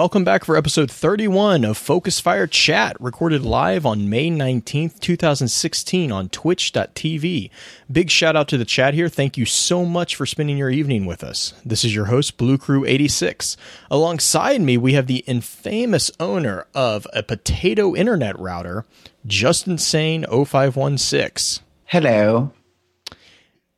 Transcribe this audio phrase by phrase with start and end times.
[0.00, 6.10] welcome back for episode 31 of Focus Fire Chat, recorded live on May 19th, 2016
[6.10, 7.50] on twitch.tv.
[7.92, 9.10] Big shout out to the chat here.
[9.10, 11.52] Thank you so much for spending your evening with us.
[11.66, 13.58] This is your host, Blue Crew 86.
[13.90, 18.86] Alongside me, we have the infamous owner of a potato internet router,
[19.26, 21.62] Justin Sane 0516.
[21.84, 22.54] Hello.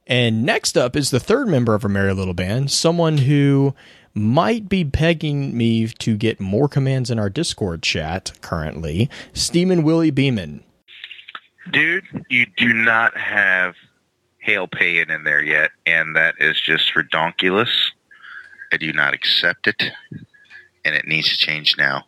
[0.06, 3.74] And next up is the third member of our Merry Little Band, someone who
[4.14, 10.10] might be begging me to get more commands in our Discord chat currently, Steeman Willie
[10.10, 10.64] Beeman.
[11.70, 13.74] Dude, you do not have
[14.38, 17.70] Hail Pahanin in there yet, and that is just redonkulous.
[18.72, 19.80] I do not accept it,
[20.84, 22.04] and it needs to change now.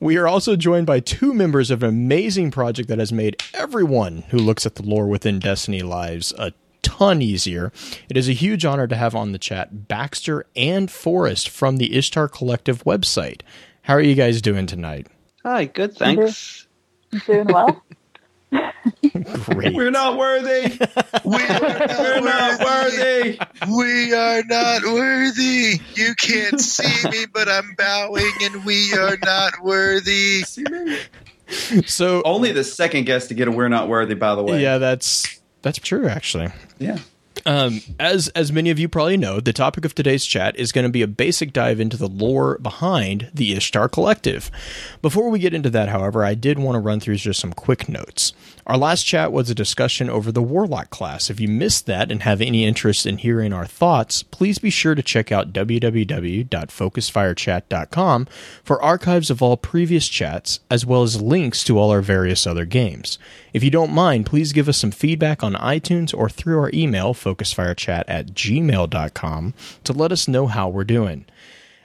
[0.00, 4.24] We are also joined by two members of an amazing project that has made everyone
[4.28, 6.52] who looks at the lore within Destiny lives a
[6.96, 7.72] ton easier.
[8.08, 11.94] It is a huge honor to have on the chat Baxter and Forrest from the
[11.96, 13.42] Ishtar Collective website.
[13.82, 15.06] How are you guys doing tonight?
[15.44, 16.66] Hi, good, thanks.
[17.26, 17.82] Doing well.
[19.44, 19.74] Great.
[19.74, 20.78] We're not worthy.
[21.24, 21.60] We are
[21.98, 23.38] We're not worthy.
[23.76, 25.74] We are not worthy.
[25.94, 30.42] You can't see me, but I'm bowing, and we are not worthy.
[31.86, 34.60] So, Only the second guest to get a "We're not worthy." By the way.
[34.60, 36.48] yeah, that's that's true actually.
[36.78, 36.98] Yeah.
[37.44, 40.86] Um, as as many of you probably know, the topic of today's chat is going
[40.86, 44.48] to be a basic dive into the lore behind the Ishtar Collective.
[45.02, 47.88] Before we get into that, however, I did want to run through just some quick
[47.88, 48.32] notes.
[48.66, 51.30] Our last chat was a discussion over the Warlock class.
[51.30, 54.96] If you missed that and have any interest in hearing our thoughts, please be sure
[54.96, 58.26] to check out www.focusfirechat.com
[58.64, 62.64] for archives of all previous chats, as well as links to all our various other
[62.64, 63.20] games.
[63.52, 67.14] If you don't mind, please give us some feedback on iTunes or through our email,
[67.14, 69.54] focusfirechat at gmail.com,
[69.84, 71.24] to let us know how we're doing.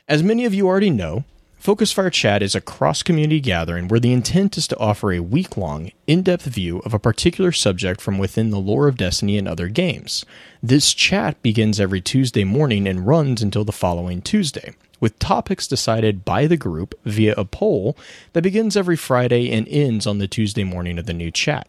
[0.07, 1.25] As many of you already know,
[1.61, 5.19] Focus Fire Chat is a cross community gathering where the intent is to offer a
[5.19, 9.37] week long, in depth view of a particular subject from within the lore of Destiny
[9.37, 10.25] and other games.
[10.63, 16.25] This chat begins every Tuesday morning and runs until the following Tuesday, with topics decided
[16.25, 17.95] by the group via a poll
[18.33, 21.67] that begins every Friday and ends on the Tuesday morning of the new chat.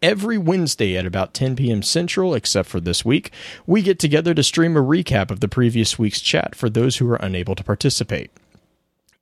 [0.00, 1.82] Every Wednesday at about 10 p.m.
[1.82, 3.32] Central, except for this week,
[3.66, 7.10] we get together to stream a recap of the previous week's chat for those who
[7.10, 8.30] are unable to participate.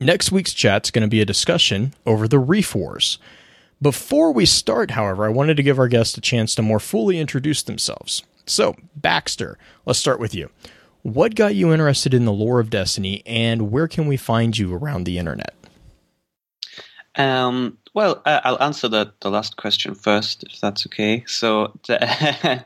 [0.02, 3.18] Next week's chat's going to be a discussion over the Reef Wars.
[3.80, 7.20] Before we start, however, I wanted to give our guests a chance to more fully
[7.20, 8.24] introduce themselves.
[8.44, 10.50] So, Baxter, let's start with you.
[11.02, 14.74] What got you interested in the lore of Destiny, and where can we find you
[14.74, 15.54] around the internet?
[17.14, 21.22] Um, well, uh, I'll answer the, the last question first, if that's okay.
[21.28, 22.64] So, the,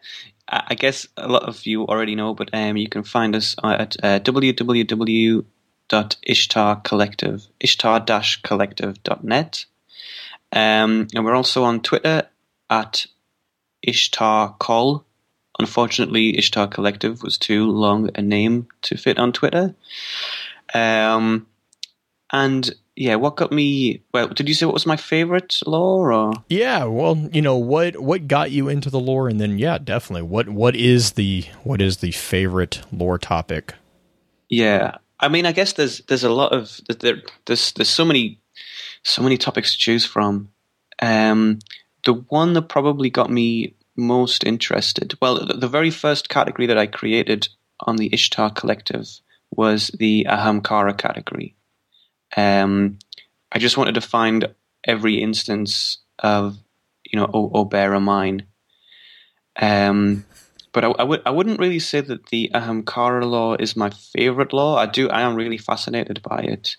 [0.48, 3.97] I guess a lot of you already know, but um, you can find us at
[4.03, 4.20] uh,
[5.88, 9.64] www.ishtarcollective, ishtar-collective.net.
[10.52, 12.28] Um, and we're also on Twitter
[12.70, 13.06] at
[13.86, 15.04] ishtarcol.
[15.58, 19.74] Unfortunately, Ishtar Collective was too long a name to fit on Twitter.
[20.74, 21.47] Um,
[22.30, 24.03] and yeah, what got me?
[24.12, 26.12] Well, did you say what was my favorite lore?
[26.12, 29.78] Or Yeah, well, you know what what got you into the lore, and then yeah,
[29.78, 33.74] definitely what what is the what is the favorite lore topic?
[34.50, 38.41] yeah, I mean, I guess there's there's a lot of there, there's there's so many
[39.03, 40.50] so many topics to choose from.
[41.00, 41.60] Um,
[42.04, 46.78] the one that probably got me most interested, well, the, the very first category that
[46.78, 47.49] I created
[47.81, 49.09] on the Ishtar Collective
[49.50, 51.54] was the Ahamkara category.
[52.37, 52.98] Um,
[53.53, 54.54] I just wanted to find
[54.84, 56.59] every instance of,
[57.04, 58.47] you know, Obera mine.
[59.59, 60.25] Um,
[60.76, 64.76] but I, would, I wouldn't really say that the Ahamkara law is my favorite law.
[64.76, 66.76] I do, I am really fascinated by it.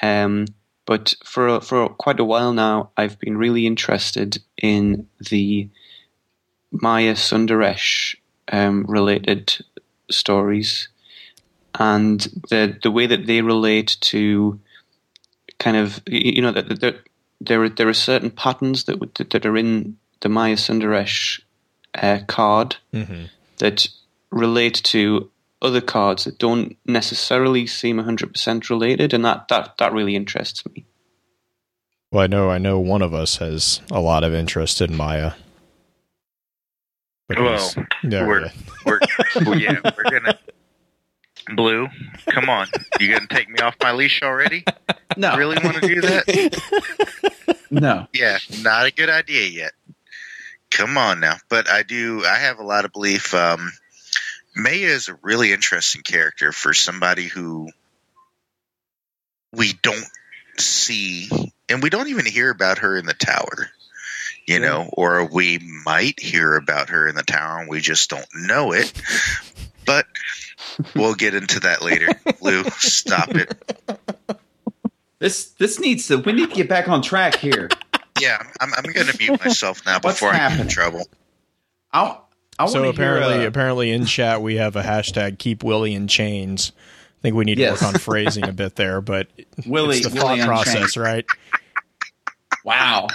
[0.00, 0.46] Um,
[0.86, 5.68] but for for quite a while now, I've been really interested in the
[6.70, 8.14] Maya Sundaresh
[8.52, 9.56] um, related
[10.12, 10.86] stories
[11.74, 12.20] and
[12.50, 14.60] the the way that they relate to
[15.58, 17.00] kind of you know that there
[17.40, 21.40] there are, there are certain patterns that that are in the Maya Sundaresh
[22.00, 23.24] uh, card Mm-hmm.
[23.60, 23.86] That
[24.30, 25.30] relate to
[25.62, 30.84] other cards that don't necessarily seem 100% related and that, that, that really interests me.
[32.12, 35.32] Well, I know I know one of us has a lot of interest in Maya.
[37.28, 38.52] Because- Well, yeah, we're, yeah.
[38.84, 39.00] we're,
[39.44, 40.38] well, yeah, we're gonna.
[41.54, 41.88] Blue,
[42.28, 42.66] come on!
[42.98, 44.64] You gonna take me off my leash already?
[45.16, 45.36] No.
[45.36, 47.56] Really want to do that?
[47.72, 48.08] No.
[48.12, 49.72] Yeah, not a good idea yet.
[50.70, 52.24] Come on now, but I do.
[52.24, 53.34] I have a lot of belief.
[53.34, 53.72] Um,
[54.56, 57.68] Maya is a really interesting character for somebody who
[59.52, 60.04] we don't
[60.58, 61.28] see,
[61.68, 63.68] and we don't even hear about her in the tower.
[64.46, 64.60] You Yeah.
[64.60, 68.72] know, or we might hear about her in the tower and we just don't know
[68.72, 68.92] it.
[69.86, 70.06] But
[70.94, 72.08] we'll get into that later.
[72.40, 73.48] Lou, stop it.
[75.18, 76.16] This this needs to.
[76.16, 77.68] We need to get back on track here.
[78.20, 81.06] Yeah, I'm, I'm going to mute myself now What's before I get in trouble.
[81.92, 82.18] I
[82.58, 86.08] I so apparently, hear, uh, apparently in chat we have a hashtag keep Willie in
[86.08, 86.72] chains.
[87.18, 89.28] I think we need to work on phrasing a bit there, but
[89.66, 90.96] Willie it's the Willie thought process, Unchained.
[90.96, 91.26] right?
[92.64, 93.08] Wow.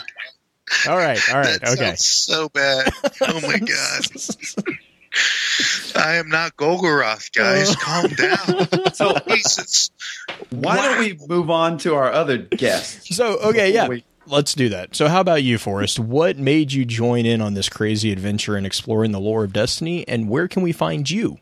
[0.87, 1.95] All right, all right, That okay.
[1.95, 2.89] so bad.
[3.21, 4.05] Oh my god.
[5.95, 7.75] I am not Golgoroth, guys.
[7.75, 8.67] Calm down.
[8.95, 9.91] So Jesus.
[10.49, 13.15] why don't we move on to our other guests?
[13.15, 14.95] So okay, yeah, we- let's do that.
[14.95, 15.99] So how about you, Forrest?
[15.99, 20.07] What made you join in on this crazy adventure in exploring the lore of Destiny,
[20.07, 21.37] and where can we find you?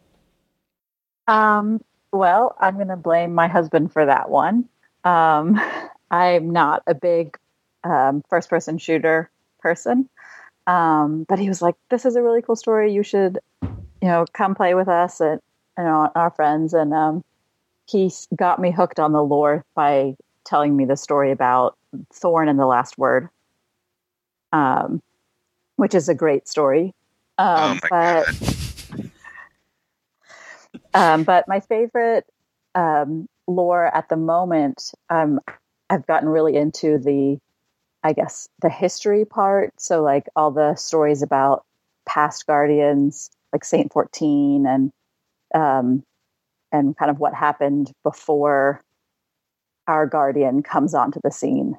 [1.27, 4.67] Um, well, I'm going to blame my husband for that one.
[5.03, 5.59] Um,
[6.11, 7.37] I'm not a big
[7.83, 10.09] um, first person shooter person.
[10.67, 12.93] Um, but he was like, this is a really cool story.
[12.93, 15.41] You should, you know, come play with us and,
[15.77, 16.73] know, our friends.
[16.73, 17.23] And um,
[17.87, 20.15] he got me hooked on the lore by
[20.45, 21.77] telling me the story about
[22.13, 23.29] Thorn and the Last Word,
[24.51, 25.01] um,
[25.75, 26.93] which is a great story.
[27.37, 29.09] Um, Oh but
[30.93, 32.25] um, but my favorite
[32.75, 35.39] um, lore at the moment, um,
[35.89, 37.39] I've gotten really into the,
[38.03, 39.73] I guess, the history part.
[39.79, 41.65] So, like all the stories about
[42.05, 44.91] past guardians, like Saint Fourteen, and
[45.53, 46.03] um,
[46.71, 48.81] and kind of what happened before
[49.87, 51.75] our guardian comes onto the scene.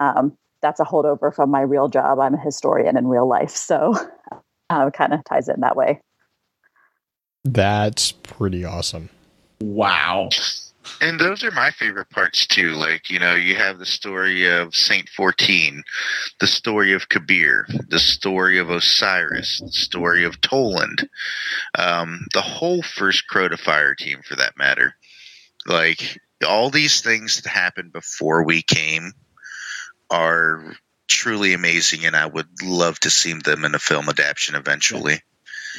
[0.00, 2.18] Um, that's a holdover from my real job.
[2.18, 3.94] I'm a historian in real life, so
[4.70, 6.00] uh, kind of ties in that way.
[7.44, 9.10] That's pretty awesome.
[9.60, 10.30] Wow.
[11.00, 12.72] And those are my favorite parts too.
[12.72, 15.82] Like, you know, you have the story of Saint 14,
[16.40, 21.08] the story of Kabir, the story of Osiris, the story of Toland,
[21.78, 24.94] um, the whole first Crota Fire team for that matter.
[25.66, 29.12] Like, all these things that happened before we came
[30.10, 30.74] are
[31.08, 35.20] truly amazing, and I would love to see them in a film adaptation eventually.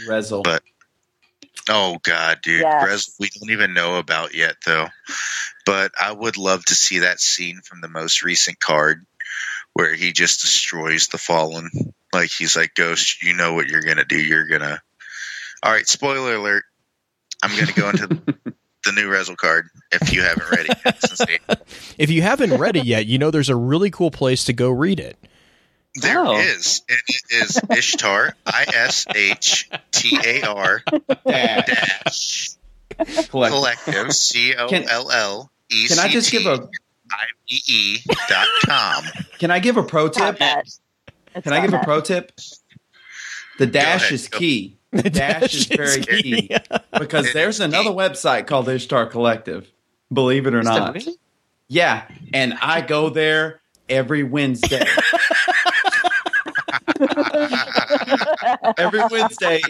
[0.08, 0.44] Rezyl.
[0.44, 0.64] But-
[1.68, 2.86] Oh God, dude, Yes.
[2.86, 4.88] Res- we don't even know about yet though.
[5.66, 9.04] But I would love to see that scene from the most recent card
[9.74, 11.72] where he just destroys the fallen.
[12.14, 14.20] Like he's like, Ghost, you know what you're gonna do.
[14.20, 14.80] You're gonna.
[15.64, 16.66] All right, spoiler alert.
[17.42, 18.22] I'm gonna go into
[18.86, 20.78] the new Rezyl card if you haven't read it
[21.50, 21.62] yet.
[21.98, 24.70] If you haven't read it yet, you know there's a really cool place to go
[24.70, 25.18] read it.
[25.96, 26.38] there Oh.
[26.40, 30.82] is, and it is Ishtar, I S H T A R
[31.26, 31.66] Dash.
[31.66, 32.50] dash
[33.30, 33.50] Collective.
[33.86, 36.54] collective C O L L E Can I just give T a
[37.12, 37.98] I V E
[38.28, 39.04] dot com.
[39.40, 40.38] Can I give a pro tip?
[40.38, 42.32] Can I give a pro tip?
[43.58, 44.38] The dash ahead, is go.
[44.40, 44.75] key.
[44.92, 46.50] The dash is very key
[46.98, 49.70] because there's another website called Ishtar Collective.
[50.14, 50.94] Believe it or Is not.
[50.94, 51.16] really?
[51.68, 53.60] Yeah, and I go there
[53.90, 54.86] every Wednesday.
[58.78, 59.62] every Wednesday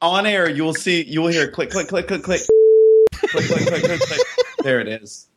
[0.00, 2.40] on air, you will see, you will hear click, click, click, click, click,
[3.12, 4.20] click, click, click, click, click.
[4.62, 5.28] There it is.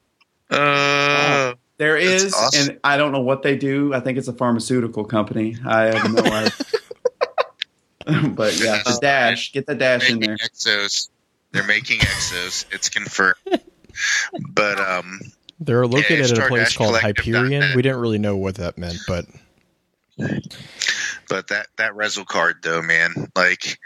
[0.50, 2.69] Uh, There That's is, awesome.
[2.71, 3.93] and I don't know what they do.
[3.93, 5.57] I think it's a pharmaceutical company.
[5.65, 6.51] I have no idea.
[8.35, 9.51] but yeah, the dash.
[9.51, 10.50] Get the dash in making there.
[10.50, 11.09] exos.
[11.51, 12.65] They're making exos.
[12.71, 13.35] It's confirmed.
[14.50, 15.19] But um,
[15.59, 17.75] They're located at a place called Hyperion.
[17.75, 19.25] We didn't really know what that meant, but
[21.27, 23.31] but that that Rezyl card though, man.
[23.35, 23.79] Like,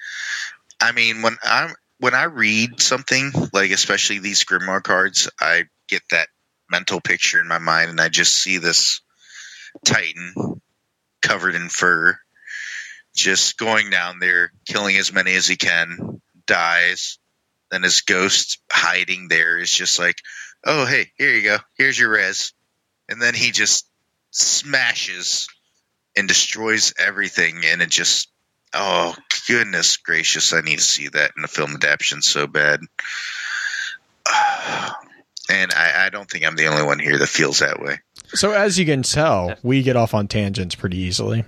[0.81, 6.01] I mean, when I'm when I read something like, especially these Grimoire cards, I get
[6.11, 6.29] that
[6.69, 9.01] mental picture in my mind, and I just see this
[9.85, 10.61] Titan
[11.21, 12.17] covered in fur,
[13.19, 17.19] just going down there, killing as many as he can, dies.
[17.69, 20.17] Then his ghost hiding there is just like,
[20.65, 22.53] oh hey, here you go, here's your res,
[23.07, 23.85] and then he just
[24.31, 25.47] smashes
[26.15, 27.61] and destroys everything.
[27.65, 28.29] And it just
[28.73, 29.15] oh
[29.47, 30.53] goodness gracious.
[30.53, 32.81] I need to see that in a film adaptation so bad.
[35.51, 38.01] And I, I don't think i'm the only one here that feels that way.
[38.35, 41.43] So as you can tell, we get off on tangents pretty easily.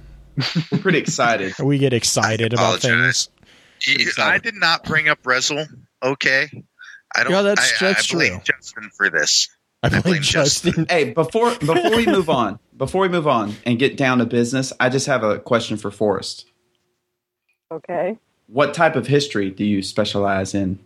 [0.71, 1.53] We're pretty excited.
[1.63, 3.29] We get excited about things.
[3.87, 5.65] You- i did not bring up Rezyl,
[6.03, 6.49] okay
[7.15, 8.41] i don't Yeah, that's- I, that's I blame true.
[8.55, 9.49] justin for this
[9.83, 10.71] I blame blame Justin.
[10.73, 10.85] Justin.
[10.89, 14.71] Hey, before before we move on, before we move on and get down to business,
[14.79, 16.45] I just have a question for Forrest.
[17.71, 18.19] Okay.
[18.45, 20.77] What type of history do you specialize in?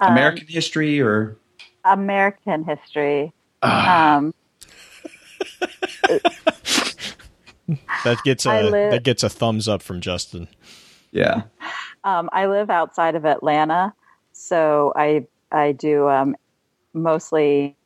[0.00, 1.36] Um, American history or
[1.84, 3.32] American history.
[3.62, 4.34] Ah, Um,
[8.04, 10.48] That gets I a live- that gets a thumbs up from Justin.
[11.12, 11.42] yeah.
[12.04, 13.92] um, I live outside of Atlanta,
[14.32, 16.36] so I I do um,
[16.94, 17.76] mostly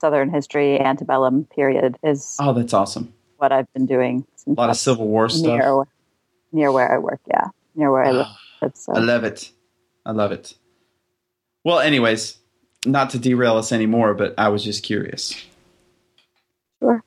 [0.00, 3.12] Southern history, antebellum period is Oh, that's awesome.
[3.36, 5.42] what I've been doing A lot of Civil War stuff.
[5.46, 5.84] near
[6.52, 7.20] near where I work.
[7.28, 8.26] Yeah, near where I live.
[8.74, 8.92] So.
[8.94, 9.50] I love it.
[10.04, 10.54] I love it.
[11.64, 12.38] Well, anyways,
[12.84, 15.34] not to derail us anymore, but I was just curious.
[16.80, 17.02] Sure.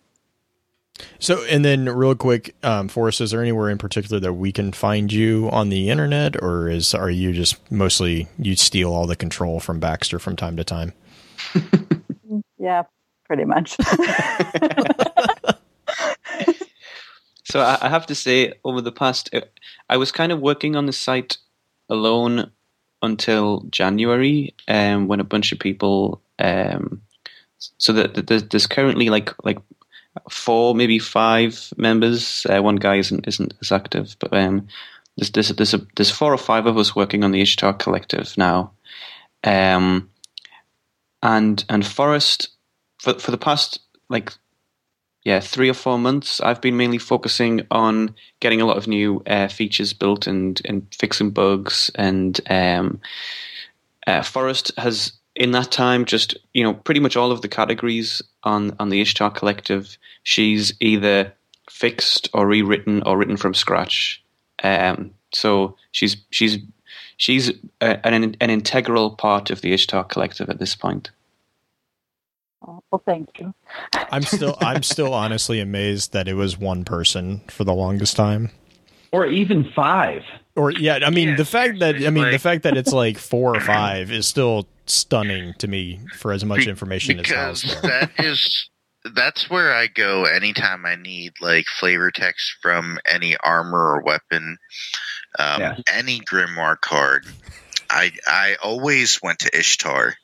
[1.19, 4.72] So, and then real quick, um, Forrest, is there anywhere in particular that we can
[4.72, 9.15] find you on the internet, or is are you just mostly you steal all the
[9.15, 10.93] control from Baxter from time to time?
[12.57, 12.84] Yeah,
[13.27, 13.77] pretty much.
[17.45, 19.41] So I, I have to say, over the past, uh,
[19.89, 21.38] I was kind of working on the site
[21.89, 22.51] alone
[23.01, 26.22] until January, um, when a bunch of people.
[26.39, 27.01] Um,
[27.77, 29.60] so that that there's, there's currently like like
[30.29, 32.45] four, maybe five members.
[32.50, 34.67] Uh, one guy isn't isn't as active, but um,
[35.17, 38.38] there's there's there's, a, there's four or five of us working on the Ishtar Collective
[38.38, 38.72] now,
[39.43, 40.10] um,
[41.22, 42.50] and and Forrest
[43.00, 43.79] for for the past
[44.10, 44.31] like
[45.25, 49.24] yeah, three or four months, I've been mainly focusing on getting a lot of new
[49.25, 51.89] uh, features built and, and fixing bugs.
[51.95, 53.01] And um,
[54.05, 58.22] uh, Forrest has, in that time, just you know, pretty much all of the categories
[58.44, 59.98] on on the Ishtar Collective.
[60.24, 61.34] She's either
[61.70, 64.24] fixed or rewritten or written from scratch.
[64.63, 66.60] Um, so she's she's
[67.18, 67.50] she's
[67.82, 71.12] a, an an integral part of the Ishtar Collective at this point.
[72.68, 73.54] Oh, well, thank you.
[73.94, 78.51] I'm still I'm still honestly amazed that it was one person for the longest time.
[79.12, 80.24] Or even five.
[80.56, 83.18] Or yeah, I mean Yeah, the fact that I mean the fact that it's like
[83.18, 87.62] four or five is still stunning to me for as much Be- information as because
[87.63, 87.92] housed there.
[88.18, 88.70] that is
[89.13, 94.58] that's where I go anytime I need like flavor text from any armor or weapon,
[95.38, 95.75] um, Yeah.
[95.94, 97.25] any grimoire card.
[97.89, 100.15] I I always went to Ishtar.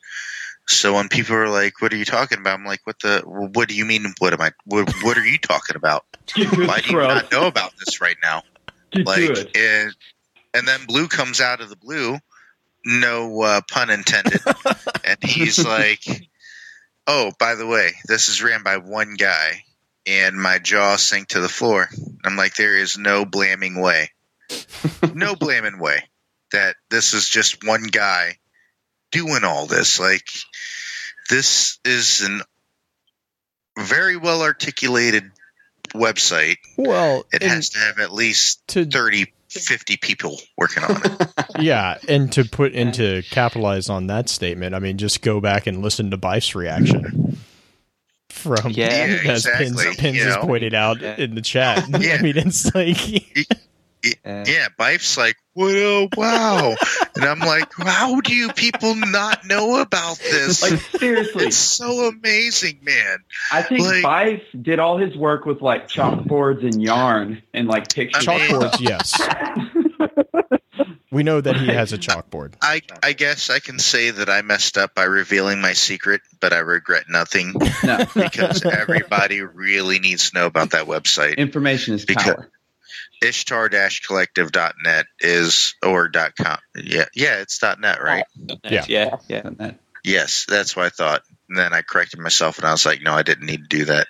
[0.68, 3.22] So when people are like, "What are you talking about?" I'm like, "What the?
[3.26, 4.14] What do you mean?
[4.20, 4.52] What am I?
[4.66, 6.06] What, what are you talking about?
[6.36, 8.44] Why do you not know about this right now?"
[8.92, 9.58] Get like good.
[9.58, 9.96] and,
[10.54, 12.18] and then blue comes out of the blue
[12.86, 14.40] no uh, pun intended.
[15.04, 16.06] And he's like
[17.08, 19.64] oh by the way this is ran by one guy
[20.06, 21.90] and my jaw sank to the floor.
[22.24, 24.12] I'm like there is no blaming way.
[25.14, 26.04] No blaming way
[26.52, 28.38] that this is just one guy
[29.12, 30.00] doing all this.
[30.00, 30.28] Like
[31.30, 32.42] this is an
[33.78, 35.32] very well articulated
[35.94, 36.58] website.
[36.78, 41.30] Well, it has to have at least to 30 50 people working on it
[41.60, 45.82] yeah, and to put into capitalize on that statement, I mean, just go back and
[45.82, 47.38] listen to Byf's reaction
[48.30, 49.06] from Yeah.
[49.06, 50.42] Yeah, as exactly, Pins, Pins you has know?
[50.44, 51.16] pointed out Yeah.
[51.18, 51.86] in the chat.
[52.00, 52.16] Yeah.
[52.20, 52.98] I mean, it's like
[54.26, 56.74] Uh, yeah bife's like whoa wow
[57.16, 62.08] and i'm like how do you people not know about this Like seriously, it's so
[62.08, 63.20] amazing man
[63.52, 67.94] I think like- Fife did all his work with like chalkboards and yarn and like
[67.94, 68.28] pictures.
[68.28, 68.80] I mean- chalkboards.
[68.80, 69.22] Yes,
[71.12, 72.54] we know that he has a chalkboard.
[72.62, 76.54] I, I guess I can say that I messed up by revealing my secret, but
[76.54, 77.54] I regret nothing
[77.84, 81.38] no, because everybody really needs to know about that website.
[81.38, 82.50] information is Because- power.
[83.22, 86.58] ishtar-collective.net is or dot com.
[86.76, 88.26] Yeah yeah it's dot net right?
[88.64, 88.86] Yeah.
[88.88, 89.42] yeah, yeah.
[89.46, 91.22] And that- yes that's what i thought.
[91.48, 93.86] And then i corrected myself and i was like no i didn't need to do
[93.86, 94.08] that.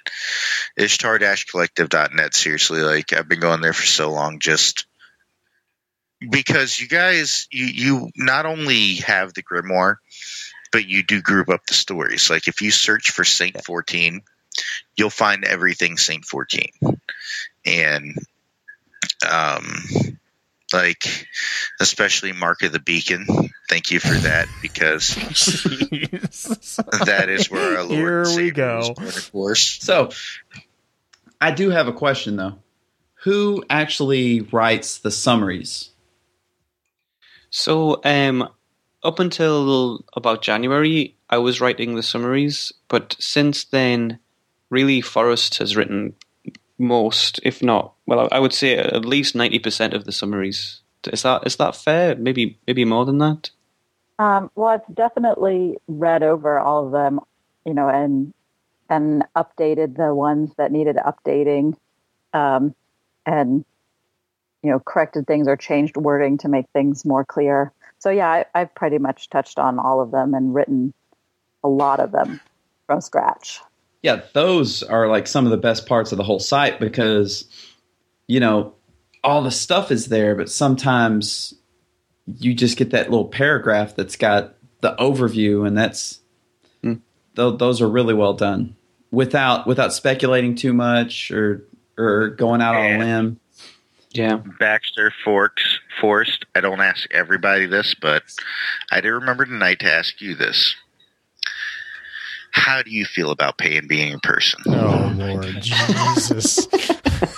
[0.78, 4.86] ishtar-collective.net seriously like i've been going there for so long just
[6.30, 9.96] because you guys you you not only have the grimoire
[10.72, 12.30] but you do group up the stories.
[12.30, 14.22] Like if you search for saint 14
[14.96, 16.70] you'll find everything saint 14
[17.66, 18.16] and
[19.30, 19.66] um
[20.74, 21.28] like
[21.80, 23.26] especially mark of the beacon
[23.70, 25.16] thank you for that because
[27.06, 28.94] that is where our Lord Here we Savior go.
[28.98, 29.80] of course.
[29.82, 30.10] So,
[31.40, 32.56] I do have a question though.
[33.24, 35.90] Who actually writes the summaries?
[37.50, 38.48] So, um,
[39.04, 44.20] up until about January, I was writing the summaries, but since then,
[44.70, 46.14] really, Forrest has written
[46.78, 50.82] most, if not, well, I would say at least ninety percent of the summaries.
[51.12, 52.14] Is that is that fair?
[52.16, 53.50] Maybe maybe more than that.
[54.20, 57.22] Um, well, I've definitely read over all of them,
[57.66, 58.34] you know, and
[58.90, 61.78] and updated the ones that needed updating,
[62.34, 62.76] um,
[63.26, 63.64] and
[64.62, 67.72] you know, corrected things or changed wording to make things more clear.
[68.00, 70.94] So yeah, I, I've pretty much touched on all of them and written
[71.64, 72.42] a lot of them
[72.88, 73.62] from scratch.
[74.02, 77.46] Yeah, those are like some of the best parts of the whole site because,
[78.32, 78.74] you know,
[79.24, 81.54] all the stuff is there, but sometimes
[82.26, 86.20] you just get that little paragraph that's got the overview, and that's
[86.82, 86.94] Hmm.
[87.36, 88.76] tho- those are really well done
[89.12, 91.64] without without speculating too much or
[91.98, 93.40] or going out on a limb.
[94.14, 94.38] Yeah.
[94.60, 95.64] Baxter Forks
[96.00, 96.46] Forced.
[96.56, 98.24] I don't ask everybody this, but
[98.92, 100.76] I do remember tonight to ask you this.
[102.52, 104.62] How do you feel about pay and being a person?
[104.68, 106.68] Oh Lord Jesus!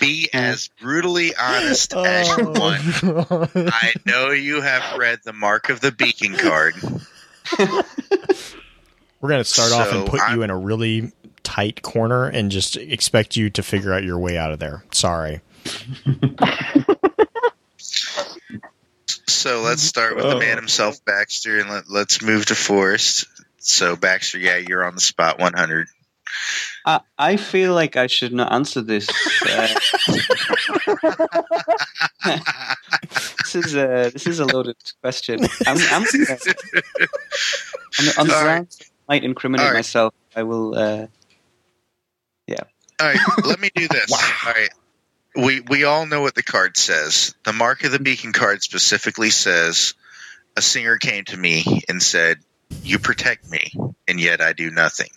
[0.00, 3.04] Be as brutally honest as you oh, want.
[3.04, 3.70] Oh, God.
[3.72, 6.74] I know you have read the Mark of the Beacon card.
[9.20, 12.76] We're gonna start off and put you I'm- in a really tight corner and just
[12.76, 14.84] expect you to figure out your way out of there.
[14.92, 15.40] Sorry.
[19.26, 20.38] So let's start with the oh.
[20.38, 23.26] man himself, Baxter, and let, let's move to Forrest.
[23.58, 25.86] So Baxter, yeah, you're on the spot 100.
[26.84, 29.08] I, I feel like I should not answer this.
[29.46, 29.68] Uh,
[33.38, 35.40] this is a this is a loaded question.
[35.66, 36.36] I'm, I'm, uh,
[37.98, 38.44] on the, on the All right.
[38.44, 39.78] grounds I might incriminate All right.
[39.78, 40.14] myself.
[40.34, 40.74] I will.
[40.74, 41.06] Uh,
[42.46, 42.62] yeah.
[43.00, 44.12] All right, let me do this.
[44.12, 44.70] All right.
[45.36, 47.34] We we all know what the card says.
[47.44, 49.94] The Mark of the Beacon card specifically says
[50.56, 52.38] a singer came to me and said,
[52.82, 53.72] "You protect me,
[54.08, 55.10] and yet I do nothing."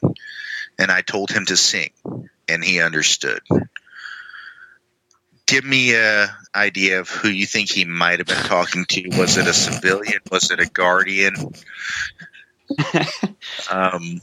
[0.82, 1.92] And I told him to sing,
[2.48, 3.42] and he understood.
[5.46, 9.10] Give me a idea of who you think he might have been talking to.
[9.18, 10.20] Was it a civilian?
[10.32, 11.36] Was it a guardian?
[13.70, 14.22] Um,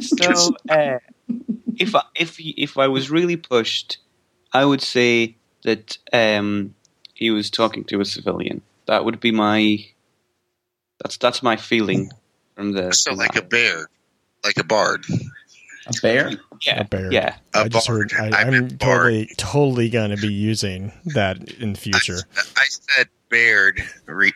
[0.00, 0.98] so uh,
[1.78, 3.98] if I, if if I was really pushed,
[4.52, 6.74] I would say that um,
[7.14, 8.62] he was talking to a civilian.
[8.86, 9.86] That would be my.
[11.02, 12.10] That's that's my feeling
[12.54, 12.92] from the.
[12.92, 13.88] so from like a bear,
[14.44, 15.04] like a bard.
[15.86, 16.30] A bear?
[16.64, 17.12] yeah A bear.
[17.12, 17.36] yeah.
[17.54, 18.12] A I just bard.
[18.12, 18.32] heard.
[18.34, 22.18] I, I I'm meant totally, totally gonna be using that in the future.
[22.56, 24.32] I said Baird, re-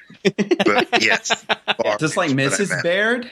[0.64, 1.44] but yes,
[1.78, 2.70] Bard Just like is what I Mrs.
[2.70, 2.82] meant.
[2.82, 3.30] Baird?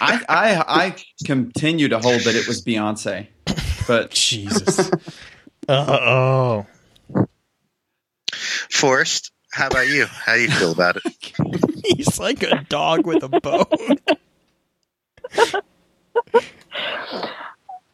[0.00, 3.26] I, I I continue to hold that it was Beyonce,
[3.86, 4.90] but Jesus.
[5.68, 6.66] Uh oh.
[8.70, 10.06] Forrest, how about you?
[10.06, 11.04] How do you feel about it?
[11.84, 13.98] He's like a dog with a bone.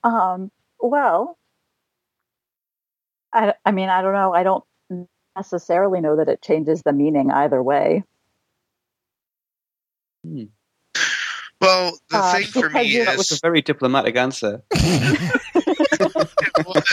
[0.04, 0.50] Um,
[0.80, 1.38] well,
[3.32, 4.34] I, I mean, I don't know.
[4.34, 4.64] I don't
[5.36, 8.04] necessarily know that it changes the meaning either way.
[11.60, 14.62] Well, the Uh, thing for me because That was a very diplomatic answer.
[14.74, 16.84] it was,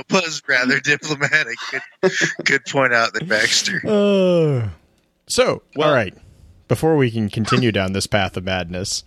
[0.00, 1.56] it was rather diplomatic.
[1.70, 2.12] Good,
[2.44, 3.80] good point out that Baxter.
[3.86, 4.68] Uh,
[5.26, 6.14] so, Well- all right.
[6.68, 9.04] Before we can continue down this path of madness,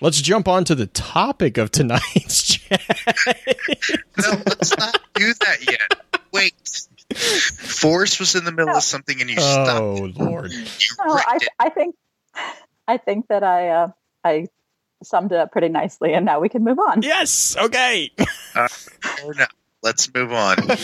[0.00, 2.80] let's jump on to the topic of tonight's chat.
[4.22, 6.00] No, let's not do that yet.
[6.32, 6.54] Wait.
[7.14, 9.80] Forrest was in the middle of something and you stopped.
[9.80, 10.50] Oh Lord.
[10.52, 10.64] You
[11.06, 11.38] No, I.
[11.60, 11.94] I think,
[12.88, 13.88] I think that I, uh,
[14.24, 14.46] I
[15.02, 17.02] summed it up pretty nicely, and now we can move on.
[17.02, 17.54] Yes.
[17.60, 18.10] Okay.
[18.56, 19.44] Or no.
[19.84, 20.56] Let's move on.
[20.66, 20.78] what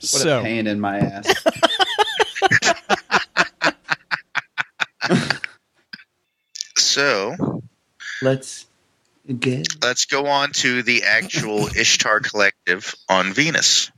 [0.00, 1.26] so a pain in my ass.
[6.76, 7.62] So
[8.22, 8.66] Let's
[9.26, 13.90] get let's go on to the actual Ishtar Collective on Venus.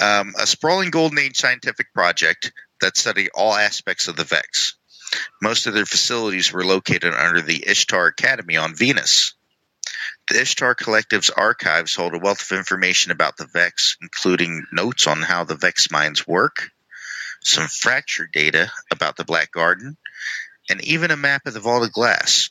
[0.00, 4.74] Um, a sprawling golden age scientific project that studied all aspects of the Vex.
[5.40, 9.34] Most of their facilities were located under the Ishtar Academy on Venus.
[10.28, 15.22] The Ishtar Collective's archives hold a wealth of information about the Vex, including notes on
[15.22, 16.70] how the Vex minds work,
[17.42, 19.96] some fracture data about the Black Garden,
[20.68, 22.50] and even a map of the Vault of Glass.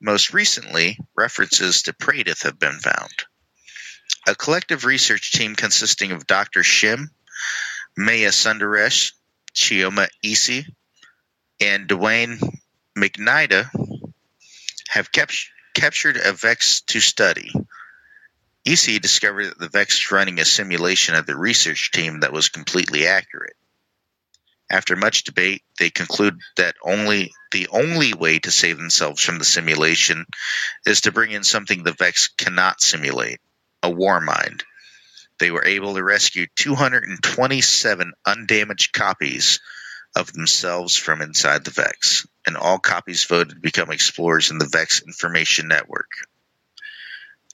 [0.00, 3.12] Most recently, references to Praedyth have been found.
[4.26, 6.60] A collective research team consisting of Dr.
[6.60, 7.10] Shim,
[7.96, 9.12] Maya Sundaresh,
[9.54, 10.64] Chioma Esi,
[11.60, 12.38] and Duane
[12.96, 13.68] McNiadh
[14.88, 15.30] have cap-
[15.74, 17.52] captured a Vex to study.
[18.66, 22.48] Esi discovered that the Vex is running a simulation of the research team that was
[22.48, 23.56] completely accurate.
[24.70, 29.44] After much debate, they conclude that only the only way to save themselves from the
[29.44, 30.26] simulation
[30.86, 33.40] is to bring in something the Vex cannot simulate,
[33.82, 34.62] a war mind.
[35.40, 39.58] They were able to rescue 227 undamaged copies
[40.16, 44.68] of themselves from inside the Vex, and all copies voted to become explorers in the
[44.68, 46.10] Vex Information Network.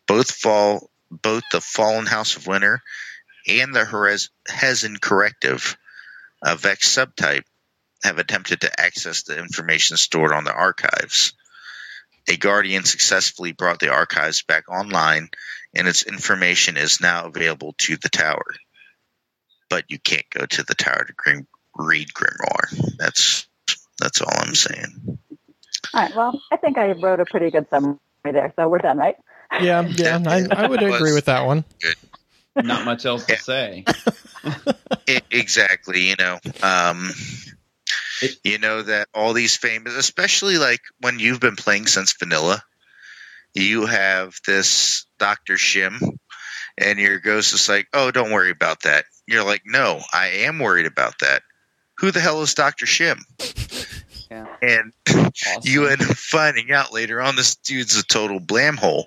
[0.07, 2.83] Both fall, both the Fallen House of Winter
[3.49, 5.77] and the Herez- Hezen Corrective
[6.43, 7.45] a Vex subtype
[8.05, 11.33] have attempted to access the information stored on the archives.
[12.29, 15.31] A Guardian successfully brought the archives back online,
[15.75, 18.45] and its information is now available to the tower.
[19.71, 21.15] But you can't go to the tower to
[21.79, 22.97] read Grimoire.
[22.99, 23.47] That's
[23.99, 25.19] that's all I'm saying.
[25.95, 26.15] All right.
[26.15, 29.17] Well, I think I wrote a pretty good summary there, so we're done, right?
[29.61, 31.65] Yeah, yeah, I, I would agree with that one.
[32.57, 33.85] Not much else to say.
[34.45, 36.09] I- exactly.
[36.09, 37.11] You know, um,
[38.23, 42.63] It- you know that all these famous, especially like when you've been playing since vanilla,
[43.55, 46.01] you have this Doctor Shim,
[46.79, 50.59] and your ghost is like, "Oh, don't worry about that." You're like, "No, I am
[50.59, 51.43] worried about that."
[51.99, 53.19] Who the hell is Doctor Shim?
[54.31, 54.47] Yeah.
[54.61, 55.63] And Awesome.
[55.65, 59.07] you end up finding out later on this dude's a total blam hole,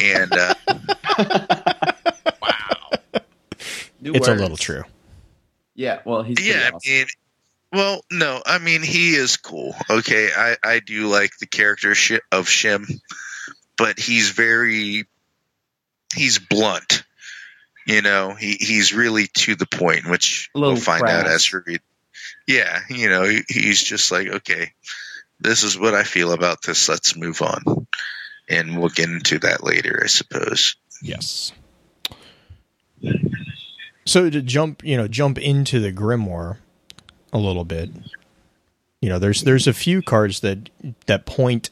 [0.00, 0.54] and uh,
[4.00, 4.82] New It's a little true.
[5.74, 6.00] Yeah.
[6.04, 6.80] Well, he's yeah, awesome.
[6.84, 7.06] I mean,
[7.72, 9.74] well, no, I mean he is cool.
[9.88, 13.00] Okay, I I do like the character of Shim,
[13.76, 15.06] but he's very
[16.14, 17.04] he's blunt.
[17.86, 21.80] You know, he he's really to the point, which we'll find out as we read.
[22.48, 24.72] Yeah, you know, he's just like, okay,
[25.38, 26.88] this is what I feel about this.
[26.88, 27.86] Let's move on,
[28.48, 30.74] and we'll get into that later, I suppose.
[31.02, 31.52] Yes.
[34.06, 36.56] So to jump, you know, jump into the grimoire
[37.34, 37.90] a little bit.
[39.02, 40.70] You know, there's there's a few cards that
[41.04, 41.68] that point.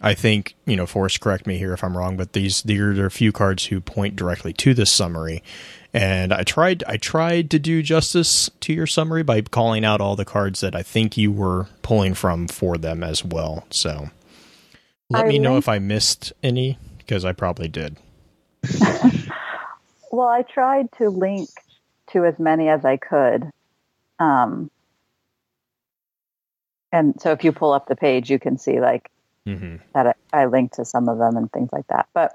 [0.00, 3.06] I think you know, Forrest, correct me here if I'm wrong, but these there are
[3.06, 5.44] a few cards who point directly to this summary.
[5.94, 10.16] And I tried I tried to do justice to your summary by calling out all
[10.16, 13.64] the cards that I think you were pulling from for them as well.
[13.70, 14.10] So
[15.08, 17.96] let I me know if I missed any because I probably did.
[20.10, 21.50] Well, I tried to link
[22.12, 23.50] to as many as I could.
[24.18, 24.70] Um,
[26.92, 29.10] and so if you pull up the page, you can see like
[29.46, 32.08] hmm that I, I linked to some of them and things like that.
[32.14, 32.34] But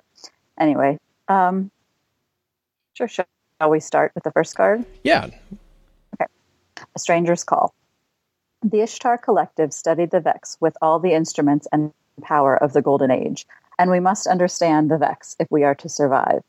[0.60, 1.72] anyway, um,
[2.94, 3.26] sure, sure.
[3.64, 4.84] Shall we start with the first card?
[5.06, 5.28] Yeah,
[6.16, 6.26] Okay.
[6.94, 7.74] A Stranger's Call.
[8.62, 13.10] The Ishtar Collective studied the Vex with all the instruments and power of the Golden
[13.10, 13.48] Age,
[13.80, 16.44] and we must understand the Vex if we are to survive.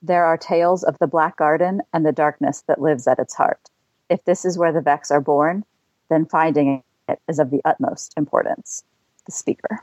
[0.00, 3.68] There are tales of the Black Garden and the darkness that lives at its heart.
[4.08, 5.62] If this is where the Vex are born,
[6.08, 8.82] then finding it is of the utmost importance.
[9.26, 9.82] The speaker.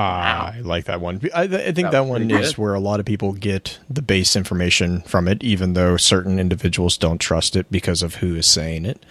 [0.00, 1.20] I like that one.
[1.34, 2.58] I, I think That that one is good.
[2.58, 6.96] where a lot of people get the base information from it, even though certain individuals
[6.96, 9.04] don't trust it because of who is saying it.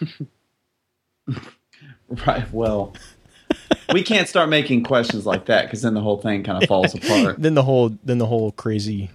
[2.26, 2.52] Right.
[2.52, 2.94] Well,
[3.92, 6.92] we can't start making questions like that because then the whole thing kind of falls
[6.96, 7.40] apart.
[7.40, 9.10] Then the whole then the whole crazy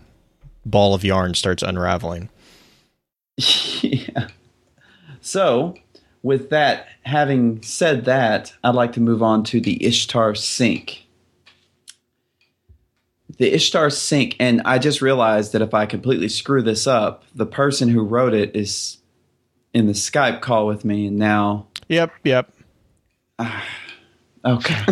[0.66, 2.30] ball of yarn starts unraveling.
[3.82, 4.30] yeah.
[5.20, 5.76] So,
[6.26, 11.06] with that, having said that, I'd like to move on to the Ishtar sink.
[13.38, 17.46] The Ishtar sink, and I just realized that if I completely screw this up, the
[17.46, 18.98] person who wrote it is
[19.72, 22.52] in the Skype call with me, and now Yep, yep.
[24.46, 24.84] okay.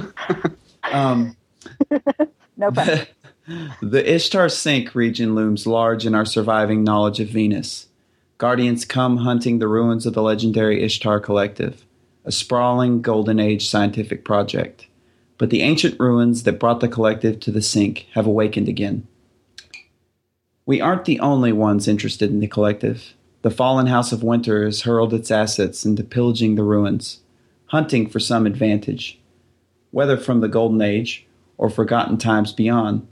[0.92, 1.36] um,
[2.58, 3.08] No pun.
[3.82, 7.88] The Ishtar Sink region looms large in our surviving knowledge of Venus.
[8.44, 11.86] Guardians come hunting the ruins of the legendary Ishtar Collective,
[12.26, 14.86] a sprawling Golden Age scientific project.
[15.38, 19.08] But the ancient ruins that brought the collective to the sink have awakened again.
[20.66, 23.14] We aren't the only ones interested in the collective.
[23.44, 27.22] The fallen House of Winter has hurled its assets into pillaging the ruins,
[27.68, 29.22] hunting for some advantage.
[29.92, 31.26] Whether from the Golden Age
[31.58, 33.08] or forgotten times beyond,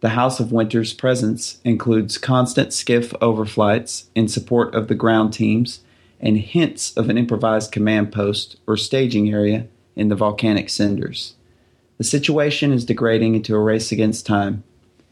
[0.00, 5.80] the House of Winter's presence includes constant skiff overflights in support of the ground teams
[6.18, 11.34] and hints of an improvised command post or staging area in the volcanic cinders.
[11.98, 14.64] The situation is degrading into a race against time.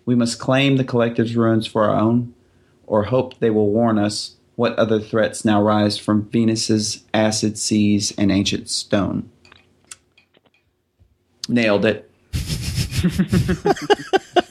[0.07, 2.35] We must claim the collective's ruins for our own,
[2.87, 8.15] or hope they will warn us what other threats now rise from Venus's acid seas
[8.17, 9.31] and ancient stone.
[11.47, 12.11] Nailed it.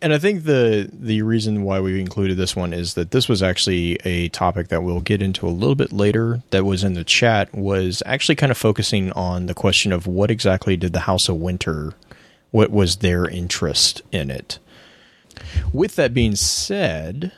[0.00, 3.42] And I think the the reason why we included this one is that this was
[3.42, 7.04] actually a topic that we'll get into a little bit later that was in the
[7.04, 11.28] chat was actually kind of focusing on the question of what exactly did the House
[11.28, 11.94] of Winter
[12.50, 14.58] what was their interest in it.
[15.72, 17.32] With that being said,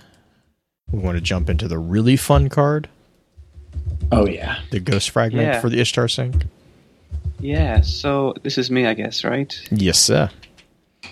[0.90, 2.88] we want to jump into the really fun card,
[4.11, 4.59] Oh, yeah.
[4.70, 5.61] the ghost fragment Yeah.
[5.61, 6.44] for the Ishtar Sink.
[7.38, 9.55] Yeah, so this is me, I guess, right?
[9.70, 10.31] Yes, sir.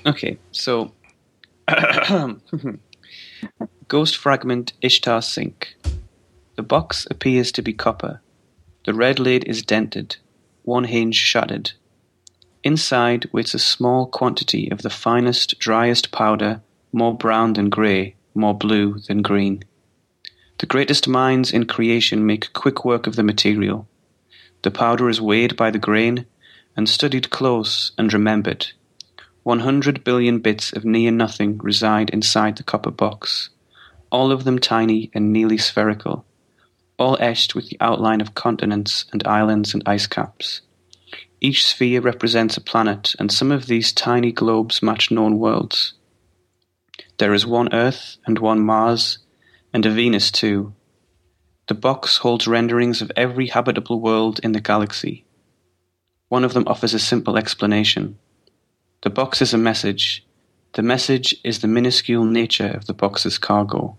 [0.06, 0.90] Okay, so
[3.88, 5.77] Ghost fragment Ishtar sink.
[6.57, 8.20] The box appears to be copper.
[8.85, 10.16] The red lid is dented,
[10.62, 11.72] one hinge shattered.
[12.64, 18.55] Inside waits a small quantity of the finest, driest powder, more brown than grey, more
[18.55, 19.64] blue than green.
[20.59, 23.88] The greatest minds in creation make quick work of the material.
[24.62, 26.27] The powder is weighed by the grain
[26.77, 28.68] and studied close and remembered.
[29.42, 33.50] One hundred billion bits of near nothing reside inside the copper box,
[34.11, 36.24] all of them tiny and nearly spherical,
[36.96, 40.61] all etched with the outline of continents and islands and ice caps.
[41.40, 45.94] Each sphere represents a planet, and some of these tiny globes match known worlds.
[47.18, 49.18] There is one Earth and one Mars,
[49.72, 50.72] and a Venus too.
[51.66, 55.24] The box holds renderings of every habitable world in the galaxy.
[56.28, 58.18] One of them offers a simple explanation.
[59.02, 60.24] The box is a message.
[60.74, 63.98] The message is the minuscule nature of the box's cargo.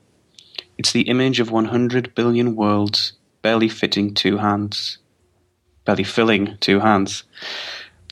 [0.78, 3.12] It's the image of 100 billion worlds,
[3.42, 5.00] barely fitting two hands.
[5.84, 7.24] Barely filling two hands.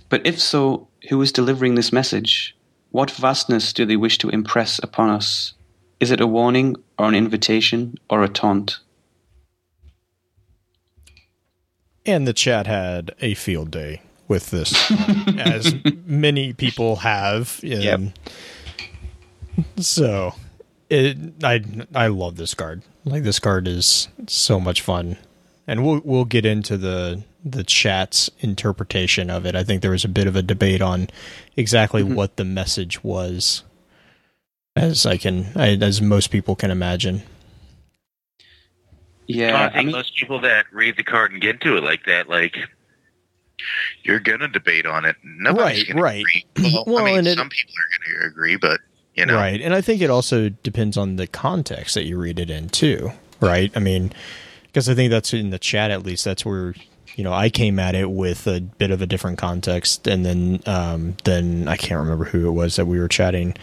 [0.09, 2.57] But if so, who is delivering this message?
[2.89, 5.53] What vastness do they wish to impress upon us?
[6.01, 8.79] Is it a warning, or an invitation, or a taunt?
[12.05, 14.01] And the chat had a field day
[14.31, 14.73] with this,
[15.37, 17.59] as many people have.
[17.61, 17.99] In, Yep.
[19.77, 20.33] So,
[20.89, 21.61] it, I
[21.93, 22.81] I love this card.
[23.03, 25.17] Like this card is so much fun,
[25.67, 29.53] and we'll we'll get into the the chat's interpretation of it.
[29.53, 31.09] I think there was a bit of a debate on
[31.57, 32.15] exactly mm-hmm.
[32.15, 33.63] what the message was,
[34.77, 37.23] as I can I, as most people can imagine.
[39.27, 41.83] Yeah, I I think mean, most people that read the card and get into it
[41.83, 42.55] like that, like
[44.03, 45.15] you're gonna debate on it.
[45.23, 46.25] Nobody's Right, right.
[46.55, 46.71] agree.
[46.73, 48.79] Well, Well, I mean, it- some people are gonna agree, but
[49.15, 49.59] you know, Right.
[49.61, 53.11] And I think it also depends on the context that you read it in, too.
[53.41, 53.69] Right.
[53.75, 54.13] I mean,
[54.67, 56.73] because I think that's in the chat, at least, that's where,
[57.15, 60.07] you know, I came at it with a bit of a different context.
[60.07, 63.53] And then, um, then I can't remember who it was that we were chatting.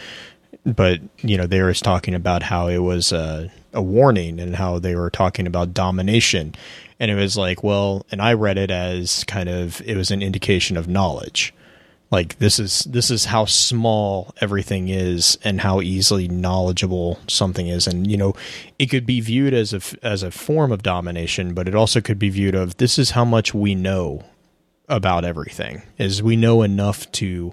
[0.66, 4.78] But, you know, they were talking about how it was a, a warning and how
[4.78, 6.54] they were talking about domination.
[7.00, 10.22] And it was like, well, and I read it as kind of, it was an
[10.22, 11.54] indication of knowledge.
[12.10, 17.86] Like this is this is how small everything is and how easily knowledgeable something is.
[17.86, 18.34] And you know
[18.78, 22.18] it could be viewed as a as a form of domination but it also could
[22.18, 24.24] be viewed of this is how much we know
[24.88, 27.52] about everything is we know enough to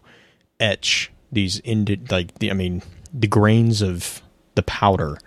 [0.59, 2.81] etch these into like the i mean
[3.13, 4.21] the grains of
[4.55, 5.17] the powder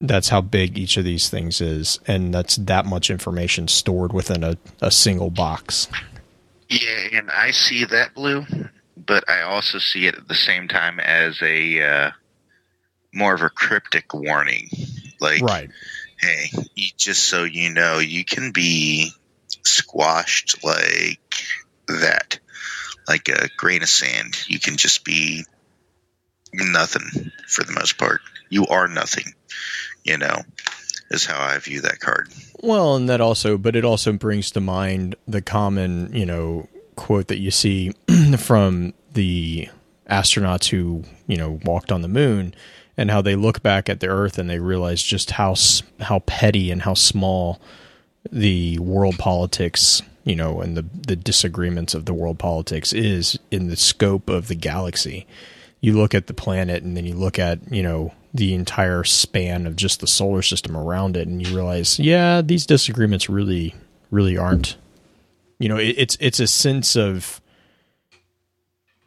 [0.00, 4.44] that's how big each of these things is and that's that much information stored within
[4.44, 5.88] a, a single box
[6.68, 8.44] Yeah, and I see that blue,
[8.96, 12.10] but I also see it at the same time as a uh,
[13.12, 14.68] more of a cryptic warning.
[15.20, 15.70] Like, right
[16.24, 19.10] hey, you, just so you know, you can be
[19.62, 21.20] squashed like
[21.88, 22.38] that,
[23.08, 24.36] like a grain of sand.
[24.46, 25.44] You can just be
[26.52, 28.20] nothing for the most part.
[28.48, 29.34] You are nothing,
[30.04, 30.42] you know,
[31.10, 32.28] is how I view that card.
[32.62, 37.28] Well, and that also, but it also brings to mind the common, you know, quote
[37.28, 37.92] that you see
[38.38, 39.68] from the
[40.08, 42.54] astronauts who, you know, walked on the moon
[42.96, 45.54] and how they look back at the earth and they realize just how
[46.00, 47.60] how petty and how small
[48.30, 53.68] the world politics, you know, and the the disagreements of the world politics is in
[53.68, 55.26] the scope of the galaxy.
[55.80, 59.66] You look at the planet and then you look at, you know, the entire span
[59.66, 63.74] of just the solar system around it and you realize, yeah, these disagreements really
[64.10, 64.76] really aren't
[65.58, 67.40] you know, it, it's it's a sense of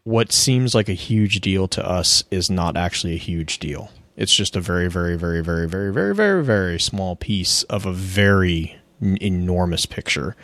[0.03, 3.91] what seems like a huge deal to us is not actually a huge deal.
[4.15, 7.91] It's just a very, very, very, very, very, very, very, very small piece of a
[7.91, 10.35] very n- enormous picture,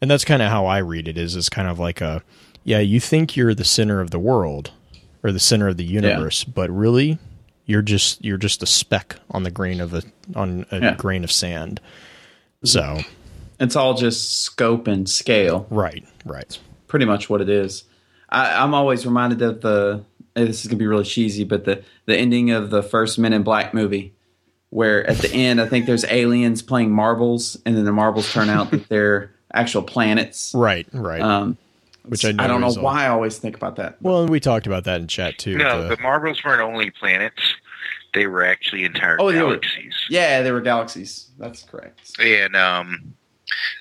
[0.00, 1.16] and that's kind of how I read it.
[1.16, 2.22] Is it's kind of like a,
[2.64, 4.72] yeah, you think you're the center of the world
[5.22, 7.18] or the center of the universe, but really,
[7.66, 10.02] you're just you're just a speck on the grain of a
[10.34, 10.94] on a Yeah.
[10.96, 11.80] grain of sand.
[12.64, 13.00] So
[13.60, 15.66] It's all just scope and scale.
[15.70, 17.84] right, right, pretty much what it is.
[18.28, 20.04] I, I'm always reminded of the.
[20.34, 23.42] This is gonna be really cheesy, but the the ending of the first Men in
[23.42, 24.14] Black movie,
[24.70, 28.48] where at the end I think there's aliens playing marbles, and then the marbles turn
[28.48, 30.52] out that they're actual planets.
[30.54, 31.20] right, right.
[31.20, 31.58] Um,
[32.04, 33.96] Which I I don't know all- why I always think about that.
[34.02, 35.56] Well, and we talked about that in chat too.
[35.56, 37.40] No, the- the marbles weren't only planets;
[38.12, 39.94] they were actually entire Oh, they were- galaxies.
[40.08, 41.28] Yeah, they were galaxies.
[41.38, 42.00] That's correct.
[42.18, 43.14] And um,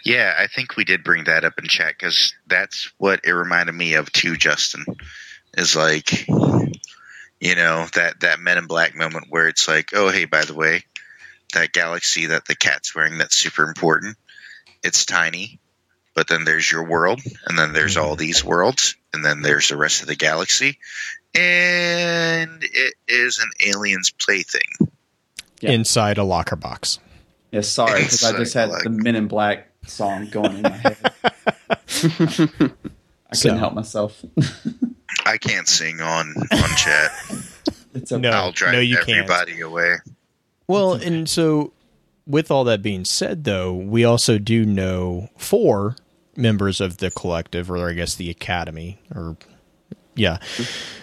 [0.05, 3.73] yeah, I think we did bring that up in chat because that's what it reminded
[3.73, 4.37] me of too.
[4.37, 4.85] Justin
[5.57, 10.25] is like, You know that that Men in Black moment where it's like, oh hey,
[10.25, 10.83] by the way,
[11.53, 14.15] that galaxy that the cat's wearing that's super important.
[14.83, 15.59] It's tiny,
[16.13, 18.19] but then there's your world, and then there's all mm-hmm.
[18.19, 20.77] these worlds, and then there's the rest of the galaxy,
[21.33, 24.89] and it is an alien's plaything.
[25.61, 25.71] Yeah.
[25.71, 26.97] inside a locker box.
[27.51, 30.69] Yeah, sorry, because I just had Like- the Men in Black song going in my
[30.69, 30.97] head.
[31.23, 31.35] I
[33.35, 34.25] So- couldn't help myself.
[35.25, 37.11] I can't sing on on chat.
[37.93, 38.21] it's okay.
[38.21, 38.31] No.
[38.31, 39.09] I'll drive no, you can't.
[39.09, 39.97] everybody away.
[40.67, 41.73] Well, and so
[42.25, 45.95] with all that being said, though, we also do know four
[46.41, 49.37] members of the collective, or I guess the academy, or
[50.15, 50.37] yeah.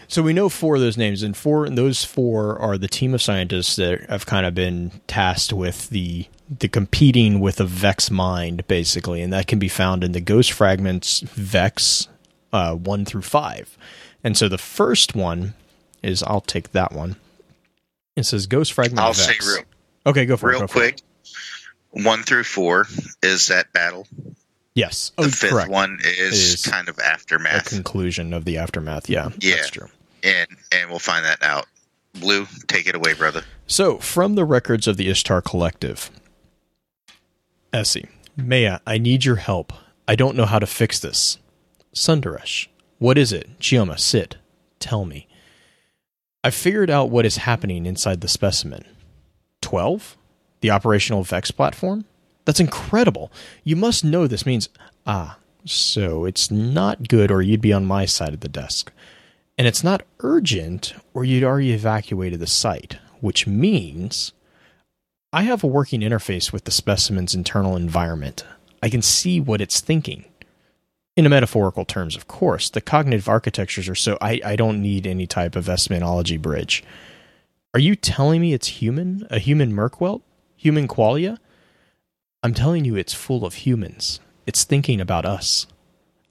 [0.06, 3.14] So we know four of those names, and four and those four are the team
[3.14, 8.10] of scientists that have kind of been tasked with the the competing with a Vex
[8.10, 12.08] mind, basically, and that can be found in the Ghost Fragments Vex
[12.52, 13.76] uh, one through five.
[14.24, 15.54] And so the first one
[16.02, 17.16] is I'll take that one.
[18.16, 19.26] It says Ghost Fragment I'll Vex.
[19.46, 19.64] say real
[20.06, 20.52] Okay, go for it.
[20.58, 21.02] real for it.
[21.90, 22.04] quick.
[22.04, 22.86] One through four
[23.22, 24.06] is that battle.
[24.78, 25.10] Yes.
[25.16, 25.70] The Oh, fifth correct.
[25.70, 27.52] one is, Is kind of aftermath.
[27.52, 29.08] The aftermath, conclusion of the aftermath.
[29.10, 29.56] Yeah, Yeah.
[29.56, 29.88] that's true.
[30.22, 31.66] and and we'll find that out.
[32.14, 33.42] Blue, take it away, brother.
[33.66, 36.10] So, from the records of the Ishtar Collective,
[37.72, 39.72] Esi, Maya, I need your help.
[40.06, 41.38] I don't know how to fix this.
[41.94, 43.58] Sundaresh, what is it?
[43.58, 44.36] Chioma, sit.
[44.80, 45.26] Tell me.
[46.44, 48.84] I figured out what is happening inside the specimen.
[49.60, 50.16] 12?
[50.60, 52.04] The operational VEX platform?
[52.48, 53.30] That's incredible.
[53.62, 54.70] You must know this means.
[55.06, 58.90] Ah, so it's not good, or you'd be on my side of the desk.
[59.58, 64.32] And it's not urgent, or you'd already evacuated the site, which means
[65.30, 68.46] I have a working interface with the specimen's internal environment.
[68.82, 70.24] I can see what it's thinking.
[71.18, 75.06] In a metaphorical terms, of course, the cognitive architectures are so I, I don't need
[75.06, 76.82] any type of epistemology bridge.
[77.74, 79.26] Are you telling me it's human?
[79.28, 80.22] A human Merkwelt?
[80.56, 81.36] Human qualia?
[82.42, 84.20] I'm telling you it's full of humans.
[84.46, 85.66] It's thinking about us.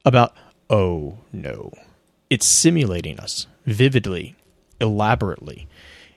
[0.06, 0.34] About,
[0.70, 1.74] oh no.
[2.30, 4.36] It's simulating us, vividly,
[4.80, 5.68] elaborately.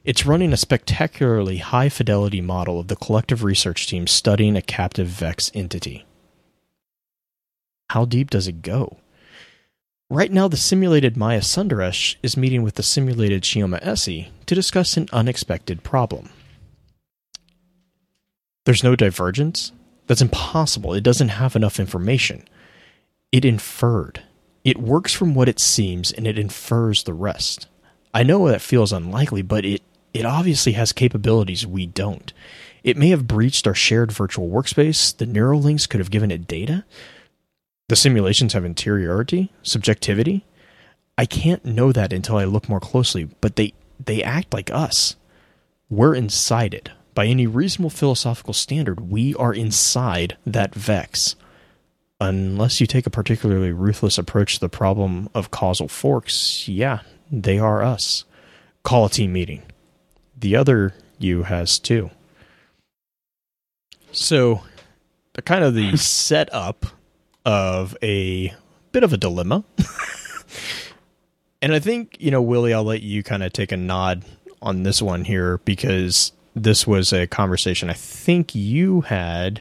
[0.04, 5.08] It's running a spectacularly high fidelity model of the collective research team studying a captive
[5.08, 6.06] Vex entity.
[7.90, 8.98] How deep does it go?
[10.08, 14.96] Right now, the simulated Maya Sundaresh is meeting with the simulated Chioma Esi to discuss
[14.96, 16.30] an unexpected problem.
[18.64, 19.72] There's no divergence?
[20.10, 20.92] That's impossible.
[20.92, 22.42] It doesn't have enough information.
[23.30, 24.24] It inferred.
[24.64, 27.68] It works from what it seems and it infers the rest.
[28.12, 32.32] I know that feels unlikely, but it, it obviously has capabilities we don't.
[32.82, 35.16] It may have breached our shared virtual workspace.
[35.16, 36.84] The neural links could have given it data.
[37.88, 40.44] The simulations have interiority, subjectivity.
[41.16, 45.14] I can't know that until I look more closely, but they, they act like us.
[45.88, 46.90] We're inside it.
[47.14, 51.36] By any reasonable philosophical standard, we are inside that Vex.
[52.20, 57.58] Unless you take a particularly ruthless approach to the problem of causal forks, yeah, they
[57.58, 58.24] are us.
[58.82, 59.62] Call a team meeting.
[60.38, 62.10] The other you has too.
[64.12, 64.62] So,
[65.34, 66.86] the kind of the setup
[67.44, 68.54] of a
[68.92, 69.64] bit of a dilemma.
[71.62, 74.24] and I think, you know, Willie, I'll let you kind of take a nod
[74.62, 79.60] on this one here because this was a conversation I think you had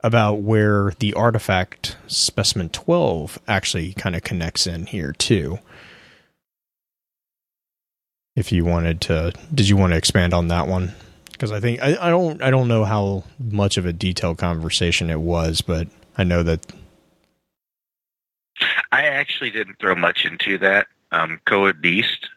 [0.00, 5.58] about where the artifact specimen 12 actually kind of connects in here too.
[8.34, 10.94] If you wanted to, did you want to expand on that one?
[11.32, 15.10] Because I think I, I don't I don't know how much of a detailed conversation
[15.10, 16.66] it was, but I know that
[18.92, 20.86] I actually didn't throw much into that.
[21.12, 22.28] Um, Coed Beast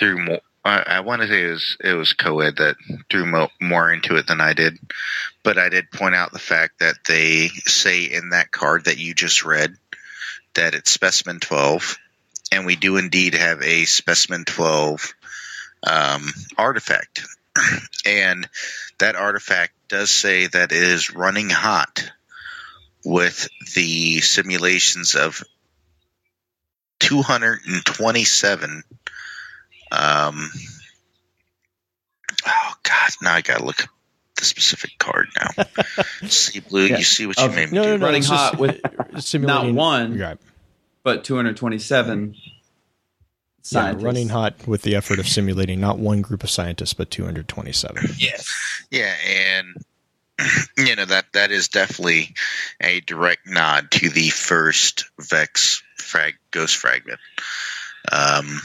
[0.00, 0.40] more.
[0.64, 2.76] I, I want to say it was it was Coed that
[3.10, 4.78] threw mo- more into it than I did,
[5.42, 9.14] but I did point out the fact that they say in that card that you
[9.14, 9.76] just read
[10.54, 11.98] that it's specimen twelve,
[12.50, 15.12] and we do indeed have a specimen twelve
[15.86, 17.26] um, artifact,
[18.06, 18.48] and
[18.98, 22.10] that artifact does say that it is running hot
[23.04, 25.44] with the simulations of
[27.00, 28.82] 227
[29.96, 30.50] um
[32.46, 33.90] oh god now i gotta look up
[34.36, 35.64] the specific card now
[36.28, 36.98] see blue Yeah.
[36.98, 39.42] you see what you Of- made me no, do no, no, Running hot just with
[39.42, 40.38] not one, Right.
[41.04, 42.40] but 227 Yeah,
[43.62, 44.02] scientists.
[44.04, 48.02] running hot with the effort of simulating not one group of scientists but 227.
[48.18, 48.50] Yes.
[48.90, 49.68] yeah and
[50.76, 52.34] you know that that is definitely
[52.80, 57.20] a direct nod to the first vex frag ghost fragment
[58.10, 58.60] um,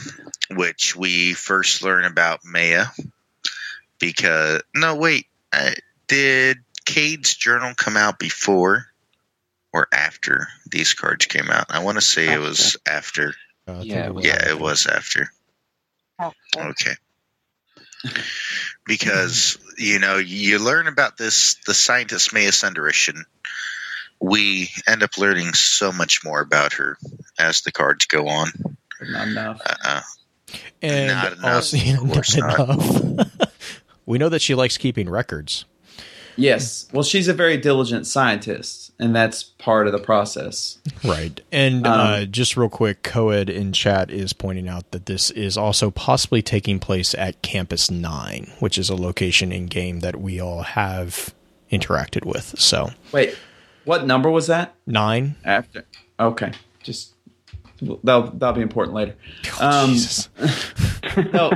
[0.50, 2.86] which we first learn about Maya
[3.98, 5.70] because no, wait, uh,
[6.08, 8.86] did Cade's journal come out before
[9.72, 11.66] or after these cards came out?
[11.70, 13.34] I want to say it was after.
[13.68, 14.48] Uh, Yeah, it was Yeah, after.
[14.50, 15.32] it was after.
[16.56, 16.94] Okay.
[18.84, 23.24] Because you know you learn about this the scientist Maya Sundaresh, and
[24.20, 26.96] we end up learning so much more about her
[27.38, 28.48] as the cards go on.
[29.02, 29.60] Not enough.
[29.84, 30.00] Uh,
[30.82, 32.68] And Not enough, also, of course not not.
[33.02, 33.32] enough.
[34.06, 35.64] we know that she likes keeping records.
[36.36, 36.88] Yes.
[36.92, 40.78] Well, she's a very diligent scientist, and that's part of the process.
[41.04, 41.38] Right.
[41.52, 45.56] And Um, uh, just real quick, Coed in chat is pointing out that this is
[45.58, 50.40] also possibly taking place at Campus 9, which is a location in game that we
[50.40, 51.34] all have
[51.70, 52.58] interacted with.
[52.58, 53.36] So, Wait,
[53.84, 54.74] what number was that?
[54.86, 55.36] 9.
[55.44, 55.84] After.
[56.18, 56.52] Okay.
[56.82, 57.12] Just
[57.80, 59.14] that'll that'll be important later.
[59.60, 60.28] Um, Jesus.
[61.32, 61.50] no,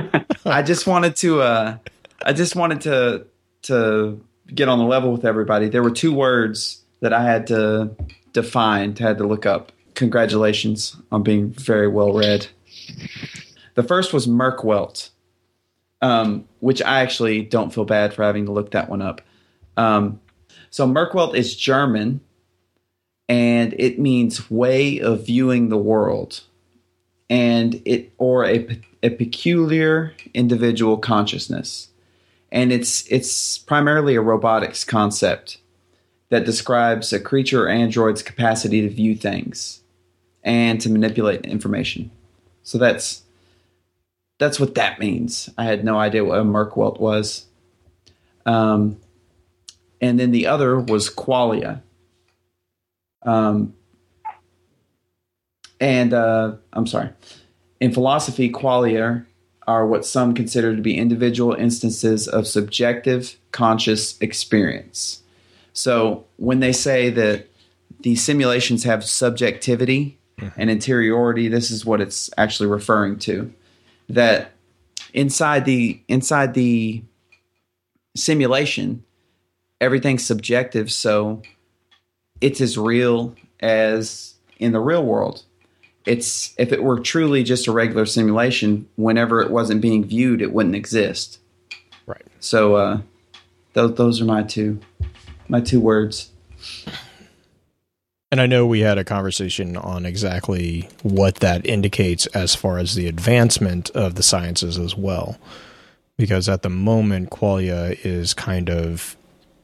[0.45, 1.41] I just wanted to.
[1.41, 1.77] Uh,
[2.23, 3.27] I just wanted to
[3.63, 4.23] to
[4.53, 5.69] get on the level with everybody.
[5.69, 7.95] There were two words that I had to
[8.33, 9.71] define, had to look up.
[9.95, 12.47] Congratulations on being very well read.
[13.75, 15.09] The first was Merkwelt,
[16.01, 19.21] um, which I actually don't feel bad for having to look that one up.
[19.77, 20.19] Um,
[20.69, 22.21] so Merkwelt is German,
[23.27, 26.41] and it means way of viewing the world
[27.29, 31.89] and it or a, a peculiar individual consciousness.
[32.51, 35.57] And it's it's primarily a robotics concept
[36.29, 39.81] that describes a creature or android's capacity to view things
[40.43, 42.11] and to manipulate information.
[42.63, 43.23] So that's
[44.37, 45.49] that's what that means.
[45.57, 47.45] I had no idea what a merkwelt was.
[48.45, 48.99] Um,
[50.01, 51.81] and then the other was qualia
[53.25, 53.73] um,
[55.79, 57.09] and uh, I'm sorry.
[57.79, 59.25] In philosophy, qualia
[59.67, 65.23] are what some consider to be individual instances of subjective conscious experience.
[65.73, 67.47] So when they say that
[68.01, 70.17] the simulations have subjectivity
[70.57, 73.53] and interiority, this is what it's actually referring to.
[74.07, 74.51] That
[75.13, 77.03] inside the inside the
[78.15, 79.03] simulation,
[79.81, 81.41] everything's subjective, so
[82.45, 85.43] it's as real as in the real world
[86.05, 90.53] it's if it were truly just a regular simulation whenever it wasn't being viewed it
[90.53, 91.39] wouldn't exist
[92.05, 92.25] Right.
[92.39, 93.01] so uh
[93.73, 94.79] those, those are my two
[95.47, 96.31] my two words
[98.31, 102.95] And I know we had a conversation on exactly what that indicates as far as
[102.95, 105.37] the advancement of the sciences as well.
[106.17, 109.15] Because at the moment, qualia is kind of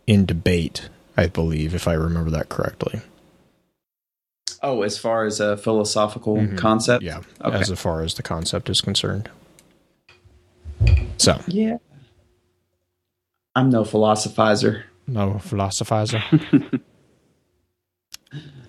[0.07, 3.01] in debate, I believe, if I remember that correctly.
[4.63, 6.57] oh as far as a philosophical Mhm.
[6.57, 7.57] concept Yeah, Okay.
[7.59, 9.29] as far as the concept is concerned.
[11.17, 11.77] So, yeah
[13.55, 16.21] i'm no philosophizer no philosophizer.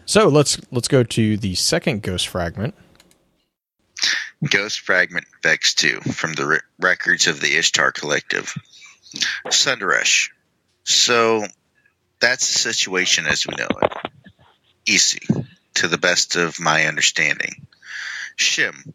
[0.07, 2.74] so let's let's go to the second ghost fragment.
[4.51, 8.53] Ghost Fragment Vex 2 from the re- records of the Ishtar Collective.
[9.47, 10.30] Sundaresh.
[10.82, 11.47] So
[12.23, 13.93] that's the situation as we know it.
[14.87, 17.66] Esi, to the best of my understanding.
[18.39, 18.93] Shim.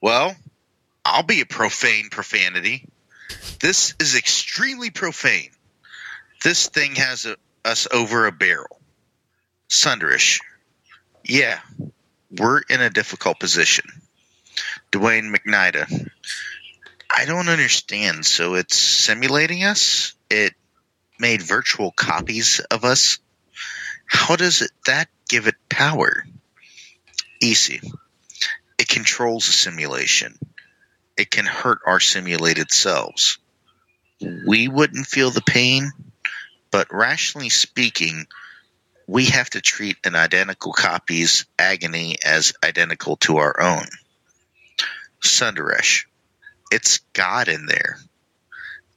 [0.00, 0.36] Well,
[1.04, 2.84] I'll be a profane profanity.
[3.60, 5.50] This is extremely profane.
[6.42, 8.80] This thing has a, us over a barrel.
[9.68, 10.40] Sundaresh.
[11.24, 11.60] Yeah,
[12.36, 13.86] we're in a difficult position.
[14.90, 16.10] Duane McNiadh.
[17.16, 18.26] I don't understand.
[18.26, 20.14] So it's simulating us?
[20.28, 20.54] It
[21.18, 23.18] made virtual copies of us?
[24.06, 26.24] How does it that give it power?
[27.42, 27.80] Esi.
[28.78, 30.38] It controls the simulation.
[31.16, 33.38] It can hurt our simulated selves.
[34.46, 35.92] We wouldn't feel the pain,
[36.70, 38.26] but rationally speaking,
[39.06, 43.86] we have to treat an identical copy's agony as identical to our own.
[45.22, 46.04] Sundaresh.
[46.70, 47.98] It's God in there.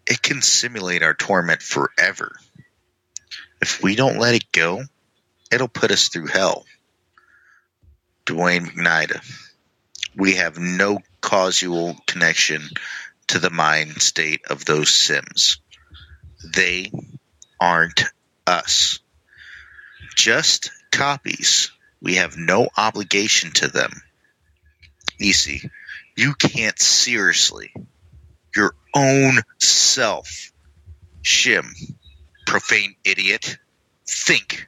[0.08, 2.36] It can simulate our torment forever.
[3.62, 4.84] If we don't let it go,
[5.51, 6.66] it'll put us through hell.
[8.26, 9.22] Duane McNiadh.
[10.16, 12.70] We have no causal connection
[13.28, 15.60] to the mind state of those Sims.
[16.55, 16.91] They
[17.60, 18.03] aren't
[18.45, 18.99] us.
[20.16, 21.72] Just copies.
[22.01, 23.91] We have no obligation to them.
[25.20, 25.70] Esi
[26.18, 27.72] you can't seriously
[28.58, 30.51] your own self
[31.24, 31.66] shim
[32.45, 33.58] profane idiot
[34.05, 34.68] think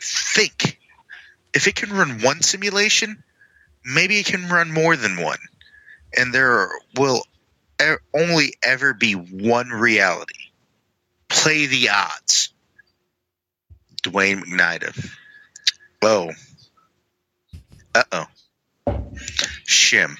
[0.00, 0.78] think
[1.54, 3.22] if it can run one simulation
[3.84, 5.38] maybe it can run more than one
[6.16, 7.22] and there will
[8.14, 10.50] only ever be one reality.
[11.28, 12.52] Play the odds.
[14.02, 15.10] Duane McNiadh.
[16.02, 16.30] Oh.
[17.94, 18.26] Uh oh.
[19.66, 20.16] Shim.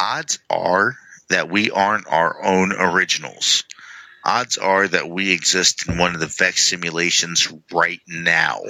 [0.00, 0.96] Odds are
[1.34, 3.64] that we aren't our own originals.
[4.24, 8.60] Odds are that we exist in one of the Vex simulations right now.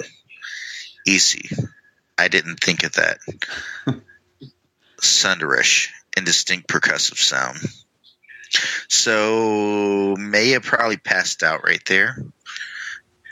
[1.07, 1.55] Esi.
[2.17, 3.19] I didn't think of that.
[4.99, 5.89] Sundaresh.
[6.17, 7.59] Indistinct percussive sound.
[8.87, 12.17] So Maya probably passed out right there.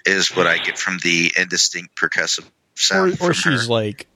[0.05, 3.13] Is what I get from the indistinct percussive sound.
[3.13, 3.67] or from she's her.
[3.67, 4.07] like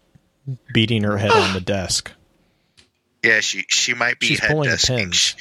[0.71, 2.11] beating her head on the desk.
[3.23, 4.97] Yeah, she she might be She's head pulling desking.
[4.97, 5.15] pins.
[5.17, 5.35] She-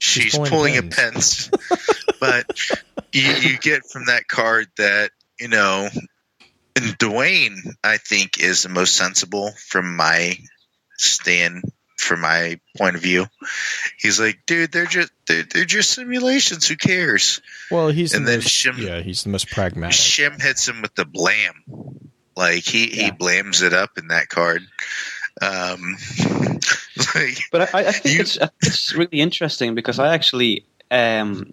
[0.00, 1.50] She's She's, pulling pulling, a pins.
[2.20, 2.46] but
[3.12, 5.10] you, you get from that card that
[5.40, 5.88] you know,
[6.76, 10.36] and Duane I think is the most sensible from my
[10.96, 11.64] stand,
[11.96, 13.26] from my point of view.
[13.98, 16.68] He's like, dude, they're just they're, they're just simulations.
[16.68, 17.40] Who cares?
[17.70, 19.96] Well, he's And the then most, Shim- yeah, he's the most pragmatic.
[19.96, 21.54] Shim hits him with the blam.
[22.36, 24.62] Like he he blams it up in that card.
[25.40, 25.96] Um,
[27.14, 30.64] like, But I, I think You- it's I think it's really interesting because I actually
[30.90, 31.52] um,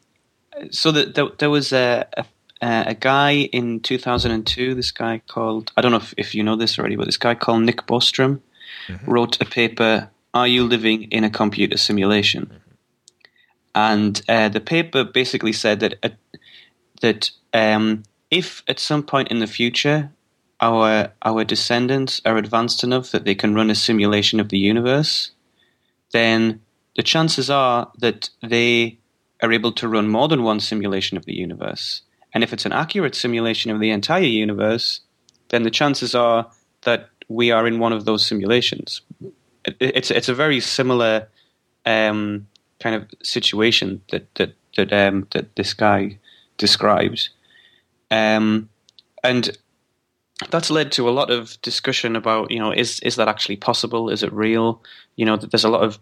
[0.71, 2.25] so that there, there was a, a
[2.61, 4.73] a guy in 2002.
[4.75, 7.35] This guy called I don't know if, if you know this already, but this guy
[7.35, 8.39] called Nick Bostrom
[9.05, 10.09] wrote a paper.
[10.33, 12.61] Are you living in a computer simulation?
[13.73, 16.09] And uh, the paper basically said that uh,
[17.01, 20.11] that um, if at some point in the future
[20.61, 25.31] our our descendants are advanced enough that they can run a simulation of the universe,
[26.11, 26.61] then
[26.95, 28.97] the chances are that they
[29.41, 32.01] are able to run more than one simulation of the universe.
[32.33, 35.01] And if it's an accurate simulation of the entire universe,
[35.49, 36.49] then the chances are
[36.81, 39.01] that we are in one of those simulations.
[39.65, 41.27] It, it's it's a very similar
[41.85, 42.47] um,
[42.79, 46.19] kind of situation that that that um, that this guy
[46.57, 47.29] describes,
[48.09, 48.69] um,
[49.23, 49.57] and
[50.49, 54.09] that's led to a lot of discussion about you know is is that actually possible?
[54.09, 54.83] Is it real?
[55.15, 55.99] You know, there's a lot of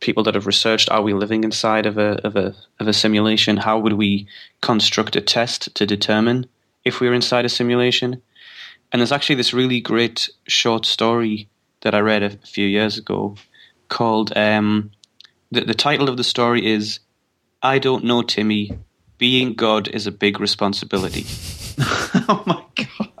[0.00, 3.58] people that have researched are we living inside of a of a of a simulation?
[3.58, 4.26] How would we
[4.60, 6.46] construct a test to determine
[6.84, 8.22] if we're inside a simulation?
[8.90, 11.48] And there's actually this really great short story
[11.82, 13.36] that I read a few years ago
[13.88, 14.90] called um,
[15.52, 16.98] the the title of the story is
[17.62, 18.78] I don't know Timmy.
[19.18, 21.26] Being God is a big responsibility
[22.28, 23.17] oh my god.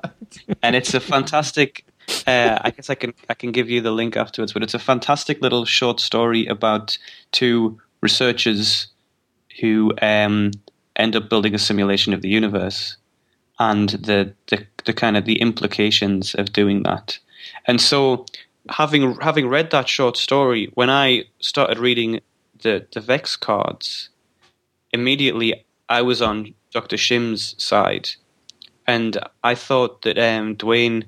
[0.62, 1.84] And it's a fantastic.
[2.26, 4.78] Uh, I guess I can I can give you the link afterwards, but it's a
[4.78, 6.96] fantastic little short story about
[7.32, 8.88] two researchers
[9.60, 10.52] who um,
[10.96, 12.96] end up building a simulation of the universe
[13.58, 17.18] and the, the the kind of the implications of doing that.
[17.66, 18.26] And so,
[18.70, 22.20] having having read that short story, when I started reading
[22.62, 24.08] the the Vex cards,
[24.92, 28.10] immediately I was on Doctor Shim's side
[28.88, 31.04] and I thought that um, Duane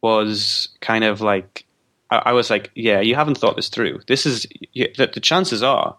[0.00, 1.66] was kind of like
[2.10, 4.00] I, I was like, yeah, you haven't thought this through.
[4.06, 5.96] This is you, that the chances are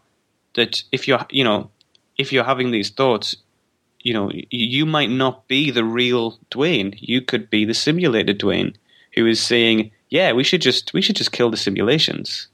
[0.55, 1.69] that if you're you know
[2.17, 3.35] if you're having these thoughts,
[3.99, 6.95] you know y- you might not be the real Duane.
[6.97, 8.77] You could be the simulated Duane
[9.15, 12.47] who is saying, yeah, we should just we should just kill the simulations.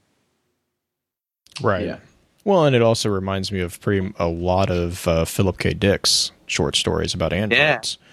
[1.60, 1.86] Right.
[1.86, 1.98] Yeah.
[2.44, 5.74] Well, and it also reminds me of pretty a lot of uh, Philip K.
[5.74, 7.98] Dick's short stories about androids.
[7.98, 8.11] You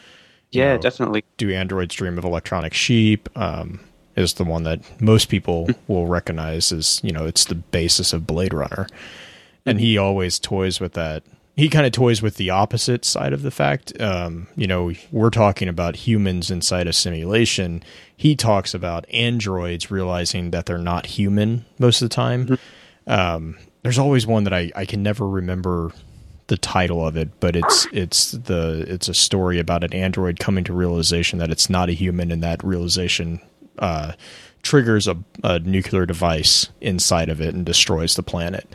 [0.52, 1.24] Yeah, know, definitely.
[1.38, 3.30] Do androids dream of electronic sheep?
[3.38, 3.82] Um,
[4.16, 8.28] is the one that most people will recognize as you know it's the basis of
[8.28, 8.88] Blade Runner,
[9.66, 11.24] and he always toys with that.
[11.56, 14.00] He kind of toys with the opposite side of the fact.
[14.02, 17.84] Um, you know, we're talking about humans inside a simulation.
[18.16, 22.58] He talks about androids realizing that they're not human most of the time.
[23.08, 25.92] Um, there's always one that I, I can never remember
[26.50, 30.64] the title of it, but it's it's the it's a story about an android coming
[30.66, 33.40] to realization that it's not a human, and that realization
[33.80, 34.12] uh,
[34.62, 38.68] triggers a, a nuclear device inside of it and destroys the planet.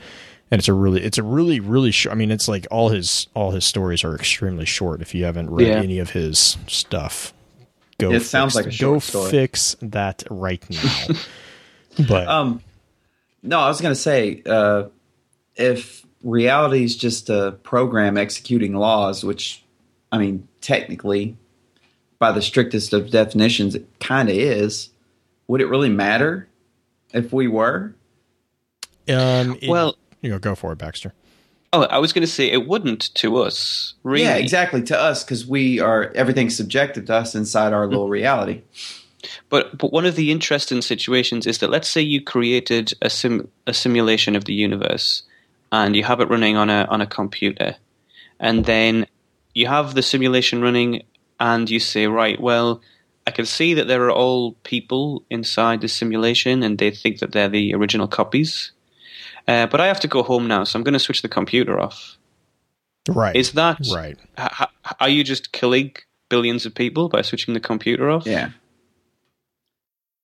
[0.51, 2.13] And it's a really it's a really really short.
[2.15, 5.03] I mean, it's like all his all his stories are extremely short.
[5.03, 5.81] If you haven't read Yeah.
[5.83, 7.33] any of his stuff,
[7.99, 8.13] go.
[8.13, 9.31] It sounds like a go story.
[9.31, 11.07] fix that right now.
[12.09, 12.63] but Um,
[13.43, 14.85] no, I was going to say uh,
[15.57, 19.63] if reality is just a program executing laws, which,
[20.11, 21.37] I mean, technically,
[22.19, 24.91] by the strictest of definitions, it kind of is.
[25.49, 26.49] Would it really matter
[27.13, 27.95] if we were?
[29.09, 31.13] um, it- Well, you know, go for it, Baxter.
[31.75, 33.95] oh, I was going to say it wouldn't to us.
[34.03, 34.83] Really, Yeah, exactly.
[34.85, 38.63] To us, because we are everything's subjective to us inside our little reality.
[39.51, 43.49] But but one of the interesting situations is that let's say you created a sim
[43.67, 45.23] a simulation of the universe,
[45.75, 47.77] and you have it running on a on a computer,
[48.39, 49.07] and then
[49.55, 51.03] you have the simulation running,
[51.39, 52.81] and you say, right, well,
[53.27, 57.33] I can see that there are all people inside the simulation, and they think that
[57.33, 58.73] they're the original copies.
[59.47, 61.79] Uh, but I have to go home now, so I'm going to switch the computer
[61.79, 62.19] off.
[63.09, 63.37] Right.
[63.37, 64.17] Is that right?
[64.39, 65.95] h- h- are you just killing
[66.29, 68.27] billions of people by switching the computer off?
[68.27, 68.51] Yeah.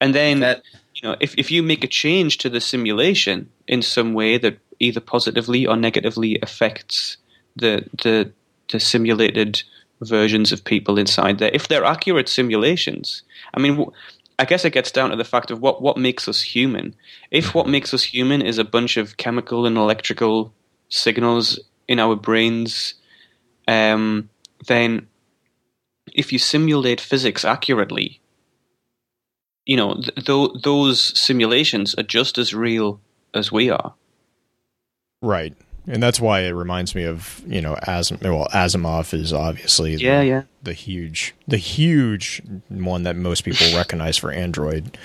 [0.00, 0.62] And then That
[0.94, 4.56] you know, if if you make a change to the simulation in some way that
[4.80, 7.16] either positively or negatively affects
[7.56, 8.32] the the
[8.70, 9.62] the simulated
[10.02, 13.22] versions of people inside there, if they're accurate simulations,
[13.54, 13.86] I mean.
[14.38, 16.94] I guess it gets down to the fact of what, what makes us human.
[17.30, 20.54] If what makes us human is a bunch of chemical and electrical
[20.88, 22.94] signals in our brains,
[23.68, 24.30] um,
[24.66, 25.08] then
[26.14, 28.20] if you simulate physics accurately,
[29.66, 33.00] you know th- th- those simulations are just as real
[33.34, 33.94] as we are.
[35.22, 35.54] Right.
[35.86, 38.22] And that's why it reminds me of you know Asim.
[38.22, 40.42] Well, Asimov is obviously the- Yeah, yeah.
[40.62, 44.96] the huge the huge one that most people recognize for Android.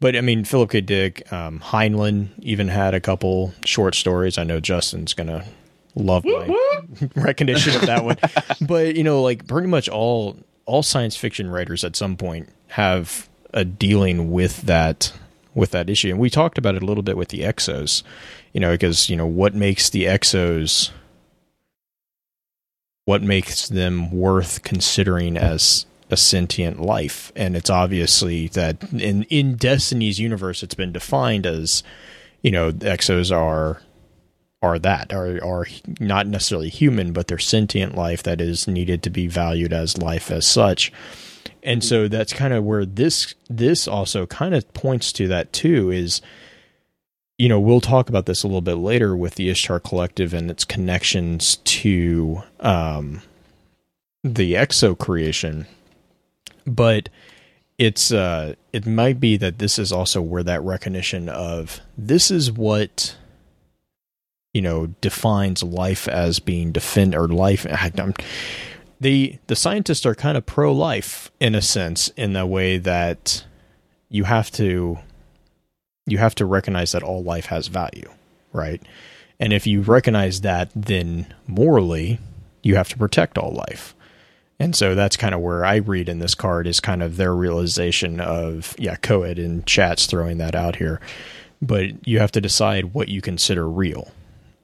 [0.00, 0.80] But I mean, Philip K.
[0.80, 4.38] Dick, um, Heinlein even had a couple short stories.
[4.38, 5.44] I know Justin's gonna
[5.94, 6.80] love my
[7.16, 8.16] recognition of that one.
[8.66, 10.36] But you know, like pretty much all
[10.66, 15.12] all science fiction writers at some point have a dealing with that
[15.54, 16.08] with that issue.
[16.10, 18.02] And we talked about it a little bit with the exos,
[18.52, 20.90] you know, because you know what makes the exos
[23.04, 27.32] what makes them worth considering as a sentient life?
[27.34, 31.82] And it's obviously that in in destiny's universe it's been defined as
[32.42, 33.82] you know the exos are
[34.62, 35.66] are that are are
[35.98, 40.30] not necessarily human but they're sentient life that is needed to be valued as life
[40.30, 40.92] as such.
[41.64, 45.90] And so that's kind of where this this also kind of points to that too
[45.90, 46.20] is
[47.38, 50.50] you know we'll talk about this a little bit later with the ishtar collective and
[50.50, 53.22] its connections to um
[54.24, 55.66] the exo creation.
[56.66, 57.08] But
[57.78, 62.52] it's uh it might be that this is also where that recognition of this is
[62.52, 63.16] what
[64.54, 67.66] you know defines life as being defend or life
[67.98, 68.14] I'm,
[69.00, 73.44] the the scientists are kind of pro life in a sense in the way that
[74.08, 74.98] you have to
[76.06, 78.10] you have to recognize that all life has value
[78.52, 78.82] right
[79.40, 82.18] and if you recognize that then morally
[82.62, 83.94] you have to protect all life
[84.60, 87.34] and so that's kind of where I read in this card is kind of their
[87.34, 91.00] realization of yeah, Coed in chats throwing that out here.
[91.60, 94.12] But you have to decide what you consider real.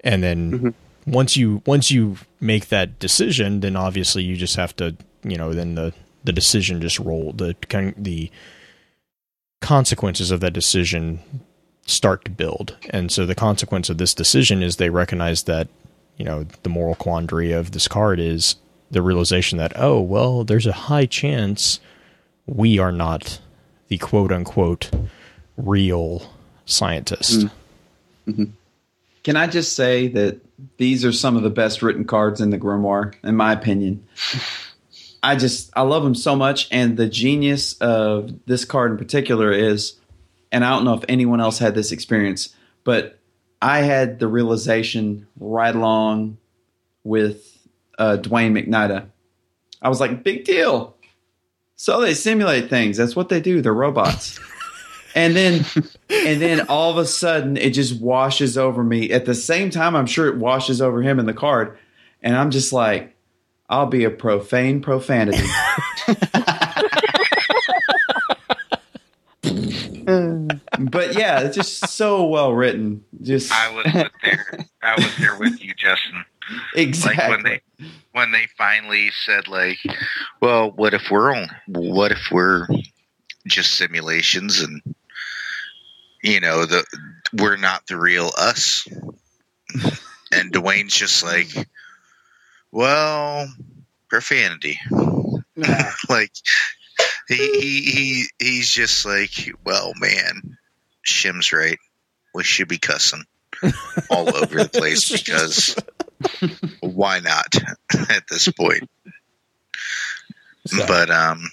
[0.05, 0.75] And then Mhm.
[1.05, 5.53] once you once you make that decision, then obviously you just have to, you know,
[5.53, 8.31] then the the decision just roll the kind the
[9.61, 11.21] consequences of that decision
[11.87, 12.77] start to build.
[12.91, 15.69] And so the consequence of this decision is they recognize that,
[16.17, 18.57] you know, the moral quandary of this card is
[18.91, 21.81] the realization that, oh, well, there's a high chance
[22.47, 23.41] we are not
[23.89, 24.91] the quote unquote
[25.57, 26.31] real
[26.67, 27.49] scientist.
[28.27, 28.51] Mm.
[29.25, 30.41] Can I just say that
[30.77, 34.07] these are some of the best written cards in the grimoire, in my opinion?
[35.23, 39.51] I just I love him so much, and the genius of this card in particular
[39.51, 39.99] is,
[40.53, 42.55] and I don't know if anyone else had this experience,
[42.85, 43.19] but
[43.61, 46.39] I had the realization right along
[47.03, 47.59] with
[47.99, 49.07] uh, Duane McNiadh.
[49.83, 50.97] I was like, big deal.
[51.77, 52.97] So they simulate things.
[52.97, 53.61] That's what they do.
[53.61, 54.39] They're robots.
[55.15, 55.65] and then
[56.11, 59.11] and then all of a sudden it just washes over me.
[59.11, 61.79] At the same time, I'm sure it washes over him in the card.
[62.23, 63.15] And I'm just like,
[63.69, 65.47] I'll be a profane profanity.
[70.79, 73.05] but yeah, it's just so well written.
[73.21, 73.85] Just I was
[74.23, 74.67] there.
[74.83, 76.25] I was there with you, Justin.
[76.75, 77.25] exactly.
[77.25, 77.61] Like when they
[78.13, 79.79] when they finally said like,
[80.41, 81.49] well, what if we're on?
[81.67, 82.67] What if we're
[83.47, 84.83] just simulations and
[86.23, 86.85] you know the
[87.35, 88.87] we're not the real us?
[90.31, 91.49] And Duane's just like,
[92.73, 93.49] well,
[94.09, 94.79] profanity.
[96.09, 96.33] like
[97.29, 99.31] he, he he he's just like,
[99.65, 100.57] well, man,
[101.03, 101.79] Shim's right.
[102.35, 103.25] We should be cussing
[104.11, 105.75] all over the place because
[106.81, 107.55] why not
[108.11, 108.89] at this point?
[110.67, 111.49] So- But um,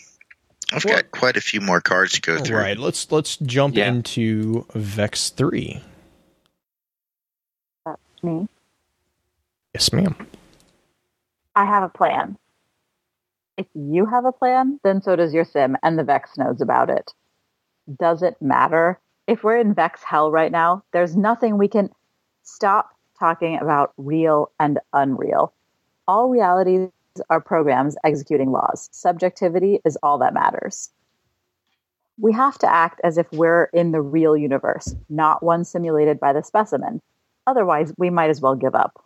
[0.74, 2.58] I've Well- got quite a few more cards to go through.
[2.58, 3.88] right, let's let's jump Yeah.
[3.90, 5.82] into Vex three.
[7.86, 8.48] That's Me.
[9.74, 10.16] Yes, ma'am.
[11.56, 12.38] I have a plan.
[13.58, 16.90] If you have a plan, then so does your sim, and the Vex knows about
[16.90, 17.14] it.
[18.00, 19.00] Does it matter?
[19.28, 21.90] If we're in Vex hell right now, there's nothing we can
[22.44, 25.54] stop talking about real and unreal.
[26.08, 26.90] All realities
[27.30, 28.90] are programs executing laws.
[28.92, 30.90] Subjectivity is all that matters.
[32.18, 36.34] We have to act as if we're in the real universe, not one simulated by
[36.34, 37.02] the specimen.
[37.48, 39.02] Otherwise, we might as well give up.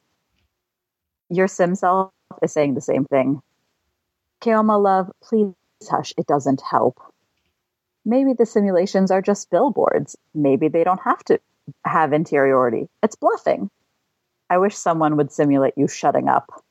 [1.29, 3.41] Your sim self is saying the same thing.
[4.41, 5.53] Chioma, love, please
[5.89, 6.13] hush.
[6.17, 6.99] It doesn't help.
[8.05, 10.15] Maybe the simulations are just billboards.
[10.33, 11.39] Maybe they don't have to
[11.85, 12.89] have interiority.
[13.03, 13.69] It's bluffing.
[14.49, 16.63] I wish someone would simulate you shutting up.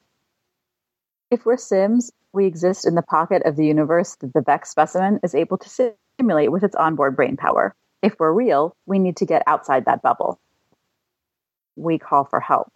[1.30, 5.20] If we're Sims, we exist in the pocket of the universe that the Vex specimen
[5.22, 7.74] is able to simulate with its onboard brain power.
[8.02, 10.40] If we're real, we need to get outside that bubble.
[11.76, 12.72] We call for help.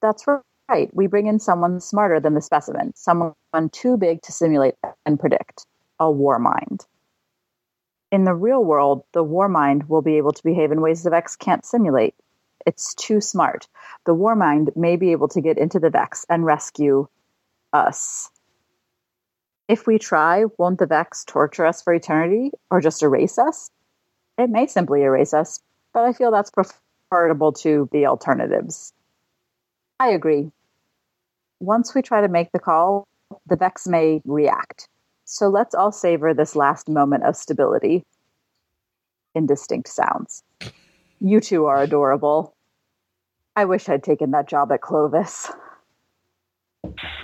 [0.00, 0.26] That's
[0.68, 0.94] right.
[0.94, 3.34] We bring in someone smarter than the specimen, someone
[3.72, 4.74] too big to simulate
[5.06, 5.66] and predict
[5.98, 6.86] a war mind.
[8.10, 11.10] In the real world, the war mind will be able to behave in ways the
[11.10, 12.14] Vex can't simulate.
[12.66, 13.68] It's too smart.
[14.06, 17.08] The war mind may be able to get into the Vex and rescue
[17.72, 18.30] us.
[19.68, 23.70] If we try, won't the Vex torture us for eternity or just erase us?
[24.38, 25.60] It may simply erase us,
[25.92, 28.94] but I feel that's preferable to the alternatives.
[30.00, 30.50] I agree.
[31.60, 33.06] Once we try to make the call,
[33.46, 34.88] the Vex may react.
[35.24, 38.04] So let's all savor this last moment of stability.
[39.34, 40.42] Indistinct sounds.
[41.20, 42.54] You two are adorable.
[43.56, 45.50] I wish I'd taken that job at Clovis.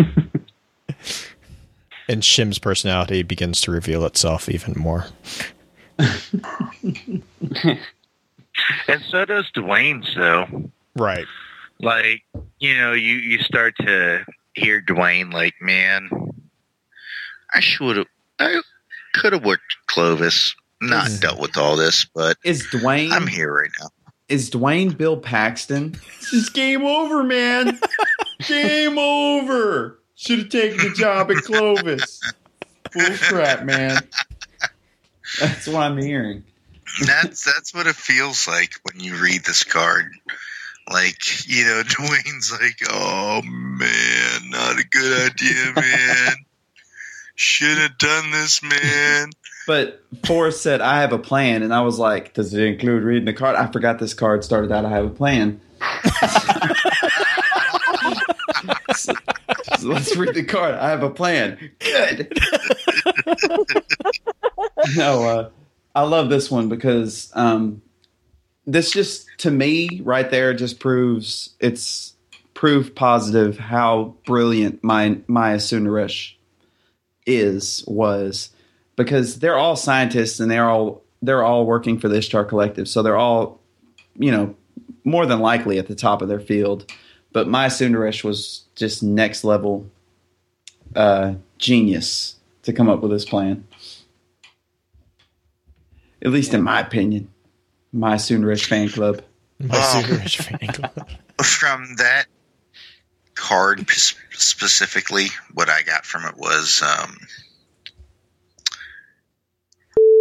[2.09, 5.07] and Shim's personality begins to reveal itself even more.
[5.99, 7.23] and
[9.09, 10.71] so does Duane's, though.
[10.97, 11.27] Right.
[11.81, 12.23] Like,
[12.59, 16.09] you know, you, you start to hear Duane, like, man,
[17.53, 18.07] I should have,
[18.39, 18.61] I
[19.15, 23.13] could have worked Clovis, not is, dealt with all this, but is Duane?
[23.13, 23.89] I'm here right now.
[24.29, 25.97] Is Duane Bill Paxton?
[26.33, 27.79] It's game over, man.
[28.47, 29.99] game over.
[30.15, 32.21] Should have taken the job at Clovis.
[32.93, 34.01] Full crap, man.
[35.41, 36.45] That's what I'm hearing.
[37.05, 40.13] That's that's what it feels like when you read this card.
[40.91, 46.35] Like, you know, Duane's like, oh man, not a good idea, man.
[47.37, 49.31] Should have done this, man.
[49.67, 51.63] But Forrest said, I have a plan.
[51.63, 53.57] And I was like, Does it include reading the card?
[53.57, 55.61] I forgot this card started out, I have a plan.
[58.95, 59.13] so,
[59.79, 60.75] so let's read the card.
[60.75, 61.71] I have a plan.
[61.79, 62.39] Good.
[64.97, 65.51] no, uh,
[65.95, 67.83] I love this one because um,
[68.67, 72.15] this just, to me, right there, just proves it's
[72.55, 76.35] proof positive how brilliant my Maya Sundaresh
[77.27, 78.51] is, was
[78.97, 83.03] because they're all scientists and they're all they're all working for the Ishtar Collective, so
[83.03, 83.61] they're all
[84.17, 84.55] you know
[85.05, 86.91] more than likely at the top of their field.
[87.33, 89.91] But Maya Sundaresh was just next level
[90.95, 93.67] uh, genius to come up with this plan.
[96.23, 97.31] At least in my opinion,
[97.95, 99.23] Maya Sundaresh fan club.
[99.61, 101.09] My Sundaresh fan club.
[101.43, 102.27] From that
[103.35, 103.89] card
[104.33, 107.17] specifically, what I got from it was um,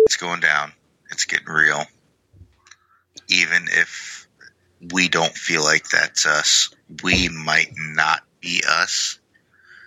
[0.05, 0.71] it's going down.
[1.11, 1.83] It's getting real.
[3.29, 4.27] Even if
[4.91, 9.19] we don't feel like that's us, we might not be us.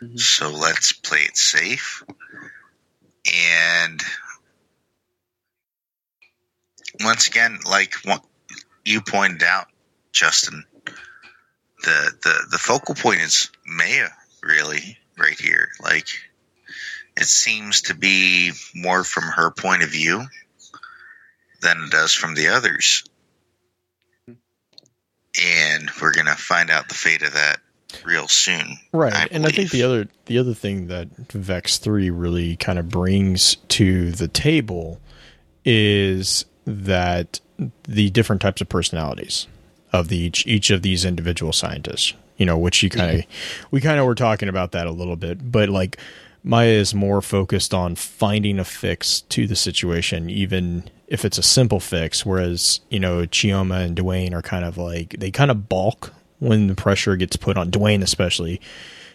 [0.02, 0.16] Mm-hmm.
[0.16, 2.04] So let's play it safe.
[3.34, 4.00] And
[7.00, 8.24] once again, like what
[8.84, 9.66] you pointed out,
[10.12, 10.64] Justin,
[11.82, 14.08] the, the, the focal point is Maya,
[14.42, 15.68] really, right here.
[15.80, 16.08] Like,
[17.16, 20.24] it seems to be more from her point of view
[21.62, 23.04] than it does from the others.
[24.28, 27.60] And we're going to find out the fate of that
[28.04, 28.78] real soon.
[28.92, 29.12] Right.
[29.12, 32.88] I and I think the other the other thing that Vex 3 really kind of
[32.88, 35.00] brings to the table
[35.64, 37.40] is that
[37.84, 39.46] the different types of personalities
[39.92, 43.24] of the each each of these individual scientists, you know, which you kind of
[43.70, 45.96] we kind of were talking about that a little bit, but like
[46.46, 51.42] Maya is more focused on finding a fix to the situation, even if it's a
[51.42, 52.24] simple fix.
[52.24, 56.68] Whereas, you know, Chioma and Duane are kind of like, they kind of balk when
[56.68, 58.60] the pressure gets put on Duane, especially.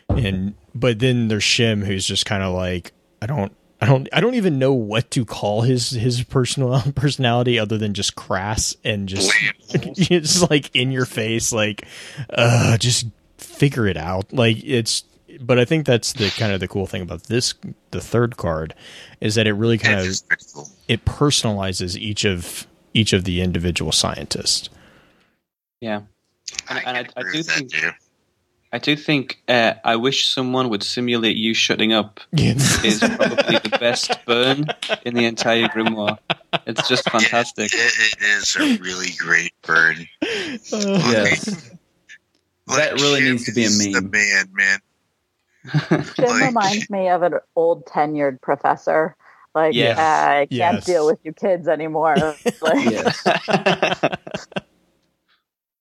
[0.09, 2.91] And, but then there's Shim, who's just kind of like,
[3.21, 7.57] I don't, I don't, I don't even know what to call his, his personal personality
[7.57, 9.33] other than just crass and just,
[9.95, 11.85] just like in your face, like,
[12.29, 13.07] uh, just
[13.39, 14.31] figure it out.
[14.31, 15.03] Like it's,
[15.39, 17.53] but I think that's the kind of the cool thing about this
[17.91, 18.75] the third card
[19.21, 20.07] is that it really kind That
[20.39, 20.69] of cool.
[20.87, 24.69] it personalizes each of each of the individual scientists.
[25.79, 26.01] Yeah.
[26.69, 27.89] And, I, and I, I do think too.
[28.73, 33.77] I do think uh, I wish someone would simulate you shutting up is probably the
[33.79, 34.65] best burn
[35.05, 36.17] in the entire grimoire.
[36.65, 37.73] It's just fantastic.
[37.73, 40.07] It, it, it is a really great burn.
[40.21, 41.69] Yes.
[42.67, 44.11] That really Shim needs to be a is The meme.
[44.11, 44.79] man, man.
[46.15, 49.15] Shim Like- reminds me of an old tenured professor.
[49.53, 49.97] Like, Yes.
[49.97, 50.85] uh, I can't Yes.
[50.85, 52.15] deal with you kids anymore.
[52.61, 54.07] like, Yes.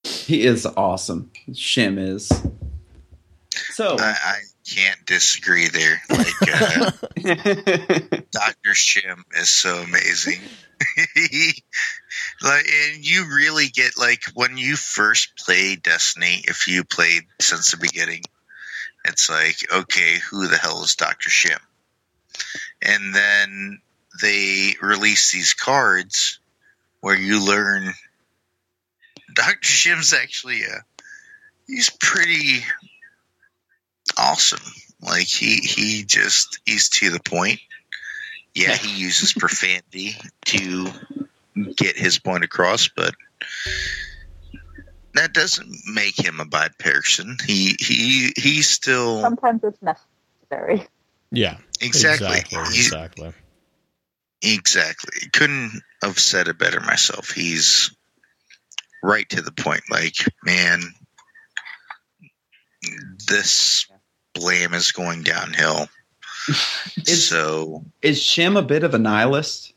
[0.03, 1.30] He is awesome.
[1.51, 2.30] Shim is.
[3.72, 4.38] So I, I
[4.68, 6.00] can't disagree there.
[6.08, 6.90] Like uh,
[8.30, 10.40] Doctor Shim is so amazing.
[12.42, 16.42] like, and you really get like when you first play Destiny.
[16.44, 18.22] If you played since the beginning,
[19.04, 21.58] it's like, okay, who the hell is Doctor Shim?
[22.82, 23.80] And then
[24.22, 26.38] they release these cards
[27.00, 27.92] where you learn
[29.34, 30.84] Doctor Shim's actually a
[31.66, 32.64] he's pretty
[34.20, 34.60] awesome.
[35.00, 37.60] Like he he just he's to the point.
[38.54, 40.16] Yeah, he uses profanity
[40.46, 40.88] to
[41.76, 43.14] get his point across, but
[45.14, 47.36] that doesn't make him a bad person.
[47.46, 50.86] He he he's still sometimes it's necessary.
[51.32, 53.32] Yeah, exactly exactly, he- exactly.
[54.42, 55.28] exactly.
[55.32, 57.30] Couldn't have said it better myself.
[57.30, 57.94] He's
[59.02, 59.82] right to the point.
[59.90, 60.82] Like, man,
[63.28, 63.86] this
[64.41, 65.88] blam is going downhill.
[66.97, 69.72] Is- so is Shim a bit of a nihilist?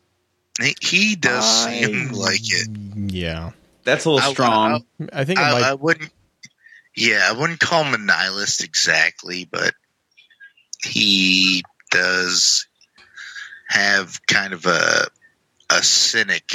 [0.62, 2.68] he, he does I- seem like it.
[3.14, 3.52] Yeah,
[3.84, 4.86] That's a little I- strong.
[5.12, 5.64] I think I, might.
[5.64, 6.12] I wouldn't.
[6.96, 9.74] Yeah, I wouldn't call him a nihilist exactly, but
[10.84, 12.68] he does
[13.68, 15.08] have kind of a
[15.70, 16.50] a cynic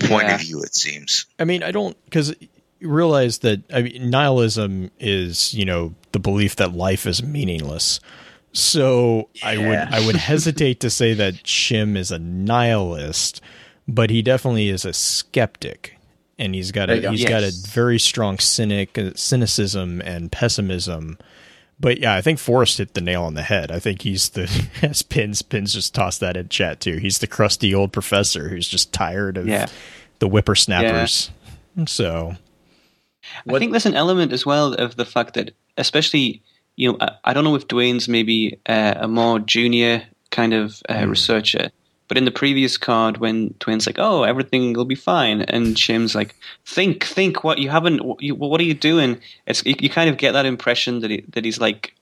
[0.00, 0.62] point of view.
[0.62, 1.26] It seems.
[1.38, 2.48] I mean, I don't because you
[2.80, 8.00] realize that I mean, nihilism is you know the belief that life is meaningless.
[8.52, 13.40] So I would I would hesitate to say that Shim is a nihilist,
[13.88, 15.96] but he definitely is a skeptic,
[16.38, 17.10] and he's got a go.
[17.10, 21.18] he's got a very strong cynic uh, cynicism and pessimism.
[21.80, 23.72] But yeah, I think Forrest hit the nail on the head.
[23.72, 24.48] I think he's the
[24.82, 26.98] as pins pins just tossed that in chat too.
[26.98, 29.66] He's the crusty old professor who's just tired of Yeah.
[30.20, 31.32] the whippersnappers.
[31.88, 32.36] So
[33.48, 36.42] I think there's an element as well of the fact that, especially,
[36.76, 40.82] you know, I, I don't know if Duane's maybe uh, a more junior kind of
[40.88, 41.70] uh, researcher,
[42.08, 46.14] but in the previous card, when Duane's like, "Oh, everything will be fine," and Shim's
[46.14, 46.34] like,
[46.66, 50.10] "Think, think, what you haven't, what, you, what are you doing?" It's you, you kind
[50.10, 51.94] of get that impression that he, that he's like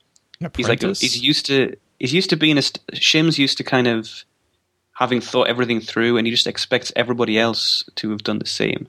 [0.56, 2.62] he's like he's used to he's used to being a
[2.94, 4.24] Shim's used to kind of
[4.94, 8.88] having thought everything through, and he just expects everybody else to have done the same.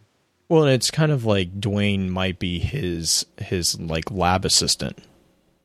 [0.49, 4.99] Well, and it's kind of like Duane might be his his like lab assistant.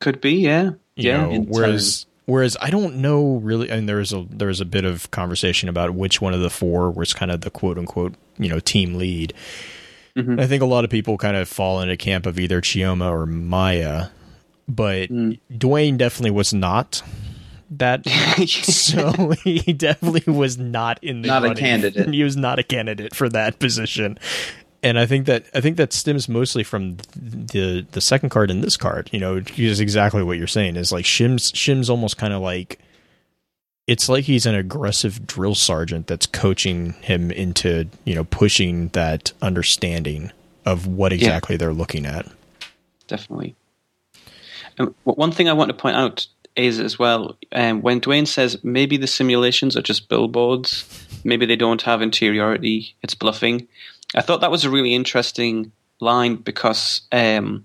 [0.00, 1.26] Could be, yeah, you yeah.
[1.26, 3.68] know, whereas whereas I don't know really.
[3.68, 6.50] And there was a there was a bit of conversation about which one of the
[6.50, 9.34] four was kind of the quote unquote you know team lead.
[10.16, 10.40] Mhm.
[10.40, 13.26] I think a lot of people kind of fall into camp of either Chioma or
[13.26, 14.06] Maya,
[14.68, 15.38] but Mm.
[15.56, 17.02] Duane definitely was not
[17.70, 18.08] that.
[18.46, 22.08] so he definitely was not in the Not a candidate.
[22.14, 24.18] He was not a candidate for that position.
[24.82, 28.62] And I think that I think that stems mostly from the the second card and
[28.62, 29.10] this card.
[29.12, 30.76] You know, is exactly what you're saying.
[30.76, 32.78] Is like Shim's Shim's almost kind of like
[33.88, 39.32] it's like he's an aggressive drill sergeant that's coaching him into you know pushing that
[39.42, 40.30] understanding
[40.64, 42.26] of what exactly they're looking at.
[43.08, 43.56] definitely.
[44.78, 48.62] And one thing I want to point out is as well um, when Duane says
[48.62, 53.66] maybe the simulations are just billboards, maybe they don't have interiority, it's bluffing.
[54.14, 57.64] I thought that was a really interesting line because um,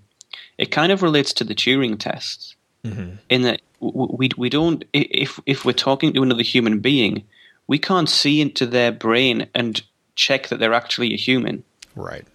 [0.58, 3.16] it kind of relates to the Turing test Mm-hmm.
[3.30, 7.24] in that we we don't if if we're talking to another human being,
[7.66, 9.80] we can't see into their brain and
[10.16, 11.64] check that they're actually a human
[11.96, 12.26] Right.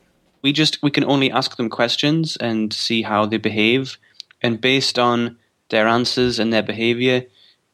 [0.41, 3.99] we just we can only ask them questions and see how they behave
[4.41, 5.37] and based on
[5.69, 7.25] their answers and their behavior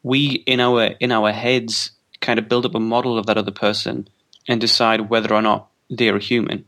[0.02, 3.50] we in our in our heads kind of build up a model of that other
[3.50, 4.06] person
[4.46, 6.64] and decide whether or not they're human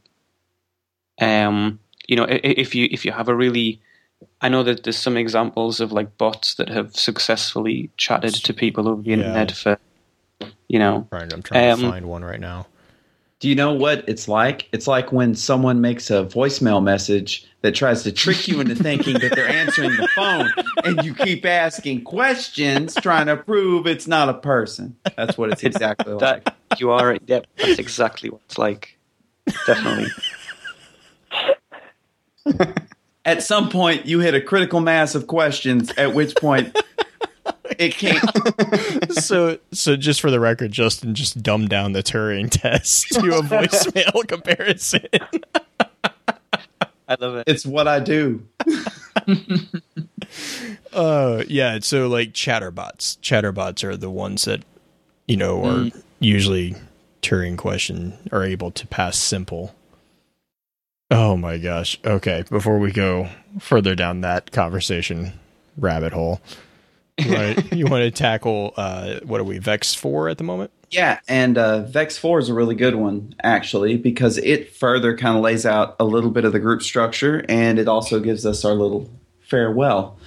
[1.20, 3.80] um you know if you if you have a really
[4.40, 8.88] i know that there's some examples of like bots that have successfully chatted to people
[8.88, 9.14] over the Yeah.
[9.16, 9.78] internet for
[10.68, 11.32] you know Right.
[11.32, 12.66] I'm trying to Um, find one right now.
[13.40, 14.68] Do you know what it's like?
[14.72, 19.20] It's like when someone makes a voicemail message that tries to trick you into thinking
[19.20, 20.52] that they're answering the phone
[20.84, 24.96] and you keep asking questions trying to prove it's not a person.
[25.16, 26.50] That's what it's exactly like.
[26.78, 27.16] You are.
[27.26, 28.97] Yep, that's exactly what it's like.
[29.66, 30.08] Definitely.
[33.24, 36.74] At some point, you hit a critical mass of questions, at which point
[37.78, 39.12] it can't.
[39.12, 43.42] so so just for the record, Justin just dumbed down the Turing test to a
[43.42, 45.04] voicemail comparison.
[47.06, 47.44] I love it.
[47.46, 48.46] It's what I do.
[50.92, 53.18] Uh yeah, so like chatterbots.
[53.20, 54.62] Chatterbots are the ones that
[55.26, 55.90] you know are
[56.20, 56.76] usually
[57.22, 59.74] Turing question are able to pass simple.
[61.10, 61.98] Oh my gosh.
[62.04, 65.32] Okay, before we go further down that conversation
[65.76, 66.40] rabbit hole,
[67.18, 70.44] you want to, you want to tackle uh, what are we Vex four at the
[70.44, 70.70] moment?
[70.90, 75.36] Yeah, and uh, Vex 4 is a really good one, actually, because it further kind
[75.36, 78.64] of lays out a little bit of the group structure and it also gives us
[78.64, 79.10] our little
[79.42, 80.18] farewell.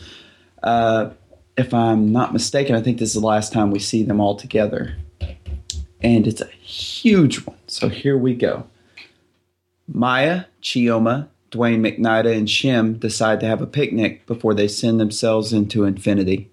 [0.61, 1.11] Uh,
[1.57, 4.35] if I'm not mistaken, I think this is the last time we see them all
[4.35, 4.95] together.
[6.01, 7.57] And it's a huge one.
[7.67, 8.65] So here we go.
[9.87, 15.51] Maya, Chioma, Duane McNiadh, and Shim decide to have a picnic before they send themselves
[15.53, 16.49] into infinity.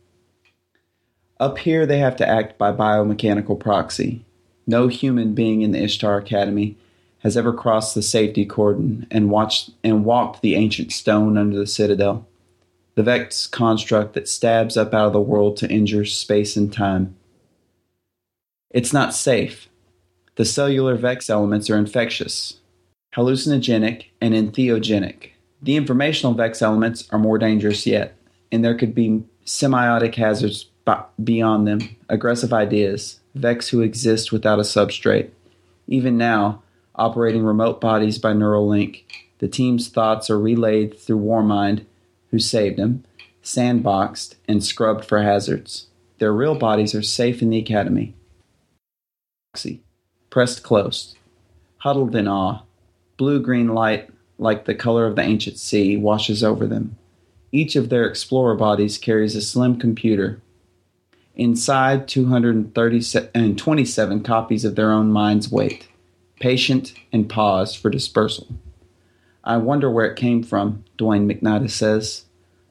[1.41, 4.25] Up here, they have to act by biomechanical proxy.
[4.67, 6.77] No human being in the Ishtar Academy
[7.21, 11.67] has ever crossed the safety cordon and watched and walked the ancient stone under the
[11.67, 12.27] citadel,
[12.95, 17.15] the Vex construct that stabs up out of the world to injure space and time.
[18.71, 19.69] It's not safe.
[20.37, 22.59] The cellular Vex elements are infectious,
[23.17, 25.31] hallucinogenic, and entheogenic.
[25.63, 28.15] The informational Vex elements are more dangerous yet,
[28.53, 30.67] and there could be semiotic hazards
[31.23, 35.31] beyond them, aggressive ideas, Vex who exist without a substrate.
[35.87, 36.63] Even now,
[36.95, 39.03] operating remote bodies by Neuralink,
[39.39, 41.85] the team's thoughts are relayed through Warmind,
[42.31, 43.05] who saved him,
[43.43, 45.87] sandboxed, and scrubbed for hazards.
[46.19, 48.15] Their real bodies are safe in the academy.
[50.31, 51.17] Pressed close,
[51.79, 52.63] huddled in awe,
[53.17, 56.97] blue green light, like the color of the ancient sea, washes over them.
[57.51, 60.43] Each of their explorer bodies carries a slim computer.
[61.35, 65.89] Inside, 227 copies of their own minds wait,
[66.41, 68.47] patient and pause for dispersal.
[69.43, 72.27] I wonder where it came from, Duane McNiadh says.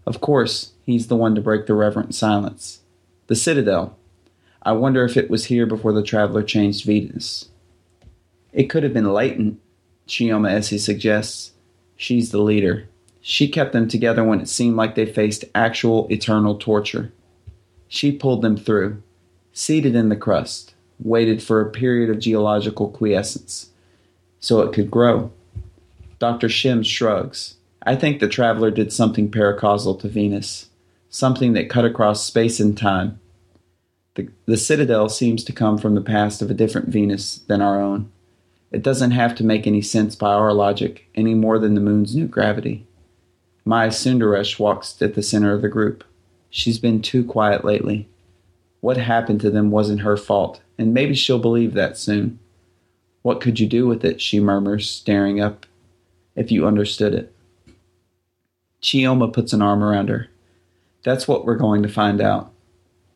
[0.06, 2.82] Of course, he's the one to break the reverent silence.
[3.26, 3.97] The Citadel.
[4.68, 7.48] I wonder if it was here before the traveler changed Venus.
[8.52, 9.62] It could have been latent,
[10.10, 11.54] Chioma Esi suggests.
[11.96, 12.90] She's the leader.
[13.22, 17.14] She kept them together when it seemed like they faced actual eternal torture.
[17.88, 19.02] She pulled them through,
[19.54, 23.70] seated in the crust, waited for a period of geological quiescence,
[24.42, 25.32] so it could grow.
[26.20, 26.50] Dr.
[26.50, 27.56] Shim shrugs.
[27.84, 30.68] I think the traveler did something paracausal to Venus,
[31.10, 33.22] something that cut across space and time.
[34.18, 37.80] The, the Citadel seems to come from the past of a different Venus than our
[37.80, 38.12] own.
[38.72, 42.16] It doesn't have to make any sense by our logic any more than the moon's
[42.16, 42.88] new gravity.
[43.64, 46.04] Maya Sundaresh walks at the center of the group.
[46.50, 48.10] She's been too quiet lately.
[48.82, 52.40] What happened to them wasn't her fault, and maybe she'll believe that soon.
[53.22, 54.20] What could you do with it?
[54.20, 55.68] she murmurs, staring up.
[56.36, 57.36] If you understood it.
[58.82, 60.28] Chioma puts an arm around her.
[61.04, 62.52] That's what we're going to find out.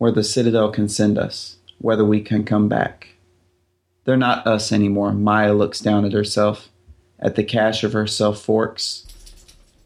[0.02, 3.10] Where the Citadel can send us, whether we can come back.
[4.04, 5.14] They're not us anymore.
[5.14, 6.70] Maya looks down at herself,
[7.20, 9.06] at the cache of her self forks.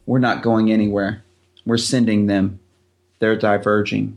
[0.06, 1.26] We're not going anywhere.
[1.66, 2.62] We're sending them.
[3.20, 4.16] They're diverging.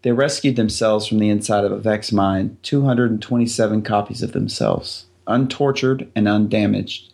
[0.00, 6.10] They rescued themselves from the inside of a Vex mind, 227 copies of themselves, untortured
[6.16, 7.12] and undamaged.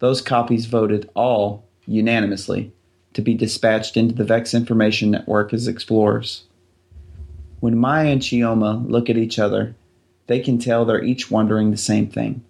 [0.00, 2.70] Those copies voted all unanimously
[3.14, 6.45] to be dispatched into the Vex Information Network as explorers.
[7.60, 9.74] When Maya and Chioma look at each other,
[10.26, 12.44] they can tell they're each wondering the same thing.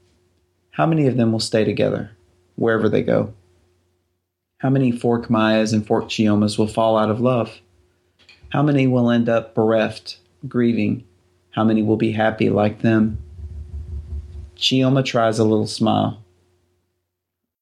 [0.70, 2.10] How many of them will stay together,
[2.56, 3.32] wherever they go?
[4.58, 7.60] How many Fork Mayas and Fork Chiomas will fall out of love?
[8.50, 11.04] How many will end up bereft, grieving?
[11.50, 13.18] How many will be happy like them?
[14.56, 16.22] Chioma tries a little smile.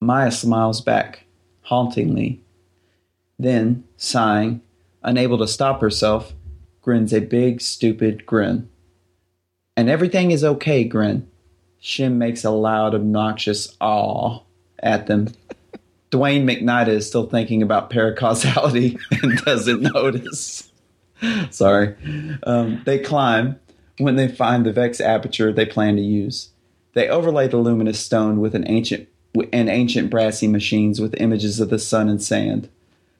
[0.00, 1.24] Maya smiles back,
[1.62, 2.40] hauntingly.
[3.38, 4.60] Then, sighing,
[5.02, 6.32] unable to stop herself,
[6.84, 8.68] grins a big, stupid grin.
[9.76, 11.26] And everything is okay grin.
[11.82, 14.40] Shim makes a loud, obnoxious aw
[14.78, 15.28] at them.
[16.10, 20.70] Duane McNiadh is still thinking about paracausality and doesn't notice.
[21.50, 21.96] Sorry.
[22.44, 23.58] Um, they climb
[23.98, 26.50] when they find the Vex aperture they plan to use.
[26.92, 29.08] They overlay the luminous stone with an ancient
[29.52, 32.68] and ancient brassy machines with images of the sun and sand.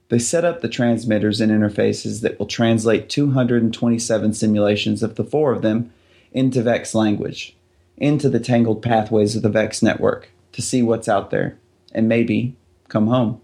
[0.08, 5.52] They set up the transmitters and interfaces that will translate 227 simulations of the four
[5.52, 5.92] of them
[6.32, 7.56] into Vex language,
[7.96, 11.56] into the tangled pathways of the Vex network, to see what's out there,
[11.92, 12.54] and maybe
[12.88, 13.40] come home.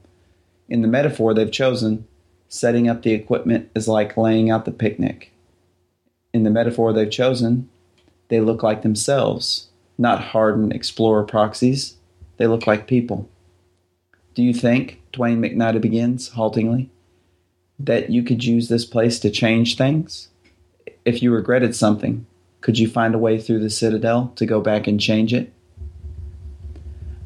[0.68, 2.06] In the metaphor they've chosen,
[2.48, 5.32] setting up the equipment is like laying out the picnic.
[6.32, 7.68] In the metaphor they've chosen,
[8.28, 11.96] they look like themselves, not hardened explorer proxies.
[12.36, 13.28] They look like people.
[14.40, 16.88] Do you think, Duane McNiadh begins haltingly,
[17.78, 20.28] that you could use this place to change things?
[21.04, 22.24] If you regretted something,
[22.62, 25.52] could you find a way through the Citadel to go back and change it?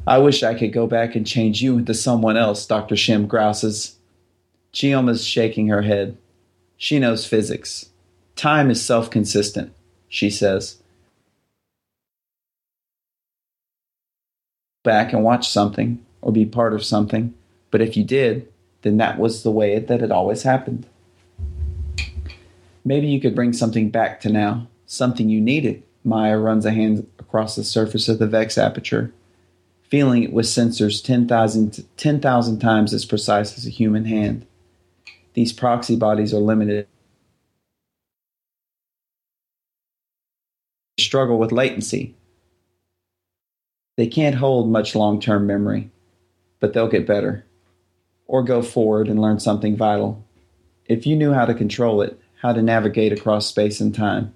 [0.05, 2.95] I wish I could go back and change you into someone else, Dr.
[2.95, 3.95] Shim grouses.
[4.73, 6.17] Chioma's shaking her head.
[6.75, 7.91] She knows physics.
[8.35, 9.71] Time is self consistent,
[10.09, 10.79] she says.
[14.83, 17.33] Back and watch something, or be part of something,
[17.69, 18.51] but if you did,
[18.81, 20.87] then that was the way that it always happened.
[22.83, 25.83] Maybe you could bring something back to now, something you needed.
[26.03, 29.13] Maya runs a hand across the surface of the Vex aperture,
[29.83, 32.21] feeling it with sensors 10,000 10,
[32.59, 34.47] times as precise as a human hand.
[35.35, 36.87] These proxy bodies are limited.
[40.97, 42.15] They struggle with latency.
[43.95, 45.91] They can't hold much long term memory,
[46.59, 47.45] but they'll get better.
[48.27, 50.25] Or go forward and learn something vital.
[50.85, 54.33] If you knew how to control it, how to navigate across space and time.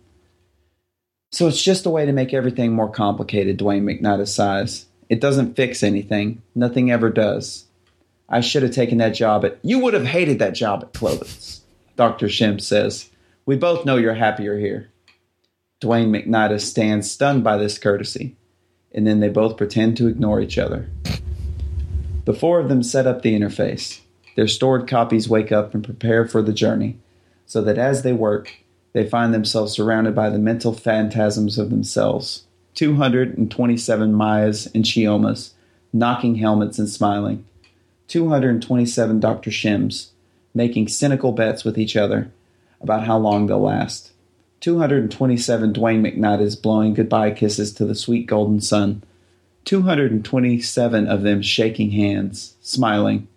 [1.31, 4.87] So it's just a way to make everything more complicated, Duane McNiadh sighs.
[5.09, 6.41] It doesn't fix anything.
[6.55, 7.65] Nothing ever does.
[8.27, 9.59] I should have taken that job at.
[9.63, 11.61] You would have hated that job at Clovis,
[11.95, 12.27] Dr.
[12.27, 13.09] Shim says.
[13.45, 14.89] We both know you're happier here.
[15.79, 18.35] Duane McNiadh stands stunned by this courtesy,
[18.91, 20.89] and then they both pretend to ignore each other.
[22.29, 24.01] The four of them set up the interface.
[24.35, 26.99] Their stored copies wake up and prepare for the journey,
[27.47, 28.57] so that as they work,
[28.93, 32.43] they find themselves surrounded by the mental phantasms of themselves
[32.75, 35.53] 227 Mayas and Chiomas,
[35.91, 37.45] knocking helmets and smiling,
[38.09, 39.49] 227 Dr.
[39.49, 40.09] Shims,
[40.53, 42.29] making cynical bets with each other
[42.79, 44.11] about how long they'll last.
[44.59, 49.01] 227 Duane McNiadh blowing goodbye kisses to the sweet golden sun.
[49.65, 53.27] 227 of them shaking hands, smiling,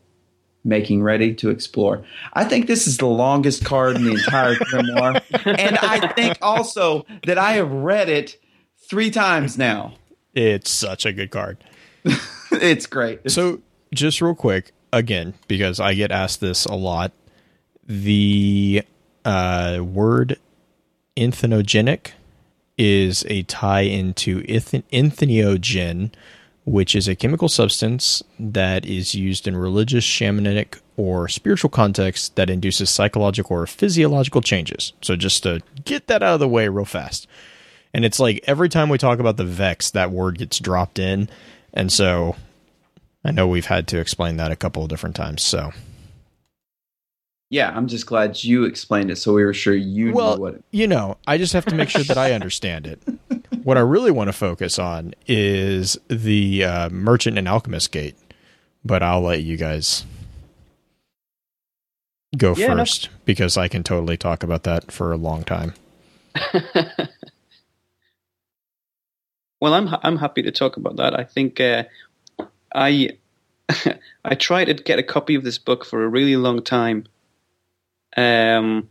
[0.65, 2.05] making ready to explore.
[2.33, 5.23] I think this is the longest card in the entire grimoire.
[5.59, 8.41] and I think also that I have read it
[8.89, 9.95] three times now.
[10.35, 11.59] It's such a good card.
[12.53, 13.21] it's great.
[13.25, 13.61] It's- so,
[13.93, 17.13] just real quick, again, because I get asked this a lot,
[17.87, 18.83] the
[19.25, 20.39] uh, word
[21.17, 22.13] entheogenic
[22.79, 26.13] is a tie into entheogen,
[26.65, 32.51] which is a chemical substance that is used in religious, shamanic, or spiritual contexts that
[32.51, 34.93] induces psychological or physiological changes.
[35.03, 37.27] So just to get that out of the way real fast.
[37.95, 41.29] And it's like every time we talk about the Vex, that word gets dropped in.
[41.75, 42.37] And so
[43.25, 45.43] I know we've had to explain that a couple of different times.
[45.43, 45.73] So
[47.53, 50.55] yeah, I'm just glad you explained it so we were sure you well, knew what.
[50.55, 53.01] It- you know, I just have to make sure that I understand it.
[53.63, 58.17] What I really want to focus on is the uh, merchant and alchemist gate,
[58.85, 60.05] but I'll let you guys
[62.37, 63.17] go yeah, first no.
[63.25, 65.75] because I can totally talk about that for a long time.
[69.61, 71.17] well, I'm I'm happy to talk about that.
[71.17, 71.85] I think uh,
[72.75, 73.11] I
[74.25, 77.07] I tried to get a copy of this book for a really long time
[78.17, 78.89] um,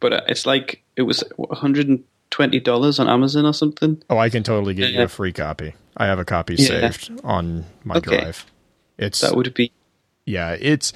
[0.00, 4.02] but uh, it's like it was one hundred and twenty dollars on Amazon or something.
[4.10, 5.74] Oh, I can totally get you a free copy.
[5.96, 6.66] I have a copy yeah.
[6.66, 8.20] saved on my okay.
[8.20, 8.46] drive.
[8.98, 9.72] It's that would be.
[10.24, 10.92] Yeah, it's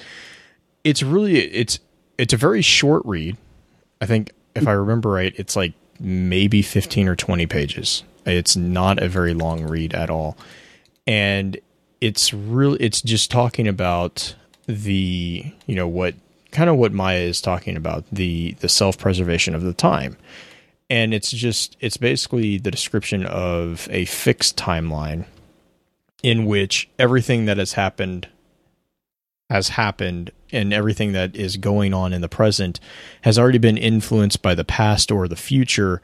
[0.83, 1.79] it's really it's
[2.17, 3.37] it's a very short read.
[3.99, 8.03] I think if I remember right, it's like maybe fifteen or twenty pages.
[8.25, 10.37] It's not a very long read at all,
[11.07, 11.57] and
[12.01, 14.35] it's really it's just talking about
[14.67, 16.15] the you know what
[16.51, 20.17] kind of what Maya is talking about the the self preservation of the time,
[20.89, 25.25] and it's just it's basically the description of a fixed timeline
[26.23, 28.27] in which everything that has happened
[29.49, 32.79] has happened and everything that is going on in the present
[33.21, 36.01] has already been influenced by the past or the future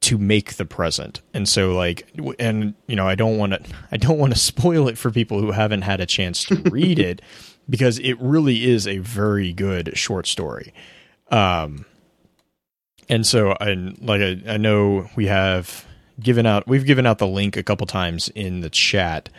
[0.00, 1.20] to make the present.
[1.34, 2.08] And so like
[2.38, 3.60] and you know I don't want to
[3.92, 6.98] I don't want to spoil it for people who haven't had a chance to read
[6.98, 7.22] it
[7.70, 10.74] because it really is a very good short story.
[11.30, 11.86] Um,
[13.08, 15.86] and so I like I, I know we have
[16.18, 19.30] given out we've given out the link a couple times in the chat.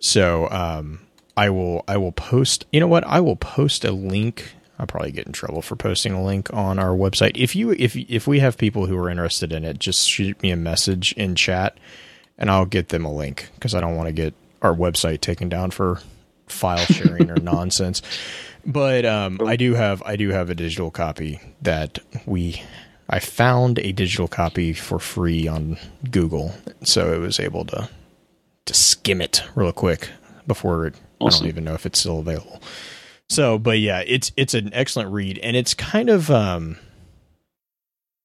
[0.00, 1.00] So um,
[1.36, 2.66] I will I will post.
[2.72, 3.04] You know what?
[3.04, 4.54] I will post a link.
[4.78, 7.32] I'll probably get in trouble for posting a link on our website.
[7.36, 10.50] If you if if we have people who are interested in it, just shoot me
[10.50, 11.76] a message in chat,
[12.36, 15.48] and I'll get them a link because I don't want to get our website taken
[15.48, 16.00] down for
[16.52, 18.02] file sharing or nonsense.
[18.64, 22.62] But um, I do have I do have a digital copy that we
[23.08, 25.78] I found a digital copy for free on
[26.10, 26.52] Google,
[26.82, 27.88] so it was able to
[28.66, 30.10] to skim it real quick
[30.46, 30.94] before it.
[31.20, 32.60] I don't even know if it's still available.
[33.30, 36.76] So, but yeah, it's it's an excellent read, and it's kind of um,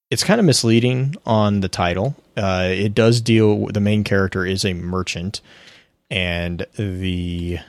[0.09, 2.15] it's kind of misleading on the title.
[2.35, 3.67] Uh, it does deal.
[3.67, 5.41] The main character is a merchant,
[6.09, 7.59] and the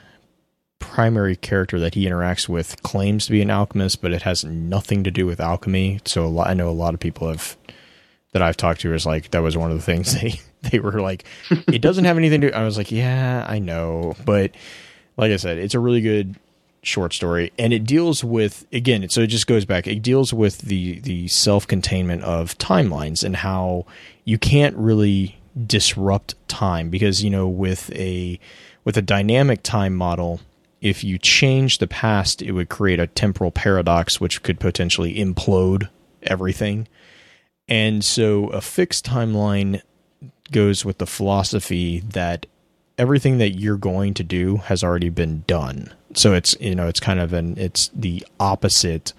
[0.79, 5.03] primary character that he interacts with claims to be an alchemist, but it has nothing
[5.03, 5.99] to do with alchemy.
[6.05, 7.57] So lot, I know a lot of people have
[8.31, 10.39] that I've talked to is like that was one of the things they
[10.69, 11.25] they were like
[11.67, 12.51] it doesn't have anything to.
[12.51, 14.51] I was like, yeah, I know, but
[15.17, 16.35] like I said, it's a really good
[16.81, 19.07] short story, and it deals with again.
[19.09, 19.87] So it just goes back.
[19.87, 23.85] It deals with the the self containment of timelines and how
[24.23, 28.39] you can't really disrupt time because you know with a
[28.83, 30.41] with a dynamic time model
[30.85, 35.89] if you change the past it would create a temporal paradox which could potentially implode
[36.23, 36.87] everything
[37.67, 39.81] and so a fixed timeline
[40.51, 42.45] goes with the philosophy that
[42.97, 45.93] everything that you're going to do has already been done.
[46.13, 49.13] So it's you know it's kind of an it's the opposite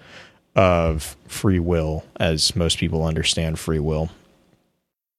[0.55, 4.09] of free will as most people understand free will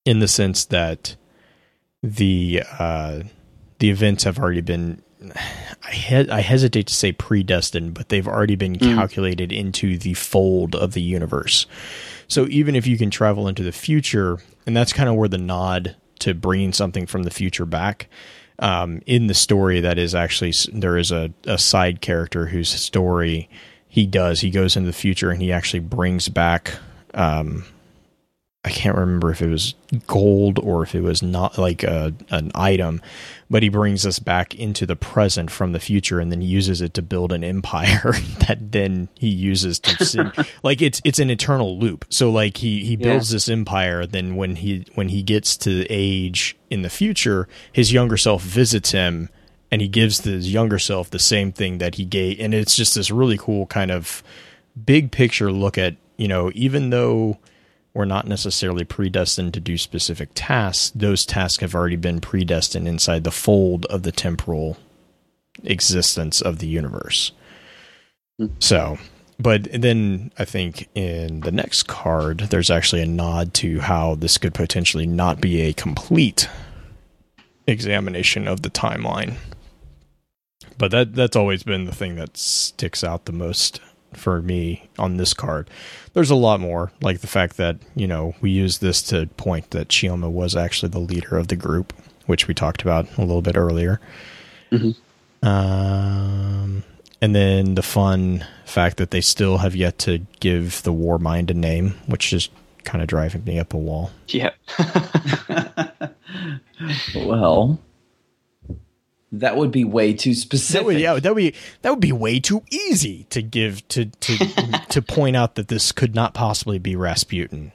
[0.05, 1.15] in the sense that
[2.03, 3.23] the uh
[3.79, 5.01] the events have already been
[5.85, 10.74] I, he- I hesitate to say predestined, but they've already been calculated into the fold
[10.74, 11.66] of the universe.
[12.28, 15.39] So even if you can travel into the future, and that's kind of where the
[15.39, 18.09] nod to bringing something from the future back.
[18.61, 23.49] Um, in the story, that is actually there is a, a side character whose story
[23.89, 24.40] he does.
[24.40, 26.74] He goes into the future and he actually brings back.
[27.15, 27.65] Um,
[28.64, 29.74] I can't remember if it was
[30.09, 33.01] gold or if it was not like a, an item,
[33.48, 36.93] but he brings us back into the present from the future and then uses it
[36.94, 38.12] to build an empire
[38.47, 40.32] that then he uses to
[40.64, 42.05] like it's it's an eternal loop.
[42.10, 46.56] So like he he builds this empire then when he when he gets to age
[46.68, 49.28] in the future, his younger self visits him
[49.70, 52.97] and he gives his younger self the same thing that he gave and it's just
[52.97, 54.22] this really cool kind of
[54.85, 57.39] big picture look at, you know, even though
[57.99, 60.93] we're not necessarily predestined to do specific tasks.
[60.95, 64.77] Those tasks have already been predestined inside the fold of the temporal
[65.65, 67.33] existence of the universe.
[68.39, 68.47] Hmm.
[68.61, 68.99] So,
[69.41, 74.39] but then I think in the next card, there's actually a nod to how this
[74.39, 76.49] could potentially not be a complete
[77.66, 79.35] examination of the timeline.
[80.79, 83.81] But that that's always been the thing that sticks out the most
[84.12, 85.68] for me on this card.
[86.14, 89.70] There's a lot more, like the fact that, you know, we use this to point
[89.70, 91.93] that Chioma was actually the leader of the group,
[92.26, 94.01] which we talked about a little bit earlier.
[95.43, 96.82] Um,
[97.20, 101.51] and then the fun fact that they still have yet to give the War Mind
[101.51, 102.48] a name, which is
[102.85, 104.10] kind of driving me up a wall.
[104.28, 104.51] Yeah.
[107.14, 107.80] Well,
[109.33, 110.87] that would be way too That specific.
[110.87, 114.37] would, yeah, that would be that would be way too easy to give to to
[114.89, 117.73] to point out that this could not possibly be Rasputin.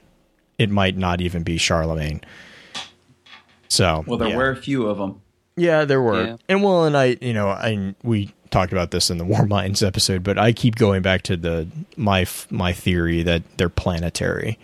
[0.58, 2.20] It might not even be Charlemagne.
[3.68, 4.36] So Well, there yeah.
[4.36, 5.20] were a few of them.
[5.56, 6.24] Yeah, there were.
[6.24, 6.36] Yeah.
[6.48, 9.82] And well, and I, you know, I we talked about this in the War Minds
[9.82, 14.58] episode, but I keep going back to the my my theory that they're planetary.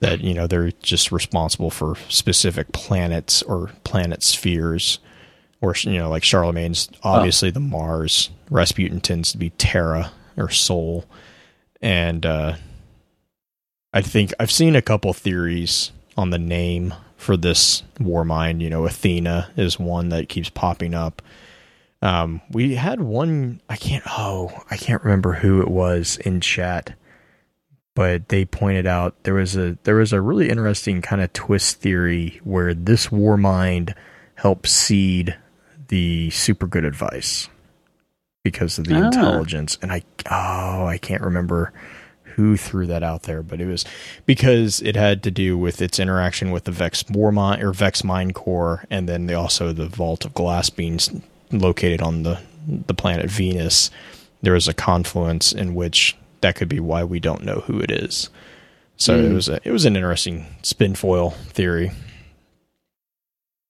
[0.00, 4.98] That you know they're just responsible for specific planets or planet spheres,
[5.66, 8.30] or you know like Charlemagne's obviously the Mars.
[8.50, 11.04] Rasputin tends to be Terra or Sol,
[11.80, 12.54] and uh,
[13.92, 18.62] I think I've seen a couple theories on the name for this war mind.
[18.62, 21.22] You know, Athena is one that keeps popping up.
[22.02, 23.60] Um, we had one.
[23.68, 24.04] I can't.
[24.06, 26.94] Oh, I can't remember who it was in chat,
[27.94, 31.80] but they pointed out there was a there was a really interesting kind of twist
[31.80, 33.94] theory where this war mind
[34.36, 35.36] helps seed
[35.88, 37.48] the super good advice
[38.44, 39.06] because of the Ah.
[39.06, 39.78] intelligence.
[39.82, 41.72] And I oh, I can't remember
[42.34, 43.84] who threw that out there, but it was
[44.26, 48.32] because it had to do with its interaction with the Vex War or Vex Mine
[48.32, 51.10] Core, and then the, also the Vault of Glass Beans
[51.50, 53.90] located on the the planet Venus.
[54.42, 57.90] There is a confluence in which that could be why we don't know who it
[57.90, 58.28] is.
[58.98, 61.90] So it was a, it was an interesting spin foil theory.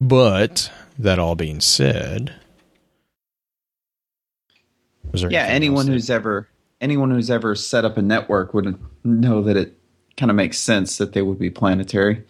[0.01, 2.33] But that all being said,
[5.15, 6.49] Yeah, anyone that- who's ever
[6.81, 9.79] anyone who's ever set up a network would know that it
[10.17, 12.23] kind of makes sense that they would be planetary.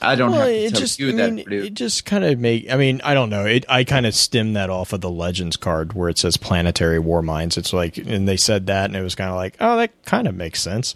[0.00, 1.64] I don't well, have to it tell just, you I that, mean, Purdue.
[1.64, 2.70] it just kind of make.
[2.70, 3.44] I mean, I don't know.
[3.44, 7.00] It, I kind of stemmed that off of the Legends card where it says planetary
[7.00, 7.58] war minds.
[7.58, 10.28] It's like, and they said that, and it was kind of like, oh, that kind
[10.28, 10.94] of makes sense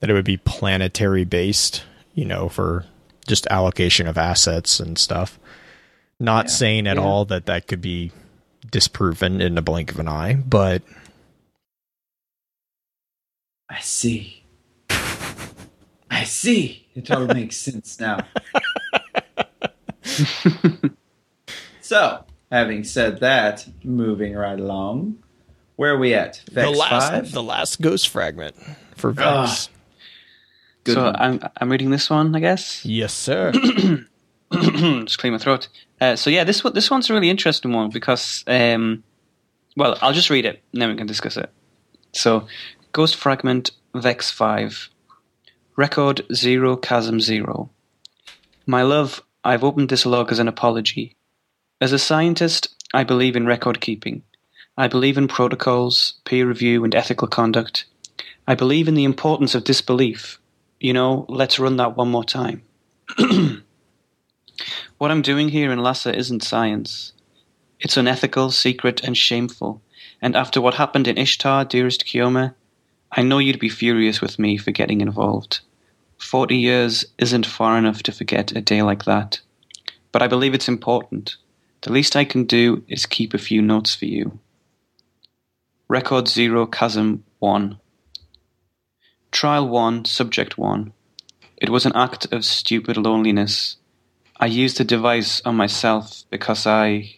[0.00, 1.82] that it would be planetary based,
[2.14, 2.84] you know, for
[3.26, 5.40] just allocation of assets and stuff.
[6.18, 6.50] Not Yeah.
[6.52, 7.02] saying at Yeah.
[7.02, 8.12] all that that could be
[8.70, 10.82] disproven in the blink of an eye, but
[13.68, 14.42] I see.
[16.10, 16.86] I see.
[16.94, 18.20] It all makes sense now.
[21.80, 25.18] so, having said that, moving right along,
[25.76, 26.40] where are we at?
[26.50, 27.32] the last, five.
[27.32, 28.54] the last ghost fragment
[28.96, 29.68] for Vex.
[30.84, 31.16] Good so one.
[31.16, 32.84] I'm I'm reading this one, I guess.
[32.84, 33.52] yes, sir.
[34.52, 35.68] Just clear my throat.
[36.00, 39.02] Uh, so yeah, this this one's a really interesting one because, um,
[39.76, 41.50] well, I'll just read it and then we can discuss it.
[42.12, 42.46] So,
[42.92, 44.88] Ghost Fragment Vex Five,
[45.76, 47.70] Record Zero Chasm Zero.
[48.66, 51.16] My love, I've opened this log as an apology.
[51.80, 54.22] As a scientist, I believe in record keeping.
[54.76, 57.86] I believe in protocols, peer review, and ethical conduct.
[58.46, 60.38] I believe in the importance of disbelief.
[60.80, 62.62] You know, let's run that one more time.
[64.98, 67.12] What I'm doing here in Lhasa isn't science.
[67.80, 69.82] It's unethical, secret, and shameful.
[70.22, 72.54] And after what happened in Ishtar, dearest Chioma,
[73.12, 75.60] I know you'd be furious with me for getting involved.
[76.16, 79.40] Forty years isn't far enough to forget a day like that.
[80.12, 81.36] But I believe it's important.
[81.82, 84.38] The least I can do is keep a few notes for you.
[85.88, 87.78] Record 0, Chasm 1.
[89.30, 90.92] Trial 1, Subject 1.
[91.58, 93.76] It was an act of stupid loneliness.
[94.38, 97.16] I used the device on myself because I.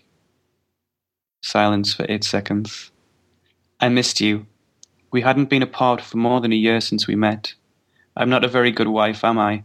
[1.42, 2.92] Silence for eight seconds.
[3.80, 4.46] I missed you.
[5.10, 7.54] We hadn't been apart for more than a year since we met.
[8.16, 9.64] I'm not a very good wife, am I?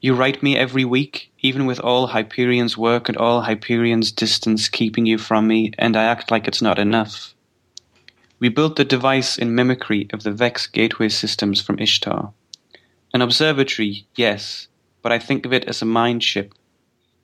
[0.00, 5.06] You write me every week, even with all Hyperion's work and all Hyperion's distance keeping
[5.06, 7.34] you from me, and I act like it's not enough.
[8.40, 12.32] We built the device in mimicry of the Vex gateway systems from Ishtar.
[13.12, 14.66] An observatory, yes,
[15.02, 16.52] but I think of it as a mind ship,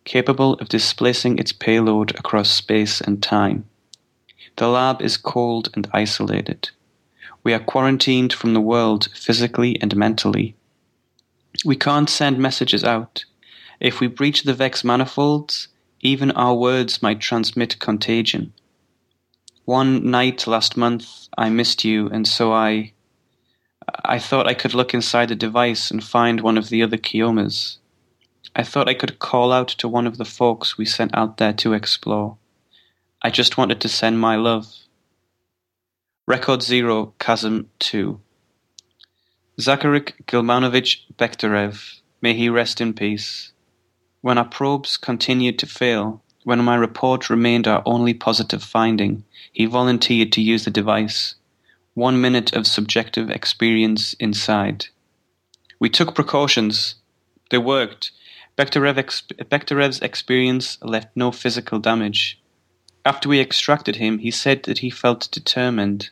[0.05, 3.65] capable of displacing its payload across space and time.
[4.57, 6.71] The lab is cold and isolated.
[7.43, 10.55] We are quarantined from the world physically and mentally.
[11.65, 13.25] We can't send messages out.
[13.81, 15.69] If we breach the Vex manifolds,
[16.01, 18.53] even our words might transmit contagion.
[19.65, 22.93] One night last month, I missed you, and so I.
[24.05, 27.79] I thought I could look inside the device and find one of the other Chiomas.
[28.61, 31.55] I thought I could call out to one of the folks we sent out there
[31.55, 32.37] to explore.
[33.23, 34.67] I just wanted to send my love.
[36.27, 38.21] Record Zero, Chasm 2.
[39.59, 43.53] Zakharik Gilmanovich Bekhterev, may he rest in peace.
[44.21, 49.65] When our probes continued to fail, when my report remained our only positive finding, he
[49.65, 51.35] volunteered to use the device.
[51.95, 54.89] One minute of subjective experience inside.
[55.79, 56.97] We took precautions.
[57.49, 58.11] They worked.
[58.61, 62.39] Bekhterev ex- Bekhterev's experience left no physical damage.
[63.07, 66.11] After we extracted him, he said that he felt determined.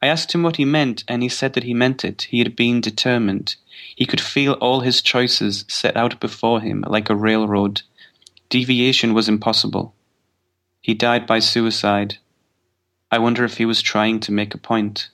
[0.00, 2.28] I asked him what he meant, and he said that he meant it.
[2.30, 3.56] He had been determined.
[3.96, 7.82] He could feel all his choices set out before him like a railroad.
[8.48, 9.92] Deviation was impossible.
[10.82, 12.18] He died by suicide.
[13.10, 15.08] I wonder if he was trying to make a point.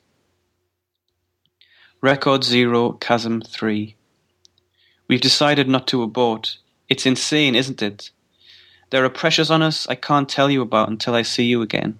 [2.03, 3.97] Record Zero, Chasm 3.
[5.09, 6.59] We've decided not to abort.
[6.89, 8.11] It's insane, isn't it?
[8.91, 11.99] There are pressures on us I can't tell you about until I see you again.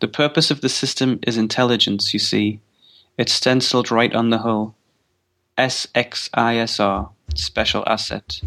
[0.00, 2.60] The purpose of the system is intelligence, you see.
[3.16, 4.74] It's stenciled right on the hull.
[5.56, 8.40] SXISR, Special Asset.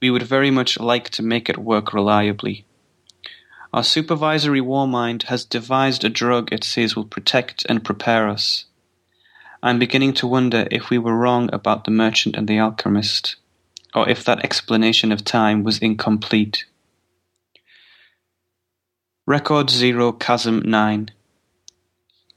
[0.00, 2.64] We would very much like to make it work reliably.
[3.72, 8.64] Our supervisory war mind has devised a drug it says will protect and prepare us.
[9.62, 13.36] I'm beginning to wonder if we were wrong about the merchant and the alchemist,
[13.94, 16.64] or if that explanation of time was incomplete.
[19.26, 21.10] Record Zero Chasm 9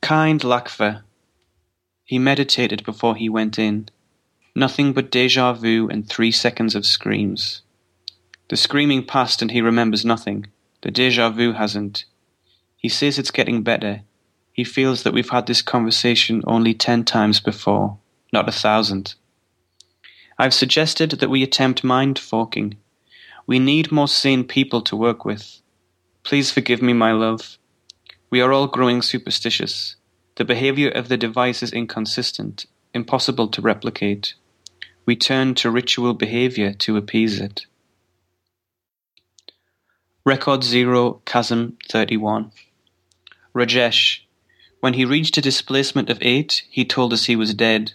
[0.01, 1.03] Kind Lakva.
[2.03, 3.87] He meditated before he went in.
[4.53, 7.61] Nothing but deja vu and three seconds of screams.
[8.49, 10.47] The screaming passed and he remembers nothing.
[10.81, 12.03] The deja vu hasn't.
[12.75, 14.01] He says it's getting better.
[14.53, 17.97] He feels that we've had this conversation only ten times before,
[18.31, 19.15] not a thousand.
[20.37, 22.77] I've suggested that we attempt mind forking.
[23.47, 25.59] We need more sane people to work with.
[26.23, 27.57] Please forgive me, my love.
[28.29, 29.95] We are all growing superstitious.
[30.35, 34.35] The behavior of the device is inconsistent, impossible to replicate.
[35.05, 37.65] We turn to ritual behavior to appease it.
[40.25, 42.51] Record Zero, Chasm 31.
[43.53, 44.22] Rajesh.
[44.83, 47.93] When he reached a displacement of eight, he told us he was dead.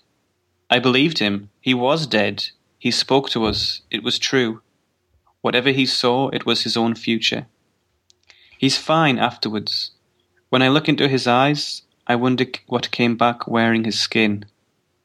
[0.70, 1.50] I believed him.
[1.60, 2.46] He was dead.
[2.78, 3.82] He spoke to us.
[3.90, 4.62] It was true.
[5.42, 7.46] Whatever he saw, it was his own future.
[8.56, 9.90] He's fine afterwards.
[10.48, 14.46] When I look into his eyes, I wonder what came back wearing his skin.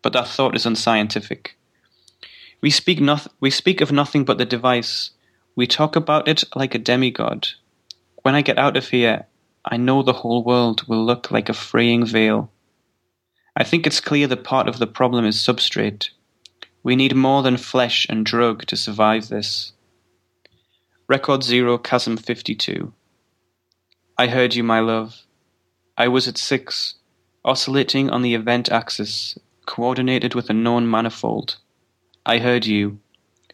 [0.02, 1.58] But that thought is unscientific.
[2.62, 5.12] We speak, noth- we speak of nothing but the device.
[5.54, 7.50] We talk about it like a demigod.
[8.22, 9.26] When I get out of here,
[9.66, 12.52] I know the whole world will look like a fraying veil.
[13.56, 16.10] I think it's clear that part of the problem is substrate.
[16.84, 19.72] We need more than flesh and drug to survive this.
[21.08, 22.92] Record Zero, Chasm 52.
[24.18, 25.22] I heard you, my love.
[25.98, 26.96] I was at six,
[27.46, 31.58] oscillating on the event axis, coordinated with a known manifold.
[32.26, 33.00] I heard you.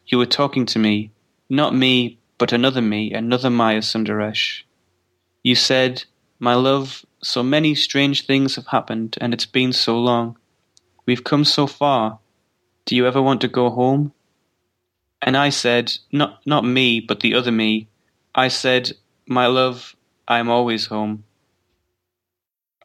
[0.08, 1.12] You were talking to me,
[1.50, 4.64] not me, but another me, another Maya Sundaresh.
[5.44, 6.04] You said,
[6.40, 10.38] My love, so many strange things have happened, and it's been so long.
[11.06, 12.20] We've come so far.
[12.86, 14.14] Do you ever want to go home?
[15.22, 17.88] And I said, not, not me, but the other me.
[18.34, 18.94] I said,
[19.28, 19.96] My love,
[20.28, 21.24] I'm always home.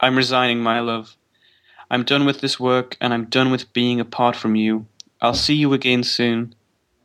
[0.01, 1.17] I'm resigning, my love.
[1.91, 4.87] I'm done with this work, and I'm done with being apart from you.
[5.21, 6.55] I'll see you again soon.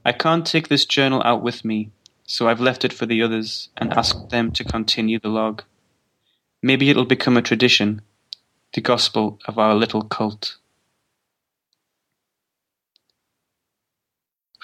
[0.04, 1.92] I can't take this journal out with me,
[2.30, 5.64] so I've left it for the others and asked them to continue the log.
[6.62, 8.02] Maybe it'll become a tradition,
[8.74, 10.58] the gospel of our little cult.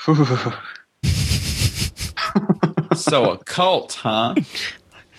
[2.96, 4.36] So a cult, huh?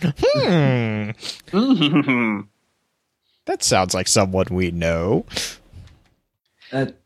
[0.03, 1.11] Hmm.
[3.47, 5.25] That sounds like someone we know.
[6.73, 6.97] That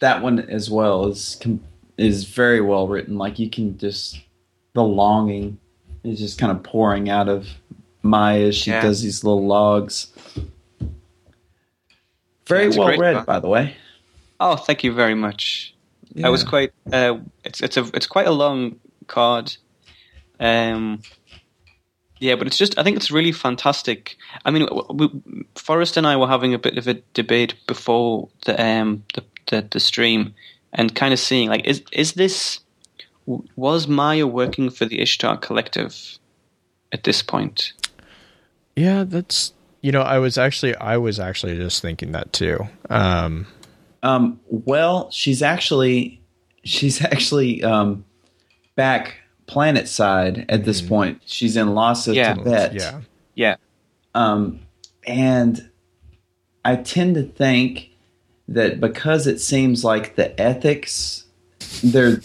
[0.00, 1.64] that one as well is com-
[1.98, 3.18] is very well written.
[3.18, 4.18] Like you can just
[4.74, 5.58] the longing
[6.04, 7.48] is just kind of pouring out of
[8.02, 8.82] Maya as she Yeah.
[8.82, 10.08] does these little logs.
[12.46, 13.26] Very a well read, book.
[13.26, 13.76] by the way.
[14.40, 15.74] oh, thank you very much.
[16.22, 16.72] I was quite.
[16.92, 18.76] Uh, it's it's a it's quite a long
[19.06, 19.56] card.
[20.40, 21.00] Um,
[22.18, 24.16] yeah, but it's just I think it's really fantastic.
[24.44, 25.08] I mean, we,
[25.54, 29.66] Forrest and I were having a bit of a debate before the um the the,
[29.70, 30.34] the stream,
[30.72, 32.60] and kind of seeing like is is this
[33.26, 36.18] was Maya working for the Ishtar Collective
[36.92, 37.72] at this point?
[38.76, 42.58] Yeah, that's you know, I was actually I was actually just thinking that too.
[42.90, 43.46] Um
[44.02, 46.20] Um, well, she's actually
[46.64, 48.04] she's actually um,
[48.76, 49.14] back
[49.46, 51.20] planet side at this point.
[51.26, 52.34] She's in Lhasa, Yeah.
[52.34, 52.74] Tibet.
[52.74, 53.00] yeah.
[53.34, 53.56] Yeah,
[54.14, 54.60] Um,
[55.06, 55.70] and
[56.64, 57.90] I tend to think
[58.48, 61.24] that because it seems like the ethics
[61.82, 62.20] there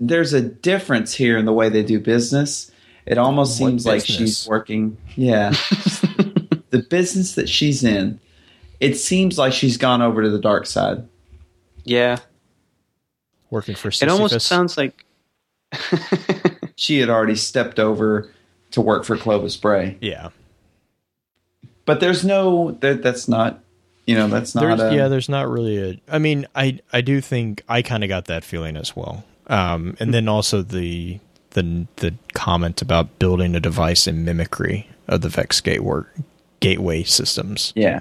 [0.00, 2.70] there's a difference here in the way they do business.
[3.06, 4.96] It almost What seems like she's working.
[5.16, 5.50] Yeah,
[6.70, 8.20] the business that she's in.
[8.78, 11.06] It seems like she's gone over to the dark side.
[11.84, 12.18] yeah.
[13.50, 15.04] Working for It almost sounds like
[16.76, 18.30] She had already stepped over
[18.70, 19.98] to work for Clovis Bray.
[20.00, 20.28] Yeah.
[21.84, 23.60] But there's no that that's not
[24.06, 26.00] you know that's not There's, a, yeah, there's not really a.
[26.08, 29.24] I mean, I I do think I kind of got that feeling as well.
[29.50, 31.18] Um, and then also the
[31.50, 36.02] the the comment about building a device in mimicry of the Vex gateway
[36.60, 37.72] gateway systems.
[37.74, 38.00] yeah.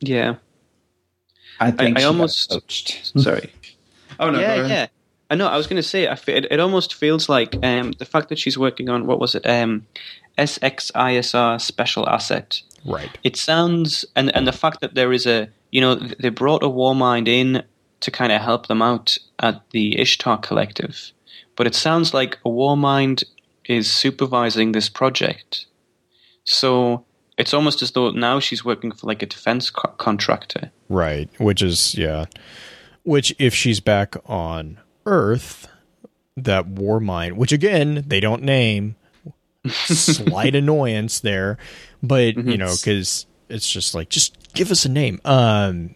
[0.00, 0.36] yeah.
[1.60, 3.12] I think I she got almost- poached.
[3.18, 3.52] Sorry.
[4.18, 4.86] Oh no, yeah, yeah.
[5.30, 5.46] I know.
[5.46, 8.38] I was going to say, I it, it almost feels like um, the fact that
[8.38, 9.86] she's working on what was it, um,
[10.38, 12.60] SXISR special asset.
[12.84, 13.10] Right.
[13.24, 16.68] It sounds, and and the fact that there is a, you know, they brought a
[16.68, 17.62] war mind in
[18.00, 21.12] to kind of help them out at the Ishtar Collective,
[21.56, 23.24] but it sounds like a war mind
[23.64, 25.66] is supervising this project.
[26.44, 27.04] So
[27.38, 30.70] it's almost as though now she's working for like a defense co- contractor.
[30.88, 31.28] Right.
[31.38, 32.26] Which is yeah.
[33.02, 35.68] Which if she's back on Earth,
[36.36, 38.96] that war mind, which again they don't name,
[39.66, 41.58] slight annoyance there,
[42.02, 45.20] but you know because it's just like just give us a name.
[45.24, 45.94] Um,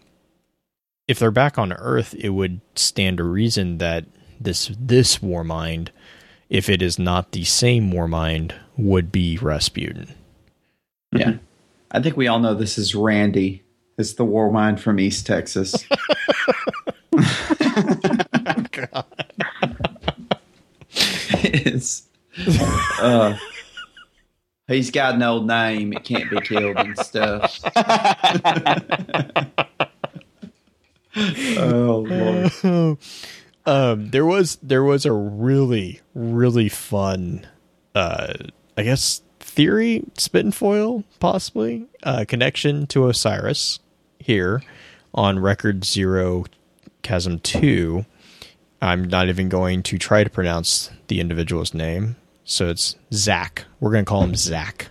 [1.09, 4.05] if they're back on Earth, it would stand to reason that
[4.39, 5.91] this this war mind,
[6.49, 10.13] if it is not the same war mind, would be Rasputin.
[11.11, 11.37] Yeah.
[11.89, 13.63] I think we all know this is Randy.
[13.97, 15.73] It's the war mind from East Texas.
[21.43, 22.03] is.
[23.01, 23.35] Uh,
[24.67, 25.93] he's got an old name.
[25.93, 27.59] It can't be killed and stuff.
[31.15, 32.97] oh lord.
[33.65, 37.47] um, there was there was a really really fun,
[37.95, 38.33] uh,
[38.77, 43.79] I guess theory spit and foil possibly uh, connection to Osiris
[44.19, 44.61] here
[45.13, 46.45] on record zero
[47.01, 48.05] chasm two.
[48.81, 52.15] I'm not even going to try to pronounce the individual's name,
[52.45, 53.65] so it's Zach.
[53.79, 54.87] We're gonna call him Zach.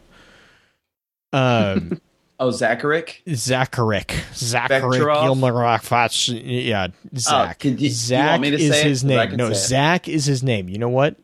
[1.32, 2.00] Um.
[2.40, 3.22] Oh, Zacharic.
[3.28, 4.10] Zacharic.
[4.32, 5.00] Zacharic?
[5.00, 5.82] Gilmarok
[6.32, 7.58] Yeah, Zach.
[7.58, 8.86] could you- you Zach to is his it?
[8.86, 9.36] his 'Cause I name.
[9.36, 9.52] No.
[9.52, 10.68] Zach is his name.
[10.68, 11.16] You know what?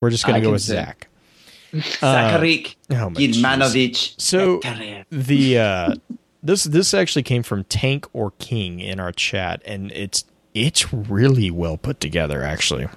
[0.00, 0.64] We're just gonna go with it.
[0.64, 1.08] Zach.
[2.00, 3.10] Zacharic Oh.
[4.18, 4.60] So
[5.10, 5.94] the uh
[6.42, 10.24] this this actually came from Tank or King in our chat, and it's
[10.54, 12.88] it's really well put together actually.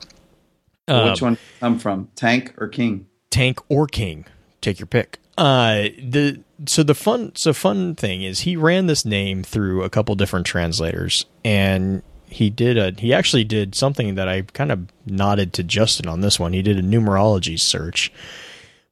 [0.87, 2.09] Um, Which one come from?
[2.15, 3.07] Tank or King?
[3.31, 4.23] tank or king
[4.61, 9.05] take your pick uh the so the fun so fun thing is he ran this
[9.05, 14.27] name through a couple different translators and he did a he actually did something that
[14.27, 16.53] i kind of nodded to justin on this one.
[16.53, 18.11] He did a numerology search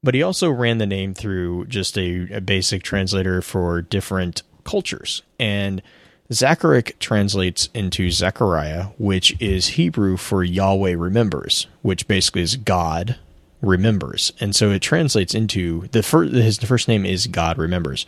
[0.04, 5.24] but he also ran the name through just a, a basic translator for different cultures.
[5.40, 5.82] And
[6.32, 13.18] Zacharic translates into Zechariah, which is Hebrew for Yahweh remembers, which basically is God
[13.64, 16.34] remembers, and so it translates into the first.
[16.34, 18.06] His first name is God remembers.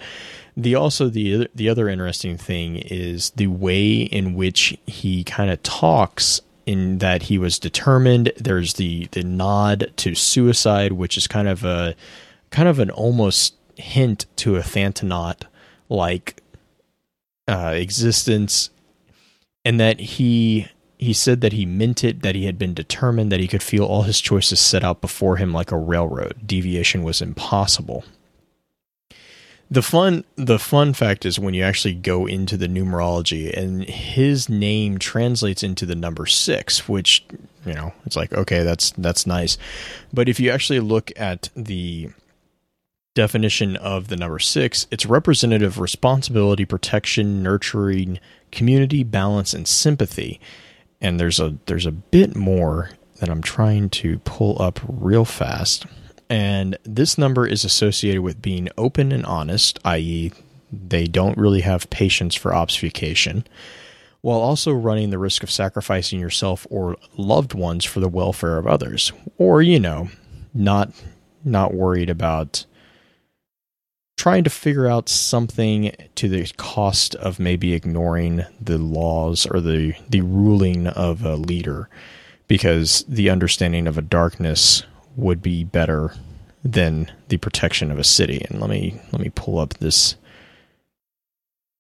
[0.55, 5.63] The also the the other interesting thing is the way in which he kind of
[5.63, 6.41] talks.
[6.65, 8.31] In that he was determined.
[8.37, 11.95] There's the the nod to suicide, which is kind of a
[12.49, 15.43] kind of an almost hint to a Thanatonaut
[15.89, 16.41] like
[17.47, 18.71] uh, existence,
[19.63, 23.39] and that he he said that he meant it, that he had been determined, that
[23.39, 26.35] he could feel all his choices set out before him like a railroad.
[26.45, 28.03] Deviation was impossible.
[29.69, 34.47] The fun the fun fact is when you actually go into the numerology and his
[34.47, 37.25] name translates into the number 6 which
[37.65, 39.57] you know it's like okay that's that's nice
[40.13, 42.11] but if you actually look at the
[43.15, 48.19] definition of the number 6 it's representative responsibility protection nurturing
[48.51, 50.39] community balance and sympathy
[51.05, 55.85] and there's a there's a bit more that I'm trying to pull up real fast
[56.29, 60.31] and this number is associated with being open and honest, i.e.,
[60.71, 63.45] they don't really have patience for obfuscation,
[64.21, 68.65] while also running the risk of sacrificing yourself or loved ones for the welfare of
[68.65, 70.09] others, or you know,
[70.53, 70.91] not
[71.43, 72.65] not worried about
[74.17, 79.93] trying to figure out something to the cost of maybe ignoring the laws or the
[80.09, 81.89] the ruling of a leader
[82.47, 84.83] because the understanding of a darkness
[85.15, 86.13] would be better
[86.63, 88.45] than the protection of a city.
[88.49, 90.15] And let me let me pull up this.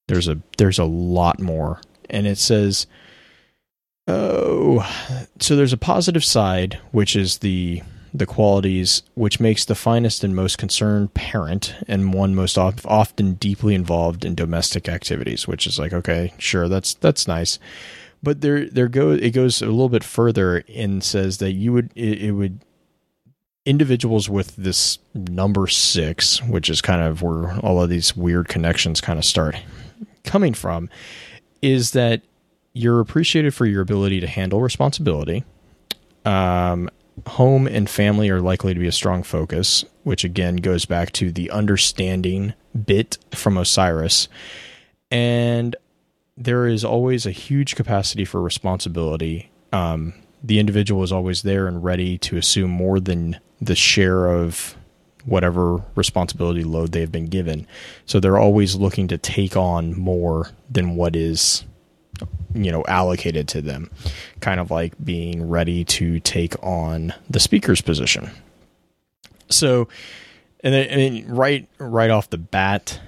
[0.07, 2.85] There's a there's a lot more, and it says,
[4.07, 4.87] oh,
[5.39, 7.81] so there's a positive side, which is the
[8.17, 13.33] the qualities which makes the finest and most concerned parent and one most of, often
[13.33, 17.59] deeply involved in domestic activities which is like okay sure that's that's nice
[18.23, 21.91] but there there go it goes a little bit further and says that you would
[21.95, 22.59] it, it would
[23.65, 29.01] individuals with this number six, which is kind of where all of these weird connections
[29.01, 29.55] kind of start
[30.23, 30.89] coming from,
[31.61, 32.21] is that
[32.73, 35.43] you're appreciated for your ability to handle responsibility.
[36.25, 36.89] Um,
[37.27, 41.31] home and family are likely to be a strong focus, which again goes back to
[41.31, 42.53] the understanding
[42.85, 44.27] bit from Osiris.
[45.11, 45.75] And
[46.37, 49.49] there is always a huge capacity for responsibility.
[49.71, 50.13] Um,
[50.43, 54.75] the individual is always there and ready to assume more than the share of
[55.25, 57.65] whatever responsibility load they've been given.
[58.05, 61.63] So they're always looking to take on more than what is
[62.55, 63.91] you know allocated to them
[64.39, 68.29] kind of like being ready to take on the speaker's position.
[69.49, 69.87] So
[70.61, 72.99] and then I mean, right right off the bat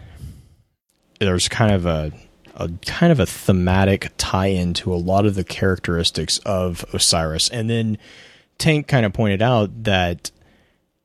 [1.19, 2.11] there's kind of a
[2.55, 7.49] a kind of a thematic tie-in to a lot of the characteristics of Osiris.
[7.49, 7.99] And then
[8.57, 10.31] Tank kind of pointed out that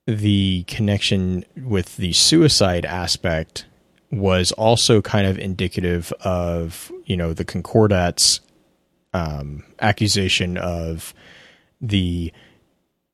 [0.07, 3.67] the connection with the suicide aspect
[4.13, 8.41] was also kind of indicative of you know the concordat's
[9.15, 11.13] um, accusation of
[11.81, 12.33] the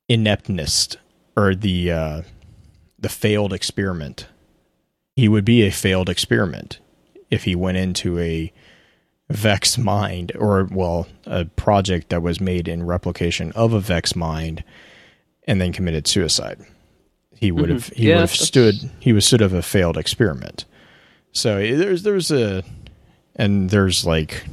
[0.07, 0.97] ineptness
[1.35, 2.21] or the uh,
[2.99, 4.27] the failed experiment.
[5.15, 6.79] He would be a failed experiment
[7.29, 8.51] if he went into a
[9.29, 14.63] Vex mind or well a project that was made in replication of a Vex mind
[15.47, 16.59] and then committed suicide.
[17.35, 20.65] He would have he Yeah, would have stood he was sort of a failed experiment.
[21.39, 22.63] So eh, there's there's a
[23.35, 24.43] and there's like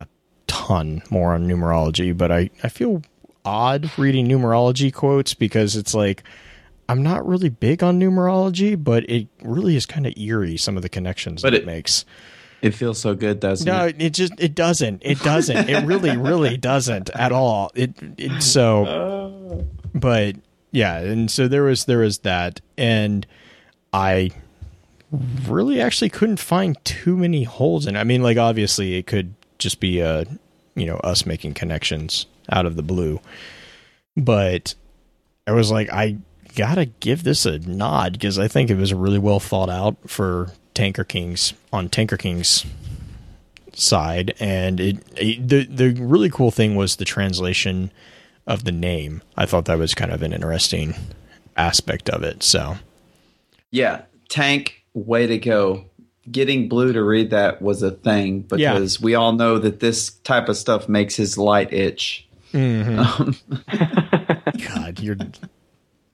[0.00, 0.06] a
[0.46, 3.02] ton more on numerology, but I I feel
[3.44, 6.22] odd reading numerology quotes because it's like
[6.88, 10.82] I'm not really big on numerology, but it really is kind of eerie some of
[10.82, 12.04] the connections But that it, it- makes.
[12.60, 14.02] It feels so good, doesn't No, it?
[14.02, 15.02] it just it doesn't.
[15.04, 15.68] It doesn't.
[15.70, 17.70] It really, really doesn't at all.
[17.76, 19.64] It it so
[19.94, 20.34] but
[20.72, 23.24] yeah, and so there was there was that and
[23.92, 24.30] I
[25.10, 27.98] really actually couldn't find too many holes in it.
[27.98, 30.24] I mean, like obviously it could just be uh
[30.74, 33.20] you know, us making connections out of the blue.
[34.16, 34.74] But
[35.46, 36.18] I was like I
[36.54, 40.52] gotta give this a nod because I think it was really well thought out for
[40.74, 42.64] Tanker Kings on Tanker Kings
[43.74, 47.90] side, and it, it the the really cool thing was the translation
[48.46, 49.22] of the name.
[49.36, 50.94] I thought that was kind of an interesting
[51.56, 52.42] aspect of it.
[52.42, 52.76] So
[53.70, 55.84] Yeah, Tank, way to go.
[56.30, 60.48] Getting Blue to read that was a thing because we all know that this type
[60.50, 62.28] of stuff makes his light itch.
[62.52, 63.34] Um,
[64.74, 65.16] God, you're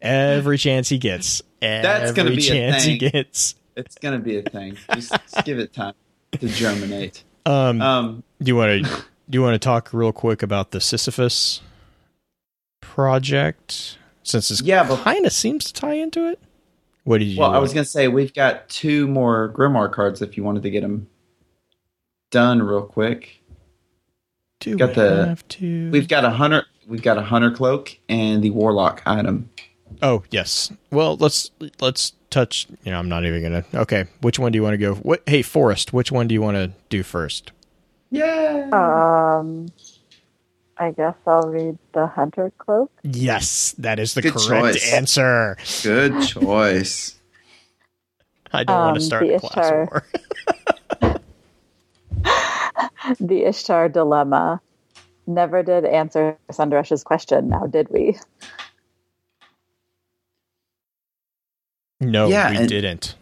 [0.01, 1.43] every chance he gets.
[1.61, 3.11] That's gonna every be a chance he thing.
[3.11, 3.55] gets.
[3.77, 4.77] it's going to be a thing.
[4.95, 5.95] Just, just give it time
[6.33, 7.25] to germinate.
[7.47, 8.91] Um, Um, do you want to
[9.29, 11.61] do you want to talk real quick about the Sisyphus
[12.81, 16.39] project since it's Yeah, but- kind of seems to tie into it?
[17.05, 17.39] What did you?
[17.41, 20.63] well, I was going to say we've got two more Grimoire cards if you wanted
[20.63, 21.07] to get them
[22.31, 23.43] done real quick.
[24.61, 25.91] do got we the- have to?
[25.91, 26.65] We've got a hunter.
[26.87, 29.49] We've got a hunter cloak and the warlock item.
[30.03, 30.73] Oh yes.
[30.91, 31.51] Well, let's
[31.81, 32.67] let's touch.
[32.85, 33.65] You know, I'm not even gonna.
[33.75, 34.95] Okay, which one do you want to go?
[34.97, 35.23] What?
[35.27, 37.53] Hey, Forrest, which one do you want to do first?
[38.11, 38.69] Yeah.
[38.73, 39.69] Um,
[40.77, 42.91] I guess I'll read the Hunter Cloak.
[43.03, 44.93] Yes, that is the Good correct choice.
[44.93, 45.57] answer.
[45.83, 47.15] Good choice.
[48.53, 49.89] I don't want Um, to start the a class Ishtar.
[49.91, 50.05] war.
[53.21, 54.61] The Ishtar Dilemma.
[55.27, 58.17] Never did answer Sundaresh's question, now did we?
[62.01, 63.15] No, Yeah, we and- didn't.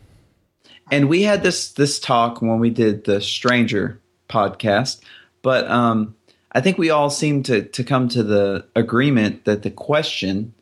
[0.90, 3.98] and we had this this talk when we did the stranger
[4.28, 5.00] podcast
[5.42, 6.14] but um
[6.52, 10.54] i think we all seemed to to come to the agreement that the question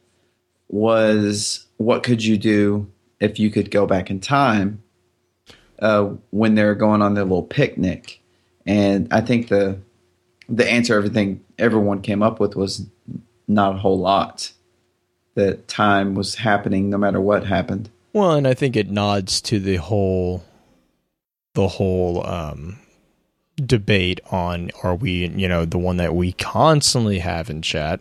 [0.68, 4.82] was what could you do if you could go back in time
[5.80, 8.20] uh when they're going on their little picnic?
[8.66, 9.78] And i think the
[10.50, 12.86] the answer everything everyone came up with was
[13.46, 14.52] not a whole lot.
[15.34, 17.88] That time was happening no matter what happened.
[18.12, 20.42] Well, and I think it nods to the whole,
[21.54, 22.80] the whole um,
[23.66, 28.00] debate on are we, you know, the one that we constantly have in chat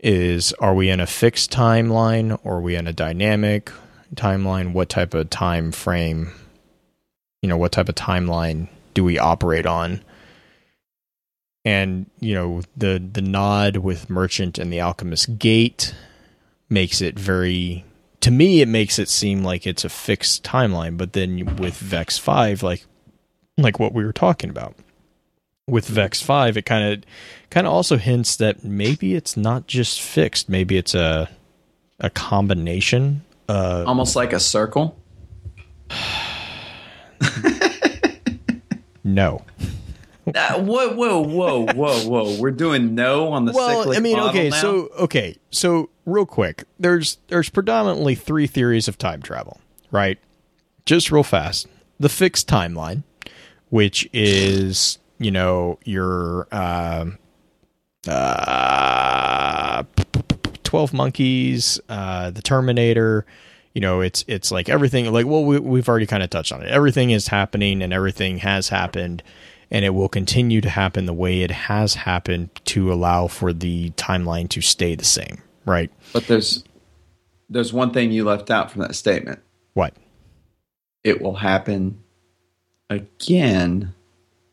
[0.00, 3.70] is are we in a fixed timeline or are we in a dynamic
[4.14, 4.72] timeline?
[4.72, 6.32] What type of time frame,
[7.40, 10.02] you know, what type of timeline do we operate on?
[11.64, 15.94] And you know the the nod with Merchant and the Alchemist Gate
[16.68, 17.84] makes it very
[18.20, 22.18] to me it makes it seem like it's a fixed timeline but then with vex
[22.18, 22.86] 5 like
[23.56, 24.74] like what we were talking about.
[25.68, 27.04] With vex 5 it kind of
[27.50, 30.48] kind of also hints that maybe it's not just fixed.
[30.48, 31.30] Maybe it's a
[32.00, 34.98] a combination uh almost like a circle?
[39.04, 39.42] No.
[40.36, 42.40] Uh, whoa, whoa, whoa, whoa, whoa!
[42.40, 44.56] We're doing no on the well i mean okay now?
[44.56, 49.60] so okay so real quick there's there's predominantly three theories of time travel
[49.92, 50.18] right?
[50.84, 51.68] Just real fast.
[52.00, 53.04] The fixed timeline
[53.72, 57.16] which is you know your um
[58.06, 59.82] uh
[60.62, 63.24] 12 monkeys uh the terminator
[63.72, 66.60] you know it's it's like everything like well we, we've already kind of touched on
[66.62, 66.68] it.
[66.68, 69.22] Everything is happening and everything has happened
[69.70, 73.88] and it will continue to happen the way it has happened to allow for the
[73.92, 75.90] timeline to stay the same right?
[76.12, 76.62] But there's
[77.48, 79.40] there's one thing you left out from that statement.
[79.72, 79.94] what?
[81.04, 82.02] It will happen
[82.92, 83.94] again.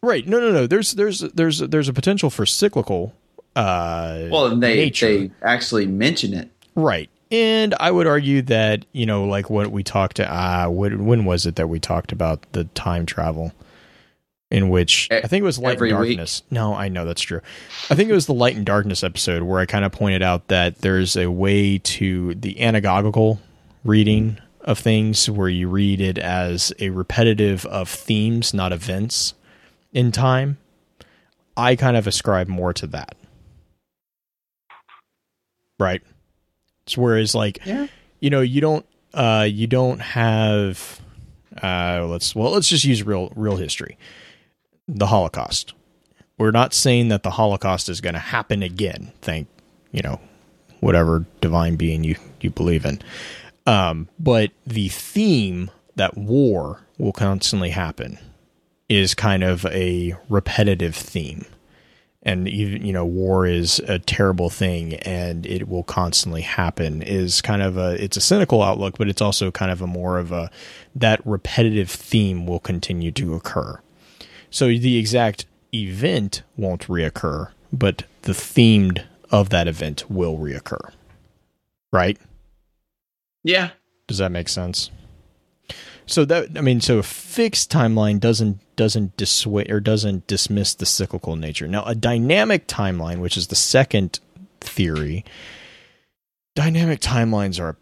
[0.02, 3.14] right no no no there's there's there's there's a potential for cyclical
[3.56, 5.08] uh Well, and they nature.
[5.08, 6.50] they actually mention it.
[6.76, 7.10] Right.
[7.32, 11.26] And I would argue that, you know, like what we talked to, uh, when, when
[11.26, 13.52] was it that we talked about the time travel?
[14.52, 16.18] In which I think it was Light every and week.
[16.18, 16.42] Darkness.
[16.50, 17.42] No, I know that's true.
[17.92, 20.48] I think it was the Light and Darkness episode where I kind of pointed out
[20.48, 23.38] that there's a way to the anagogical
[23.84, 29.34] reading of things where you read it as a repetitive of themes, not events
[29.94, 30.58] in time.
[31.58, 33.16] I kind of ascribe more to that.
[35.80, 36.02] Right
[36.96, 37.88] Whereas like Yeah.
[38.20, 41.00] you know you don't uh, you don't have
[41.62, 43.98] uh, let's well let's just use real real history
[44.88, 45.74] the holocaust
[46.38, 49.48] we're not saying that the holocaust is going to happen again thank
[49.92, 50.20] you know
[50.80, 53.00] whatever divine being you you believe in
[53.70, 58.18] um, but the theme that war will constantly happen
[58.90, 61.46] is kind of a repetitive theme.
[62.24, 67.42] And even you know war is a terrible thing and it will constantly happen is
[67.42, 70.34] kind of a it's a cynical outlook but it's also kind of a more of
[70.34, 70.52] a
[70.96, 73.80] that repetitive theme will continue to occur.
[74.50, 80.92] So the exact event won't reoccur but the themed of that event will reoccur.
[81.94, 82.18] Right
[83.44, 83.72] Yeah.
[84.08, 84.90] does that make sense?
[86.06, 90.86] So that I mean, so a fixed timeline doesn't doesn't dissuade or doesn't dismiss the
[90.86, 91.68] cyclical nature.
[91.68, 94.20] Now, a dynamic timeline, which is the second
[94.60, 95.24] theory,
[96.56, 97.76] dynamic timelines are a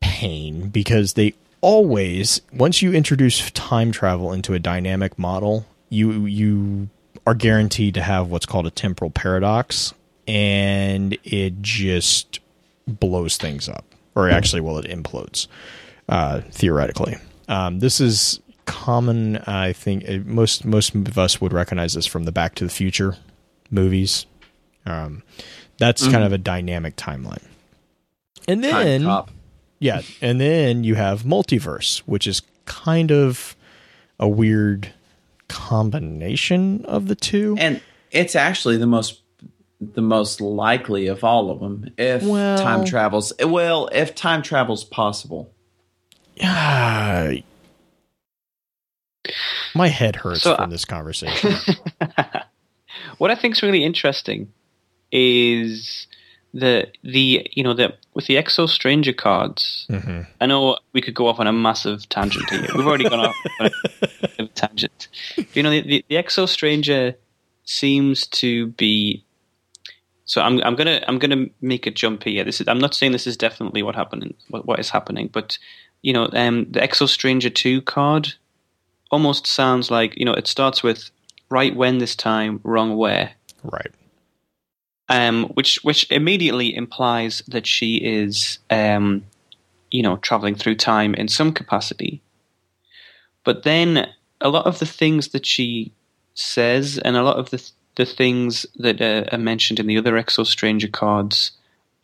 [0.00, 6.88] pain because they always once you introduce time travel into a dynamic model, you you
[7.26, 9.92] are guaranteed to have what's called a temporal paradox,
[10.26, 12.40] and it just
[12.86, 13.87] blows things up,
[14.18, 15.46] or actually, well, it implodes
[16.08, 17.16] uh, theoretically.
[17.48, 19.36] Um, this is common.
[19.38, 22.70] I think uh, most most of us would recognize this from the Back to the
[22.70, 23.16] Future
[23.70, 24.26] movies.
[24.84, 25.22] Um,
[25.78, 27.44] that's kind of a dynamic timeline.
[28.48, 29.30] And then, cop.
[29.78, 33.54] yeah, and then you have multiverse, which is kind of
[34.18, 34.92] a weird
[35.48, 37.56] combination of the two.
[37.58, 37.80] And
[38.10, 39.20] it's actually the most
[39.80, 44.84] the most likely of all of them if Well- time travels well if time travel's
[44.84, 45.52] possible
[46.36, 47.34] Yeah.
[49.74, 51.52] My head hurts So, from uh, this conversation.
[53.18, 54.52] what I think is really interesting
[55.12, 56.06] is
[56.54, 59.86] the the you know the with the Exo Stranger cards.
[59.90, 62.66] hmm I know we could go off on a massive tangent here.
[62.74, 63.70] We've already gone off on
[64.38, 65.08] a tangent.
[65.36, 67.14] But, you know, the, the, the Exo Stranger
[67.64, 69.24] seems to be.
[70.28, 72.44] So I'm I'm gonna I'm gonna make a jump here.
[72.44, 75.58] This is I'm not saying this is definitely what happening what, what is happening, but
[76.02, 78.34] you know um, the Exo Stranger two card
[79.10, 81.10] almost sounds like you know it starts with
[81.48, 83.32] right when this time wrong where
[83.64, 83.90] Right.
[85.08, 89.24] um, which which immediately implies that she is, um,
[89.90, 92.20] you know, traveling through time in some capacity.
[93.44, 94.08] But then
[94.42, 95.92] a lot of the things that she
[96.34, 100.14] says, and a lot of the the things that uh, are mentioned in the other
[100.14, 101.50] Exo Stranger cards,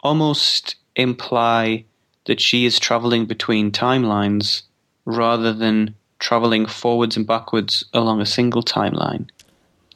[0.01, 1.85] almost imply
[2.27, 4.63] that she is traveling between timelines
[5.05, 9.29] rather than traveling forwards and backwards along a single timeline.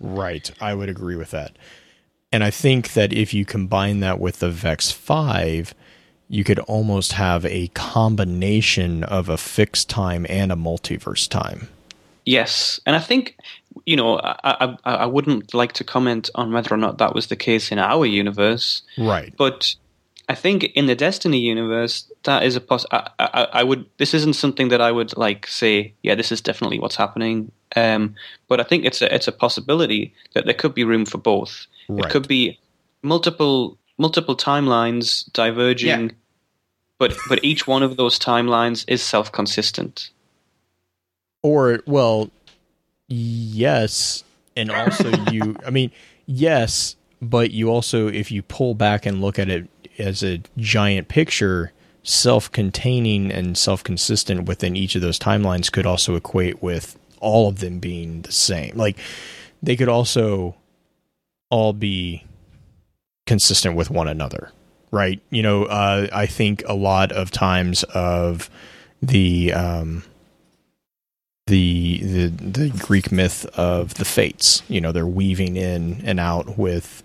[0.01, 0.51] Right.
[0.61, 1.57] I would agree with that.
[2.31, 5.75] And I think that if you combine that with the Vex 5,
[6.29, 11.69] you could almost have a combination of a fixed time and a multiverse time.
[12.25, 13.39] Yes, and I think
[13.87, 17.27] you know I, I I wouldn't like to comment on whether or not that was
[17.29, 19.35] the case in our universe, Right.
[19.37, 19.75] but
[20.29, 22.85] I think in the Destiny universe that is a poss.
[22.93, 23.87] I, I, I would.
[23.97, 25.95] This isn't something that I would like say.
[26.03, 27.51] Yeah, this is definitely what's happening.
[27.77, 28.15] Um,
[28.49, 31.67] but I think it's a it's a possibility that there could be room for both.
[31.89, 32.05] Right.
[32.05, 32.59] It could be
[33.03, 36.15] multiple multiple timelines diverging, Yeah.
[36.99, 40.11] but but each one of those timelines is self consistent.
[41.43, 42.31] Or, well,
[43.09, 44.25] yes.
[44.57, 45.91] And also, you, I mean,
[46.27, 49.69] yes, but you also, if you pull back and look at it
[49.99, 51.73] as a giant picture,
[52.03, 57.49] self containing and self consistent within each of those timelines could also equate with all
[57.49, 58.77] of them being the same.
[58.77, 58.99] Like,
[59.63, 60.55] they could also
[61.51, 62.25] all be
[63.27, 64.53] consistent with one another,
[64.91, 65.21] right?
[65.31, 68.49] You know, uh, I think a lot of times of
[69.03, 70.05] the, um,
[71.49, 74.63] the the the Greek myth of the fates.
[74.69, 77.03] You know, they're weaving in and out with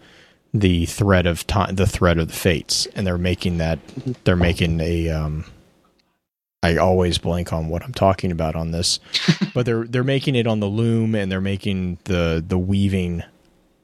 [0.53, 3.79] the thread of time, the thread of the fates, and they're making that.
[4.23, 5.09] They're making a.
[5.09, 5.45] Um,
[6.61, 8.99] I always blank on what I'm talking about on this,
[9.53, 13.23] but they're they're making it on the loom, and they're making the the weaving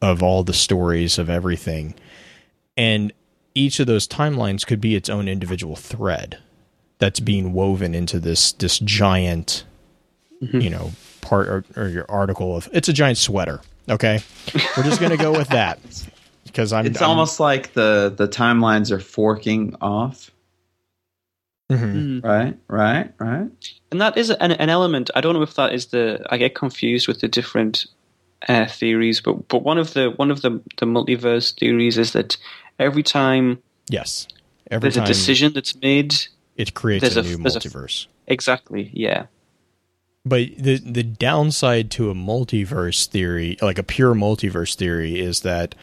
[0.01, 1.95] of all the stories of everything,
[2.77, 3.11] and
[3.55, 6.37] each of those timelines could be its own individual thread
[6.99, 9.63] that's being woven into this this giant
[10.41, 10.91] you know
[11.21, 13.59] part or, or your article of it's a giant sweater
[13.89, 14.19] okay
[14.77, 15.79] we're just gonna go with that
[16.45, 20.31] because i'm it's I'm- almost like the the timelines are forking off
[21.71, 22.23] Mhm.
[22.23, 23.47] right right right
[23.91, 25.11] And that is an, an element.
[25.15, 26.25] I don't know if that is the.
[26.31, 27.85] I get confused with the different
[28.47, 32.37] uh, theories, but but one of the one of the the multiverse theories is that
[32.79, 34.27] every time yes
[34.71, 36.15] Every there's time a decision that's made.
[36.57, 38.07] it creates a, a- new there's a- multiverse.
[38.25, 38.89] Exactly.
[38.93, 39.27] Yeah.
[40.29, 45.73] But the the downside to a multiverse theory, like a pure multiverse theory, is that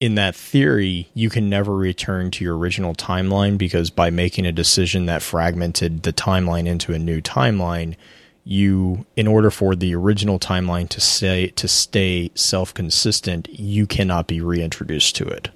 [0.00, 4.52] in that theory you can never return to your original timeline because by making a
[4.52, 7.94] decision that fragmented the timeline into a new timeline,
[8.42, 14.40] you in order for the original timeline to stay to stay self-consistent, you cannot be
[14.40, 15.50] reintroduced to it.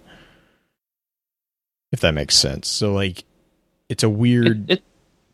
[1.93, 2.69] If that makes sense.
[2.69, 3.25] So like
[3.89, 4.83] it's a weird It, it,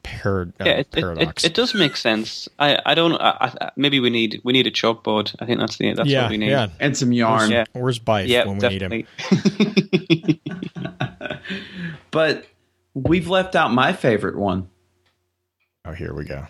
[0.04, 1.44] parad- uh, yeah, it, it, paradox.
[1.44, 2.48] it, it does make sense.
[2.58, 3.14] I, I don't.
[3.14, 5.34] I, I, maybe we need we need a chalkboard.
[5.40, 6.50] I think that's the that's yeah, what we need.
[6.50, 6.68] yeah.
[6.80, 7.50] and some yarn.
[7.50, 7.64] Yeah.
[7.72, 10.38] Where's Byf Yeah, when we need him?
[12.10, 12.46] but
[12.94, 14.68] we've left out my favorite one.
[15.84, 16.46] Oh, here we go.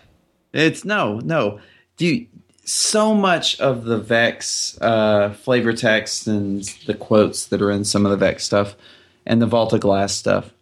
[0.53, 1.59] It's no, no.
[1.97, 2.27] Dude,
[2.65, 8.05] so much of the Vex uh, flavor text and the quotes that are in some
[8.05, 8.75] of the Vex stuff
[9.25, 10.53] and the Vault of Glass stuff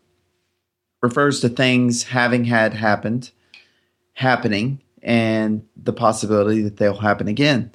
[1.01, 3.31] refers to things having had happened,
[4.13, 7.71] happening, and the possibility that they'll happen again.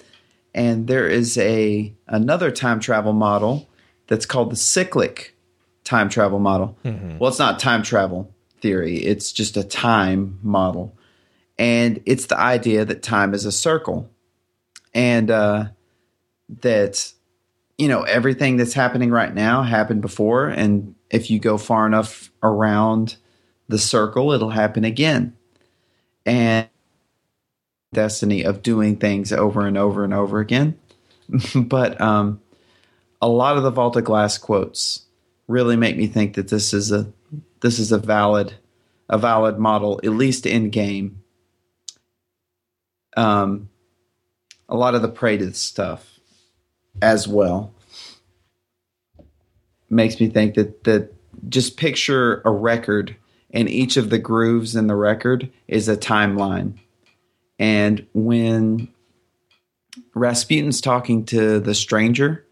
[0.55, 3.69] And there is a another time travel model
[4.07, 5.37] that's called the cyclic
[5.85, 6.79] time travel model.
[7.19, 10.97] Well, it's not time travel theory; it's just a time model
[11.59, 14.11] and it's the idea that time is a circle
[14.95, 15.65] and uh,
[16.61, 17.13] that
[17.79, 22.31] you know everything that's happening right now happened before and if you go far enough
[22.43, 23.17] around
[23.69, 25.37] the circle it'll happen again.
[26.25, 26.69] And
[27.93, 30.79] destiny of doing things over and over and over again.
[31.55, 32.41] But um,
[33.21, 35.07] a lot of the Vault of Glass quotes
[35.49, 37.13] really make me think that this is a
[37.61, 38.55] this is a valid
[39.09, 41.23] a valid model at least in game.
[43.17, 43.71] Um,
[44.69, 46.21] a lot of the Praetor stuff
[47.01, 47.73] as well
[49.89, 51.15] makes me think that that
[51.49, 53.17] just picture a record
[53.51, 56.75] and each of the grooves in the record is a timeline
[57.59, 58.89] and when
[60.15, 62.45] Rasputin's talking to the stranger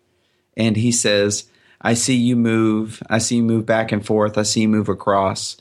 [0.56, 1.48] and he says
[1.80, 4.88] I see you move I see you move back and forth I see you move
[4.88, 5.56] across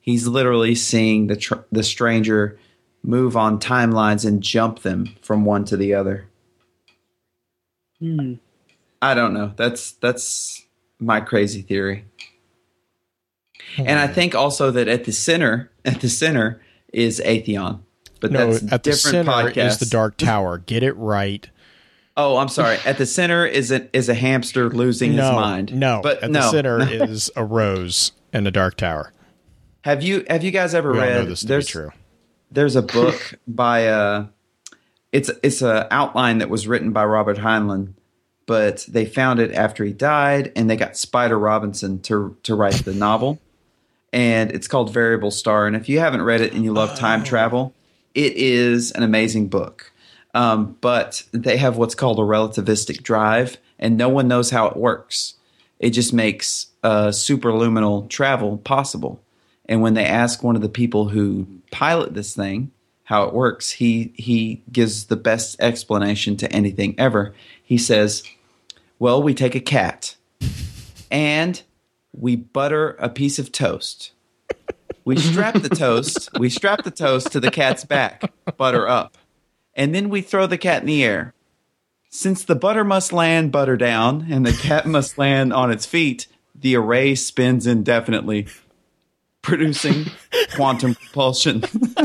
[0.00, 2.58] he's literally seeing the tr- the stranger
[3.04, 6.26] move on timelines and jump them from one to the other.
[8.00, 8.34] Hmm.
[9.00, 9.52] I don't know.
[9.56, 10.63] That's that's
[10.98, 12.04] my crazy theory.
[13.78, 16.60] And I think also that at the center, at the center
[16.92, 17.80] is Atheon.
[18.20, 19.66] But no, that's at the different center podcast.
[19.66, 20.58] is the Dark Tower.
[20.58, 21.48] Get it right.
[22.16, 22.78] Oh, I'm sorry.
[22.86, 25.74] At the center is a, is a hamster losing no, his mind.
[25.74, 26.00] no.
[26.02, 26.40] but at no.
[26.40, 29.12] the center is a rose and a Dark Tower.
[29.82, 31.14] Have you have you guys ever We read?
[31.16, 31.90] know this to be there's true.
[32.50, 34.26] there's a book by uh
[35.12, 37.92] it's it's a outline that was written by Robert Heinlein,
[38.46, 42.84] but they found it after he died, and they got Spider Robinson to to write
[42.84, 43.40] the novel,
[44.12, 45.66] and it's called Variable Star.
[45.66, 47.74] And if you haven't read it and you love time travel,
[48.14, 49.92] it is an amazing book.
[50.34, 54.76] Um, but they have what's called a relativistic drive, and no one knows how it
[54.76, 55.34] works.
[55.78, 59.20] It just makes uh, superluminal travel possible.
[59.66, 62.70] And when they ask one of the people who pilot this thing
[63.04, 67.34] how it works, he he gives the best explanation to anything ever.
[67.62, 68.22] He says,
[68.98, 70.16] "Well, we take a cat
[71.10, 71.62] and
[72.12, 74.12] we butter a piece of toast.
[75.04, 79.18] We strap the toast, we strap the toast to the cat's back, butter up,
[79.74, 81.34] and then we throw the cat in the air.
[82.08, 86.28] Since the butter must land butter down and the cat must land on its feet,
[86.54, 88.46] the array spins indefinitely,
[89.42, 90.06] producing
[90.54, 91.64] quantum propulsion.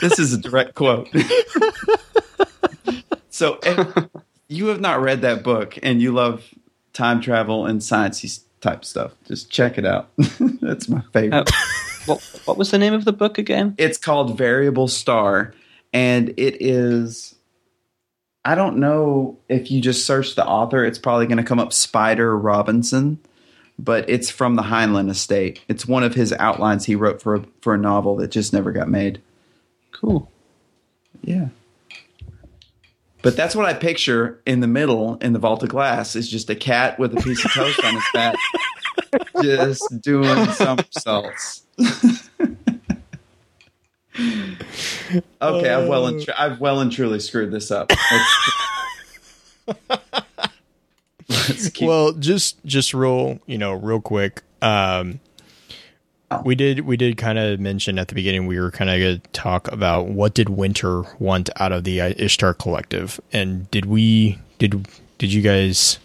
[0.00, 1.08] this is a direct quote.
[3.30, 4.08] so, if
[4.48, 6.44] you have not read that book and you love
[6.92, 10.10] time travel and sciencey type stuff, just check it out.
[10.60, 11.48] That's my favorite.
[11.48, 11.52] Uh,
[12.06, 13.74] what what was the name of the book again?
[13.78, 15.54] It's called Variable Star,
[15.92, 17.34] and it is.
[18.46, 21.72] I don't know if you just search the author, it's probably going to come up
[21.72, 23.18] Spider Robinson,
[23.78, 25.62] but it's from the Heinlein estate.
[25.66, 28.70] It's one of his outlines he wrote for a, for a novel that just never
[28.70, 29.22] got made.
[29.94, 30.30] Cool.
[31.22, 31.48] Yeah.
[33.22, 36.50] But that's what I picture in the middle in the vault of glass is just
[36.50, 38.34] a cat with a piece of toast on his back,
[39.42, 41.62] just doing somersaults.
[45.40, 47.90] okay, I've well and tr- I've well and truly screwed this up.
[48.10, 48.52] Let's,
[51.28, 51.88] let's keep.
[51.88, 54.42] well, just just real, you know, real quick.
[54.60, 55.20] Um,
[56.42, 59.20] we did we did kind of mention at the beginning we were kind of going
[59.20, 63.86] to talk about what did Winter want out of the uh, Ishtar Collective, and did
[63.86, 64.86] we did
[65.18, 65.98] did you guys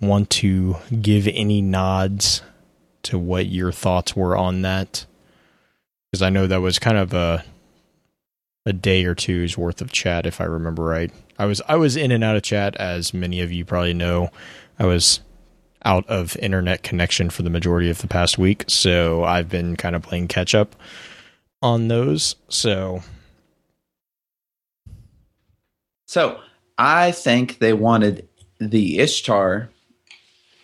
[0.00, 2.42] want to give any nods
[3.02, 5.06] to what your thoughts were on that?
[6.10, 7.44] Because I know that was kind of a
[8.66, 11.10] a day or two's worth of chat, if I remember right.
[11.38, 14.30] I was I was in and out of chat, as many of you probably know.
[14.78, 15.20] I was
[15.84, 19.96] out of internet connection for the majority of the past week, so I've been kind
[19.96, 20.76] of playing catch up
[21.62, 22.36] on those.
[22.48, 23.02] So,
[26.06, 26.40] So
[26.76, 28.28] I think they wanted
[28.58, 29.70] the Ishtar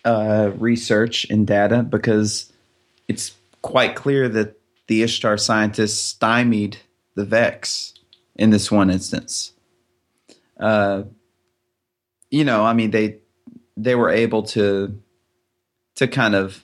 [0.03, 2.51] uh, research and data because
[3.07, 6.77] it's quite clear that the Ishtar scientists stymied
[7.15, 7.93] the Vex
[8.35, 9.53] in this one instance.
[10.59, 11.03] Uh,
[12.29, 13.19] you know, I mean they
[13.75, 14.99] they were able to
[15.97, 16.63] to kind of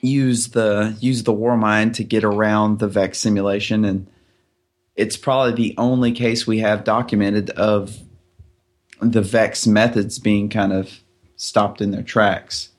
[0.00, 4.08] use the use the war mind to get around the Vex simulation and
[4.96, 7.96] it's probably the only case we have documented of
[9.00, 11.00] the Vex methods being kind of
[11.36, 12.70] stopped in their tracks.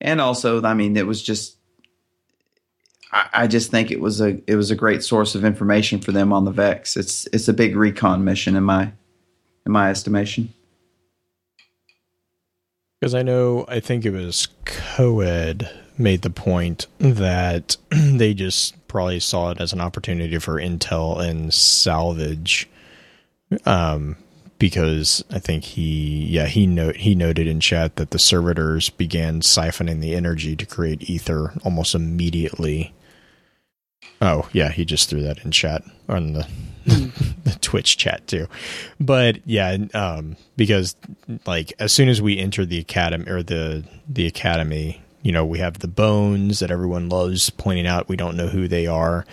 [0.00, 1.56] And also, I mean, it was just
[3.12, 6.12] I, I just think it was a it was a great source of information for
[6.12, 6.96] them on the Vex.
[6.96, 8.92] It's it's a big recon mission in my
[9.64, 10.52] in my estimation.
[13.04, 15.68] Because I know I think it was Coed
[15.98, 21.52] made the point that they just probably saw it as an opportunity for intel and
[21.52, 22.66] salvage.
[23.66, 24.16] Um,
[24.58, 29.42] because I think he, yeah, he note he noted in chat that the servitors began
[29.42, 32.94] siphoning the energy to create ether almost immediately.
[34.22, 36.48] Oh yeah, he just threw that in chat on the
[37.44, 38.46] the Twitch chat too.
[39.00, 40.96] But yeah, um, because
[41.46, 45.58] like as soon as we enter the academy or the the academy, you know, we
[45.58, 48.08] have the bones that everyone loves pointing out.
[48.08, 49.24] We don't know who they are.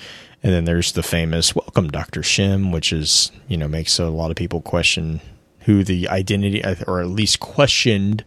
[0.43, 2.21] And then there's the famous welcome Dr.
[2.21, 5.21] Shim, which is, you know, makes a lot of people question
[5.61, 8.23] who the identity or at least questioned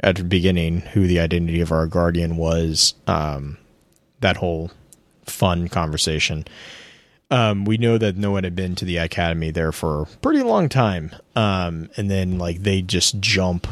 [0.00, 2.94] at the beginning who the identity of our guardian was.
[3.06, 3.56] Um,
[4.20, 4.70] that whole
[5.24, 6.44] fun conversation.
[7.30, 10.42] Um, we know that no one had been to the academy there for a pretty
[10.42, 11.14] long time.
[11.36, 13.66] Um, and then like they just jump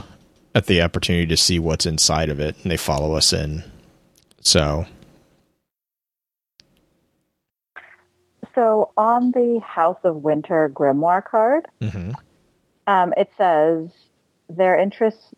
[0.54, 3.64] at the opportunity to see what's inside of it and they follow us in.
[4.40, 4.86] So
[8.56, 12.14] So on the House of Winter grimoire card, mhm.
[12.86, 13.90] um, it says
[14.48, 15.34] their interests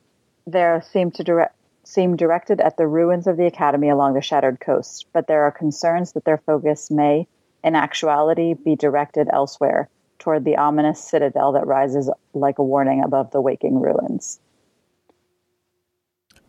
[0.46, 4.60] there seem to direct seem directed at the ruins of the academy along the shattered
[4.60, 7.26] coast, but there are concerns that their focus may,
[7.64, 13.30] in actuality, be directed elsewhere toward the ominous citadel that rises like a warning above
[13.30, 14.40] the waking ruins.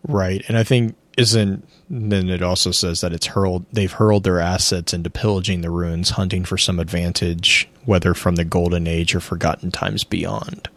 [0.07, 0.44] Right.
[0.48, 4.94] And I think isn't then it also says that it's hurled they've hurled their assets
[4.94, 9.72] into pillaging the ruins, hunting for some advantage, whether from the golden age or forgotten
[9.72, 10.69] times beyond.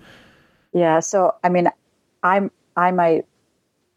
[0.72, 1.68] Yeah, so I mean,
[2.22, 3.26] I'm I might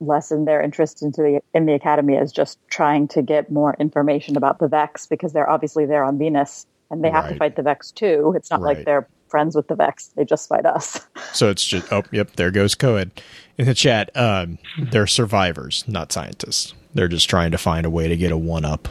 [0.02, 4.36] lessen their interest into the in the academy as just trying to get more information
[4.38, 7.64] about the Vex because they're obviously there on Venus and they have to fight the
[7.64, 8.34] Vex too.
[8.36, 8.78] It's not Right.
[8.78, 11.00] like they're friends with the Vex; they just fight us.
[11.34, 13.12] So it's just oh yep, there goes Coed.
[13.58, 16.74] In the chat, um, they're survivors, not scientists.
[16.94, 18.88] They're just trying to find a way to get a one up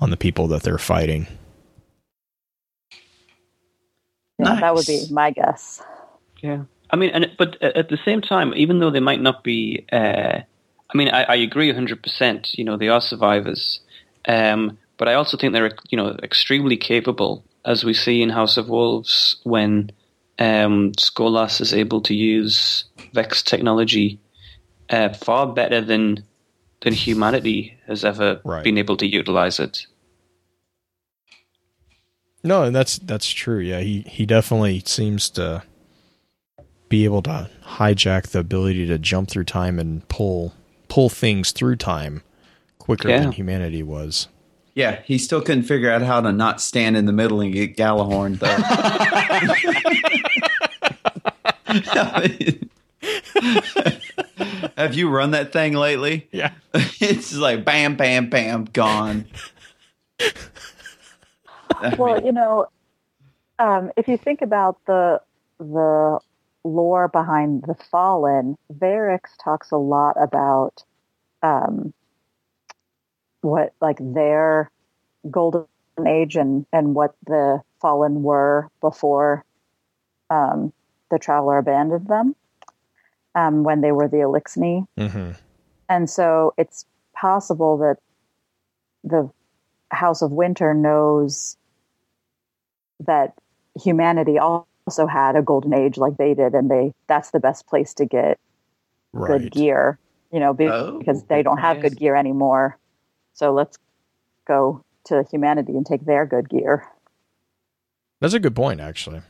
[0.00, 1.26] on the people that they're fighting.
[4.38, 5.82] Yeah, That would be my guess.
[6.42, 9.84] Yeah, I mean, and but at the same time, even though they might not be,
[9.92, 12.54] uh, I mean, I, I agree hundred percent.
[12.54, 13.80] You know, they are survivors,
[14.26, 18.56] um, but I also think they're you know extremely capable, as we see in House
[18.56, 19.92] of Wolves when
[20.38, 24.18] um, Skolas is able to use Vex technology
[24.88, 26.24] uh, far better than
[26.82, 28.64] than humanity has ever Right.
[28.64, 29.86] been able to utilize it.
[32.42, 33.58] No, and that's that's true.
[33.58, 35.62] Yeah, he he definitely seems to
[36.90, 40.52] be able to hijack the ability to jump through time and pull
[40.88, 42.22] pull things through time
[42.78, 43.20] quicker Yeah.
[43.20, 44.28] than humanity was.
[44.74, 47.76] Yeah, he still couldn't figure out how to not stand in the middle and get
[47.76, 48.56] Gjallarhorn though.
[54.76, 56.28] Have you run that thing lately?
[56.32, 56.52] Yeah.
[56.74, 59.26] it's just like bam, bam, bam, gone.
[61.80, 62.66] I Well, mean, you know,
[63.58, 65.20] um, if you think about the
[65.58, 66.18] the
[66.64, 70.84] lore behind the Fallen, Variks talks a lot about
[71.42, 71.92] um,
[73.40, 74.70] what like their
[75.30, 75.66] golden
[76.06, 79.44] age and and what the Fallen were before
[80.28, 80.72] um,
[81.10, 82.34] the Traveler abandoned them
[83.34, 84.86] um, when they were the Eliksni.
[84.98, 85.32] Mm-hmm.
[85.88, 87.96] And so it's possible that
[89.02, 89.30] the
[89.90, 91.56] House of Winter knows
[93.00, 93.34] that
[93.82, 94.66] humanity also
[95.06, 98.38] had a golden age like they did, and they that's the best place to get
[99.12, 99.30] Right.
[99.30, 99.98] good gear,
[100.32, 102.78] you know, be- Oh, because they don't have good gear anymore.
[103.34, 103.78] So let's
[104.46, 106.86] go to humanity and take their good gear.
[108.20, 109.22] That's a good point, actually.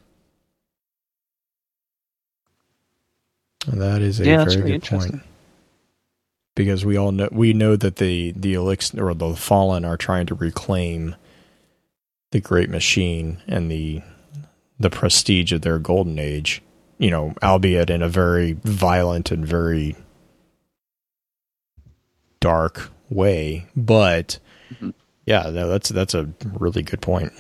[3.67, 5.23] That is a Yeah, very good point.
[6.57, 10.27] Because we all know we know that the the elixir or the fallen are trying
[10.27, 11.17] to reclaim
[12.33, 14.03] the great machine and the
[14.81, 16.63] the prestige of their golden age.
[16.99, 19.95] You know, albeit in a very violent and very
[22.41, 23.67] dark way.
[23.77, 24.39] But
[24.75, 24.93] Mhm.
[25.27, 27.33] yeah, no, that's that's a really good point.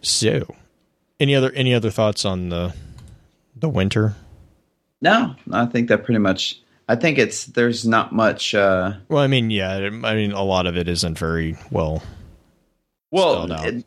[0.00, 0.54] So,
[1.18, 2.74] any other any other thoughts on the
[3.56, 4.14] the winter?
[5.00, 6.60] No, I think that pretty much.
[6.88, 8.54] I think it's there's not much.
[8.54, 12.02] uh Well, I mean, yeah, I mean, a lot of it isn't very well.
[13.10, 13.84] Well, it-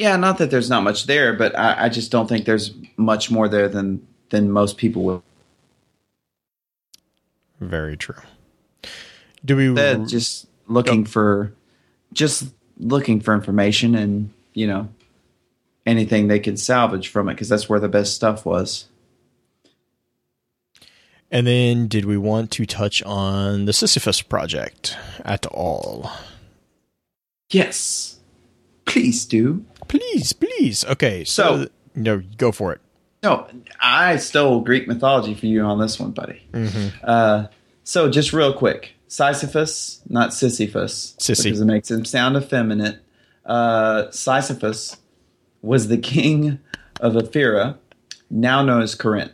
[0.00, 3.30] yeah, not that there's not much there, but I, I just don't think there's much
[3.30, 5.22] more there than than most people will.
[7.60, 8.16] Very true.
[9.44, 9.68] Do we?
[9.68, 11.52] That just looking for,
[12.14, 12.44] just
[12.78, 14.88] looking for information and you know
[15.84, 18.86] anything they could salvage from it because that's where the best stuff was.
[21.30, 24.96] and then, did we want to touch on the Sisyphus project
[25.26, 26.10] at all?
[27.50, 28.18] Yes,
[28.86, 29.66] please do.
[29.90, 30.84] Please, please.
[30.84, 32.80] Okay, so, So- no, go for it.
[33.22, 33.46] No,
[33.82, 36.42] I stole Greek mythology for you on this one, buddy.
[36.52, 36.96] Mm-hmm.
[37.04, 37.46] Uh,
[37.84, 41.44] so just real quick, Sisyphus, not Sisyphus, Sissy.
[41.44, 43.00] because it makes him sound effeminate.
[43.44, 44.96] Uh, Sisyphus
[45.60, 46.60] was the king
[47.00, 47.76] of Ephyra,
[48.30, 49.32] now known as Corinth.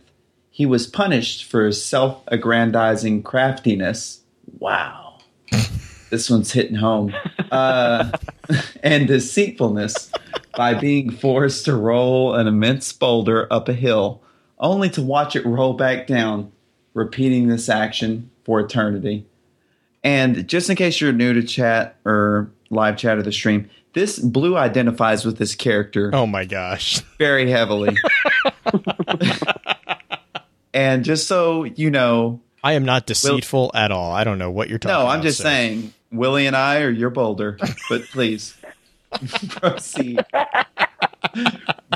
[0.51, 4.23] He was punished for his self-aggrandizing craftiness.
[4.59, 5.19] Wow,
[6.11, 7.15] this one's hitting home.
[7.53, 8.11] Uh,
[8.83, 10.11] and deceitfulness
[10.57, 14.23] by being forced to roll an immense boulder up a hill,
[14.59, 16.51] only to watch it roll back down,
[16.95, 19.27] repeating this action for eternity.
[20.03, 24.19] And just in case you're new to chat or live chat or the stream, this
[24.19, 27.01] blue identifies with this character Oh my gosh.
[27.19, 27.97] very heavily.
[30.75, 34.13] and just so you know, I am not deceitful at all.
[34.13, 35.05] I don't know what you're talking about.
[35.05, 37.59] no, I'm just so- saying, Willie and I are your boulder,
[37.89, 38.57] but please
[39.49, 40.25] proceed.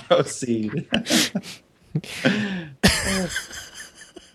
[0.05, 0.89] proceed.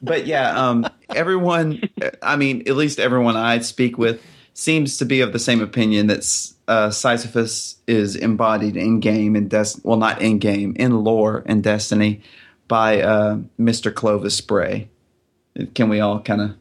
[0.02, 1.82] but yeah, um, everyone,
[2.22, 4.22] I mean, at least everyone I speak with
[4.53, 9.49] seems to be of the same opinion that uh, Sisyphus is embodied in game and
[9.49, 12.22] des- well, not in game, in lore and Destiny
[12.68, 13.94] by uh, Mr.
[13.94, 14.90] Clovis Bray.
[15.74, 16.56] Can we all kind of?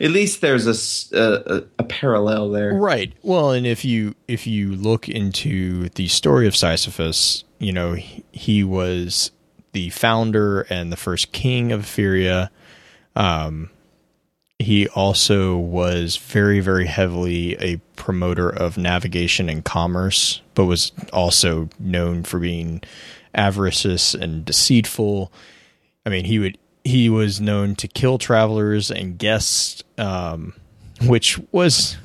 [0.00, 2.72] At least there's a a parallel there.
[2.74, 3.12] Right.
[3.22, 8.24] Well, and if you if you look into the story of Sisyphus, you know he,
[8.32, 9.30] he was
[9.72, 12.48] the founder and the first king of Ephyria.
[13.14, 13.70] Um,
[14.58, 21.68] he also was very very heavily a promoter of navigation and commerce, but was also
[21.78, 22.82] known for being
[23.34, 25.30] avaricious and deceitful.
[26.06, 30.54] I mean, he would he was known to kill travelers and guests, um,
[31.02, 31.96] which was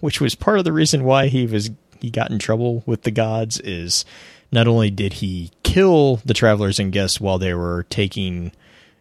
[0.00, 1.70] which was part of the reason why he was
[2.00, 3.58] he got in trouble with the gods.
[3.60, 4.04] Is
[4.52, 8.52] not only did he kill the travelers and guests while they were taking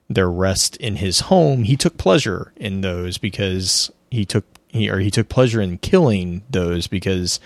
[0.10, 4.99] their rest in his home, he took pleasure in those because he took he or
[4.99, 7.40] he took pleasure in killing those because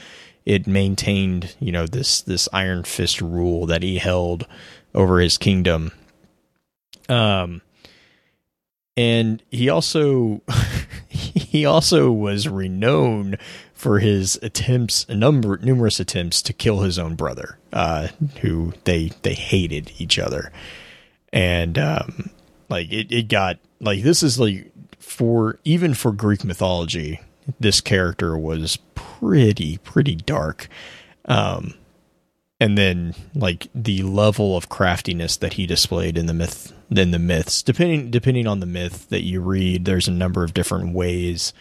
[0.46, 4.48] it maintained you know this this iron fist rule that he held
[4.96, 5.92] over his kingdom
[7.10, 7.62] um
[8.98, 10.42] and he also
[11.08, 13.38] he also was renowned
[13.74, 18.08] for his attempts a number numerous attempts to kill his own brother uh
[18.42, 20.52] who they they hated each other.
[21.32, 22.32] And um
[22.70, 27.22] like it, it got like this is like for even for greek mythology
[27.60, 30.68] this character was pretty pretty dark.
[31.26, 31.76] Um
[32.60, 37.20] and then like the level of craftiness that he displayed in the myth in the
[37.20, 41.54] myths depending depending on the myth that you read there's a number of different ways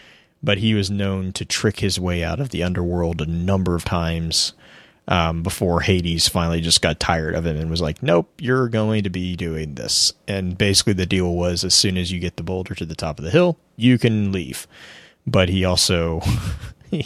[0.43, 3.85] but he was known to trick his way out of the underworld a number of
[3.85, 4.53] times
[5.09, 9.05] um, before Hades finally just got tired of him and was like, "Nope, you're going
[9.05, 12.43] to be doing this." And basically, the deal was, as soon as you get the
[12.43, 14.67] boulder to the top of the hill, you can leave.
[15.27, 16.23] But he also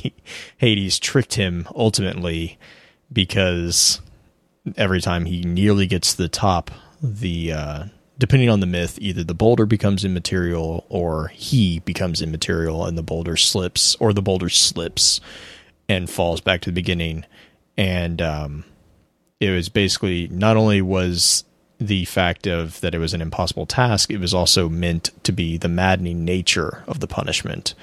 [0.59, 2.59] Hades tricked him ultimately
[3.12, 4.01] because
[4.77, 6.70] every time he nearly gets to the top,
[7.03, 7.85] the uh,
[8.19, 13.03] depending on the myth, either the boulder becomes immaterial or he becomes immaterial, and the
[13.03, 15.20] boulder slips, or the boulder slips
[15.89, 17.24] and falls back to the beginning.
[17.77, 18.65] And um,
[19.41, 21.45] it was basically not only was
[21.78, 25.57] the fact of that it was an impossible task, it was also meant to be
[25.57, 27.74] the maddening nature of the punishment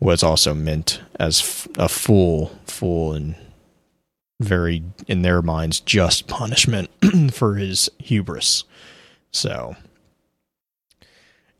[0.00, 3.34] was also meant as a full, full and
[4.40, 6.90] very, in their minds, just punishment
[7.32, 8.64] for his hubris.
[9.30, 9.76] So,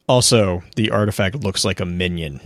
[0.09, 2.41] also, the artifact looks like a minion.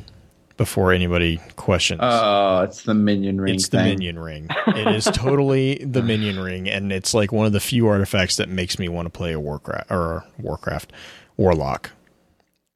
[0.59, 3.55] Before anybody questions, Oh, it's the minion ring.
[3.55, 4.49] it's the minion ring.
[4.69, 8.49] It is totally the minion ring, and it's like one of the few artifacts that
[8.51, 10.93] makes me want to play a Warcraft or a Warcraft
[11.37, 11.91] Warlock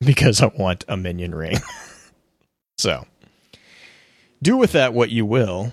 [0.00, 1.58] because I want a minion ring.
[2.78, 3.06] so,
[4.42, 5.72] do with that what you will.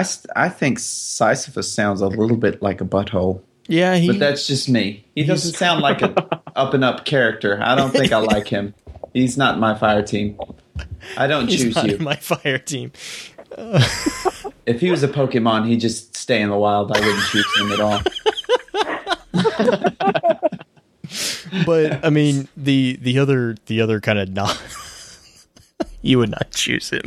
[0.00, 4.08] I, I think Sisyphus sounds a little bit like a butthole, Yeah, he.
[4.08, 5.04] but that's just me.
[5.14, 6.14] He doesn't sound like an
[6.56, 7.58] up and up character.
[7.62, 8.74] I don't think I like him.
[9.14, 10.38] He's not my fire team.
[11.16, 11.98] I don't he's choose not you.
[11.98, 12.92] my fire team.
[14.66, 16.90] If he was a Pokemon, he'd just stay in the wild.
[16.90, 18.00] I wouldn't choose him at all.
[21.64, 24.60] But I mean, the the other the other kind of not.
[26.02, 27.02] you would not choose him.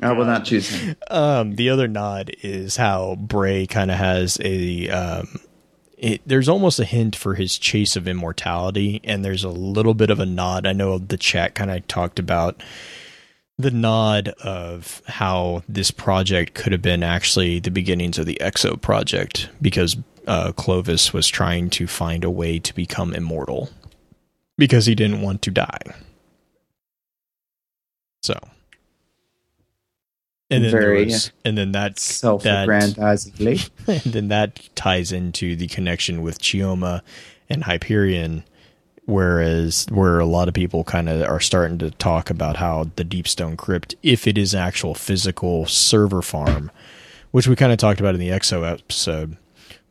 [0.00, 0.94] I will not choose.
[1.10, 4.88] Um, the other nod is how Bray kind of has a.
[4.88, 5.40] Um,
[5.98, 10.10] it, there's almost a hint for his chase of immortality, and there's a little bit
[10.10, 10.66] of a nod.
[10.66, 12.62] I know the chat kind of talked about
[13.58, 18.80] the nod of how this project could have been actually the beginnings of the Exo
[18.80, 19.96] project because
[20.26, 23.70] uh, Clovis was trying to find a way to become immortal
[24.58, 25.80] because he didn't want to die.
[28.22, 28.38] So,
[30.52, 33.70] and then Very was, and then that that Self-aggrandizingly.
[33.86, 37.02] and then that ties into the connection with Chioma
[37.48, 38.44] and Hyperion,
[39.06, 43.04] whereas where a lot of people kind of are starting to talk about how the
[43.04, 46.70] Deepstone Crypt, if it is actual physical server farm,
[47.30, 49.36] which we kind of talked about in the Exo episode,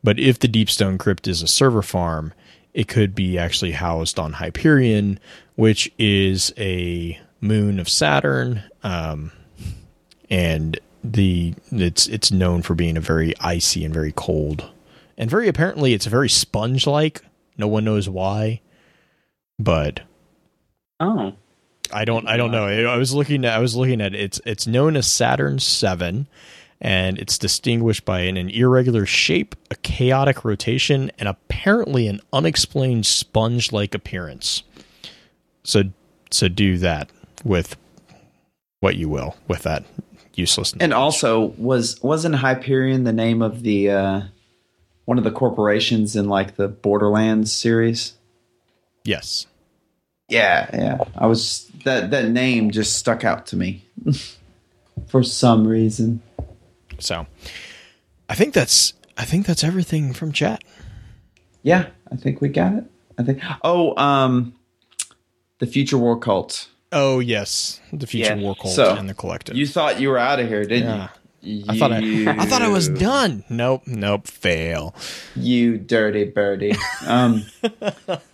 [0.04, 2.32] but if the Deepstone Crypt is a server farm,
[2.74, 5.18] it could be actually housed on Hyperion,
[5.56, 8.62] which is a moon of Saturn.
[8.82, 9.32] Um,
[10.32, 14.70] and the it's it's known for being a very icy and very cold.
[15.18, 17.20] And very apparently it's very sponge like
[17.58, 18.60] no one knows why
[19.58, 20.00] but
[20.98, 21.34] Oh,
[21.92, 22.66] i don't i don't know.
[22.66, 24.20] I was looking at i was looking at it.
[24.20, 26.26] it's it's known as saturn 7
[26.80, 33.06] and it's distinguished by an, an irregular shape a chaotic rotation and apparently an unexplained
[33.06, 34.62] sponge like appearance.
[35.62, 35.84] So
[36.30, 37.10] so do that
[37.44, 37.76] with
[38.80, 39.84] what you will with that
[40.34, 44.22] useless And also, was wasn't Hyperion the name of the uh,
[45.04, 48.14] one of the corporations in like the Borderlands series?
[49.04, 49.46] yes
[50.28, 50.98] Yeah, yeah.
[51.16, 53.84] I was that that name just stuck out to me
[55.06, 56.22] for some reason.
[56.98, 57.26] So
[58.28, 60.62] I think that's I think that's everything from chat.
[61.62, 62.84] Yeah, I think we got it.
[63.18, 63.40] I think.
[63.62, 64.54] Oh, um,
[65.58, 66.68] the Future War Cult.
[66.92, 68.42] Oh yes, the future Yeah.
[68.42, 69.56] war cult So, and the collective.
[69.56, 71.08] You thought you were out of here, didn't Yeah.
[71.40, 71.64] you?
[71.68, 71.96] I thought I,
[72.38, 73.44] I thought I was done.
[73.48, 74.94] Nope, nope, fail.
[75.34, 76.74] You dirty birdie.
[77.06, 77.44] Um,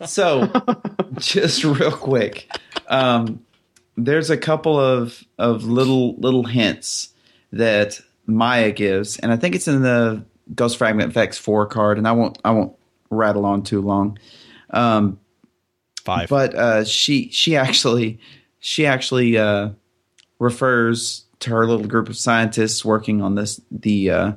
[0.05, 0.51] so,
[1.18, 2.51] just real quick,
[2.89, 3.40] um,
[3.97, 7.10] there's a couple of of little little hints
[7.52, 10.24] that Maya gives, and I think it's in the
[10.55, 12.74] Ghost Fragment Vex four card, and I won't I won't
[13.10, 14.18] rattle on too long.
[14.70, 15.18] Um,
[16.05, 16.28] Five.
[16.28, 18.18] but uh, she she actually
[18.60, 19.70] she actually uh,
[20.39, 24.32] refers to her little group of scientists working on this the uh,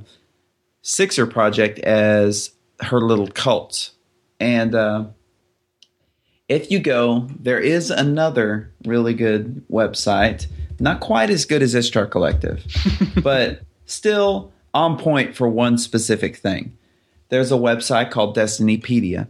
[0.83, 3.91] Sixer project as her little cult,
[4.39, 5.05] and uh,
[6.51, 10.47] if you go, there is another really good website,
[10.79, 12.65] not quite as good as Ishtar Collective,
[13.23, 16.77] but still on point for one specific thing.
[17.29, 19.27] There's a website called Destinypedia,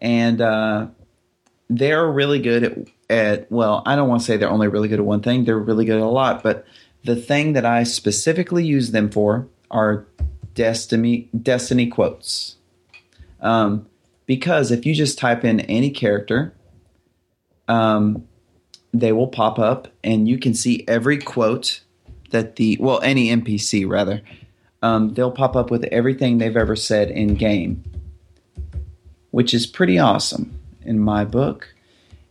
[0.00, 0.86] and uh,
[1.70, 2.78] they're really good at,
[3.12, 5.58] at well i don't want to say they're only really good at one thing they're
[5.58, 6.64] really good at a lot but
[7.04, 10.06] the thing that i specifically use them for are
[10.54, 12.56] destiny destiny quotes
[13.40, 13.86] um,
[14.26, 16.54] because if you just type in any character
[17.68, 18.26] um,
[18.92, 21.82] they will pop up and you can see every quote
[22.30, 24.22] that the well any npc rather
[24.82, 27.84] um, they'll pop up with everything they've ever said in game
[29.32, 31.71] which is pretty awesome in my book.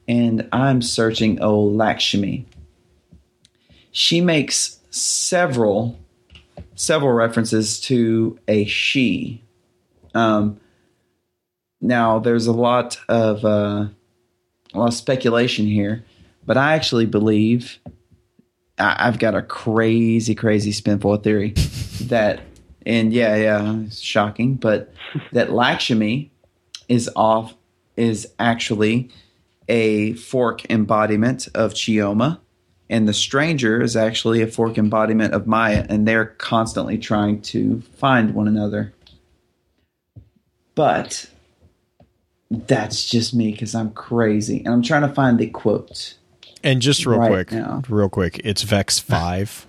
[0.07, 2.45] And I'm searching Oh Lakshmi.
[3.91, 5.97] She makes several
[6.75, 9.43] several references to a she.
[10.13, 10.59] Um,
[11.79, 13.87] now there's a lot of uh,
[14.73, 16.03] a lot of speculation here,
[16.45, 17.79] but I actually believe
[18.77, 21.49] I- I've got a crazy, crazy spinful theory
[22.01, 22.41] that
[22.85, 24.93] And yeah, yeah, it's shocking, but
[25.33, 26.31] that Lakshmi
[26.89, 27.53] is off
[27.95, 29.09] is actually
[29.71, 32.39] a fork embodiment of Chioma,
[32.89, 37.79] and the stranger is actually a fork embodiment of Maya, and they're constantly trying to
[37.97, 38.93] find one another.
[40.75, 41.29] But
[42.49, 46.15] that's just me because I'm crazy, and I'm trying to find the quote.
[46.63, 47.81] And just real Right quick, now.
[47.89, 49.65] real quick, it's Vex Five.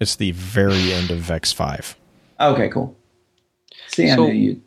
[0.00, 1.96] it's the very end of Vex Five.
[2.40, 2.96] Okay, cool.
[3.88, 4.62] See, I So- knew you'd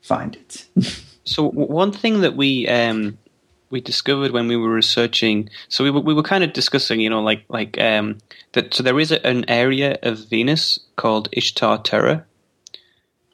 [0.00, 0.66] find it.
[1.24, 3.16] So one thing that we um,
[3.72, 7.10] we discovered when we were researching, so we were, we were kind of discussing, you
[7.10, 8.18] know, like like um,
[8.52, 8.74] that.
[8.74, 12.24] So there is a, an area of Venus called Ishtar Terra,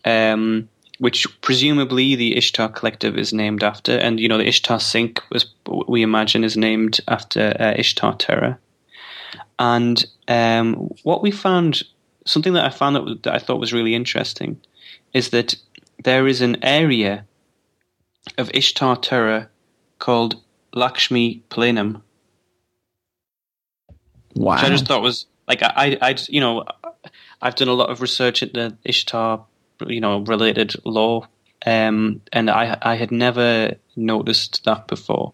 [0.04, 5.20] um, which presumably the Ishtar Collective is named after, and you know the Ishtar Sink
[5.30, 8.58] was we imagine is named after uh, Ishtar Terra.
[9.58, 11.82] And um, what we found,
[12.24, 14.60] something that I found that, that I thought was really interesting,
[15.12, 15.56] is that
[16.04, 17.26] there is an area
[18.36, 19.50] of Ishtar Terra
[19.98, 20.36] called
[20.74, 22.02] Lakshmi Planum,
[24.34, 24.54] Wow.
[24.54, 26.64] which I just thought was like I, I, you know,
[27.42, 29.44] I've done a lot of research into Ishtar,
[29.86, 31.26] you know, related lore,
[31.66, 35.32] um, and I, I had never noticed that before.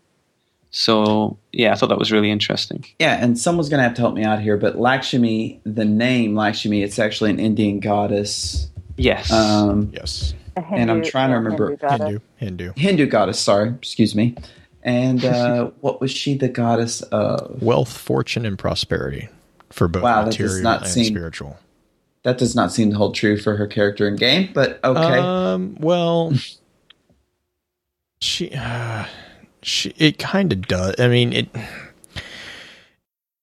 [0.70, 2.84] So yeah, I thought that was really interesting.
[2.98, 6.82] Yeah, and someone's gonna have to help me out here, but Lakshmi, the name Lakshmi,
[6.82, 8.68] it's actually an Indian goddess.
[8.96, 9.30] Yes.
[9.32, 12.06] Um, Yes, A And I'm trying to remember- Hindu goddess.
[12.06, 12.72] Hindu, Hindu.
[12.76, 14.36] Hindu goddess, sorry, excuse me.
[14.82, 17.60] And uh, what was she the goddess of?
[17.62, 19.28] Wealth, fortune, and prosperity
[19.70, 21.58] for both Wow, that does material not and seem- spiritual.
[22.22, 25.18] That does not seem to hold true for her character in game, but okay.
[25.18, 25.76] Um.
[25.78, 26.32] Well,
[28.20, 29.04] she, uh,
[29.62, 29.92] she.
[29.98, 30.94] It kind of does.
[30.98, 31.48] I mean, it.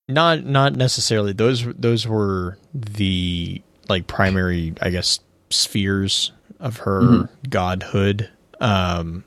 [0.07, 1.31] Not not necessarily.
[1.33, 5.19] Those those were the like primary, I guess,
[5.51, 6.31] spheres
[6.61, 7.29] of her Mhm.
[7.49, 8.29] godhood.
[8.61, 9.25] Um.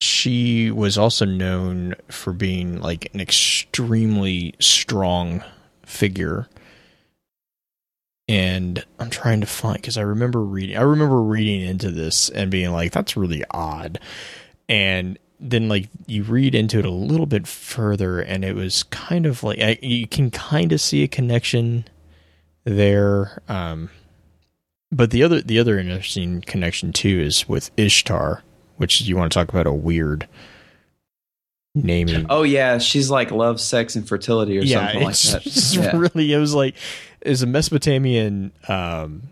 [0.00, 5.44] She was also known for being like an extremely strong
[5.86, 6.48] figure
[8.28, 10.76] and I'm trying to find because I remember reading.
[10.76, 13.98] I remember reading into this and being like, "That's really odd,"
[14.68, 19.26] and then like you read into it a little bit further, and it was kind
[19.26, 21.84] of like I, you can kind of see a connection
[22.64, 23.42] there.
[23.48, 23.90] Um,
[24.92, 28.42] but the other the other interesting connection too is with Ishtar,
[28.76, 30.28] which you want to talk about a weird
[31.74, 32.26] naming.
[32.28, 35.42] oh yeah, she's like love, sex, and fertility or yeah, something like that.
[35.42, 35.96] just Yeah.
[35.96, 36.74] really it was like
[37.22, 39.22] is a Mesopotamian, um,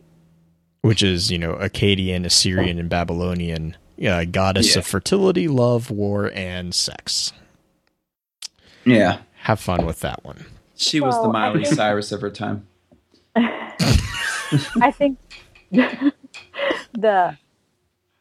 [0.81, 4.79] which is you know Akkadian, Assyrian, and Babylonian uh, goddess Yeah.
[4.81, 7.33] of fertility, love, war, and sex.
[8.87, 9.19] yeah.
[9.43, 10.45] Have fun with that one.
[10.77, 12.67] She was the Well, I Miley think- Cyrus of her time.
[13.37, 15.19] I think
[16.93, 17.37] the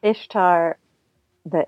[0.03, 0.77] Ishtar,
[1.45, 1.65] the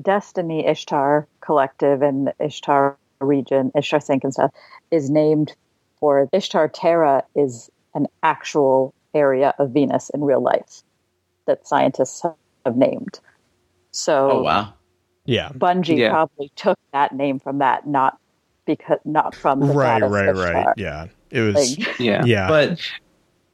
[0.00, 4.50] Destiny Ishtar Collective and the Ishtar region, Ishtar Sink and stuff,
[4.90, 5.54] is named
[5.98, 10.82] for Ishtar Terra is an actual area of Venus in real life
[11.46, 12.22] that scientists
[12.64, 13.20] have named.
[13.92, 14.74] So Oh wow.
[15.24, 16.10] Yeah, Bungie Yeah.
[16.10, 18.18] probably took that name from that, not
[18.66, 20.52] because not from the right, right, Ishtar.
[20.54, 20.74] right.
[20.76, 21.78] Yeah, it was.
[21.78, 22.24] Like, yeah.
[22.24, 22.80] yeah, But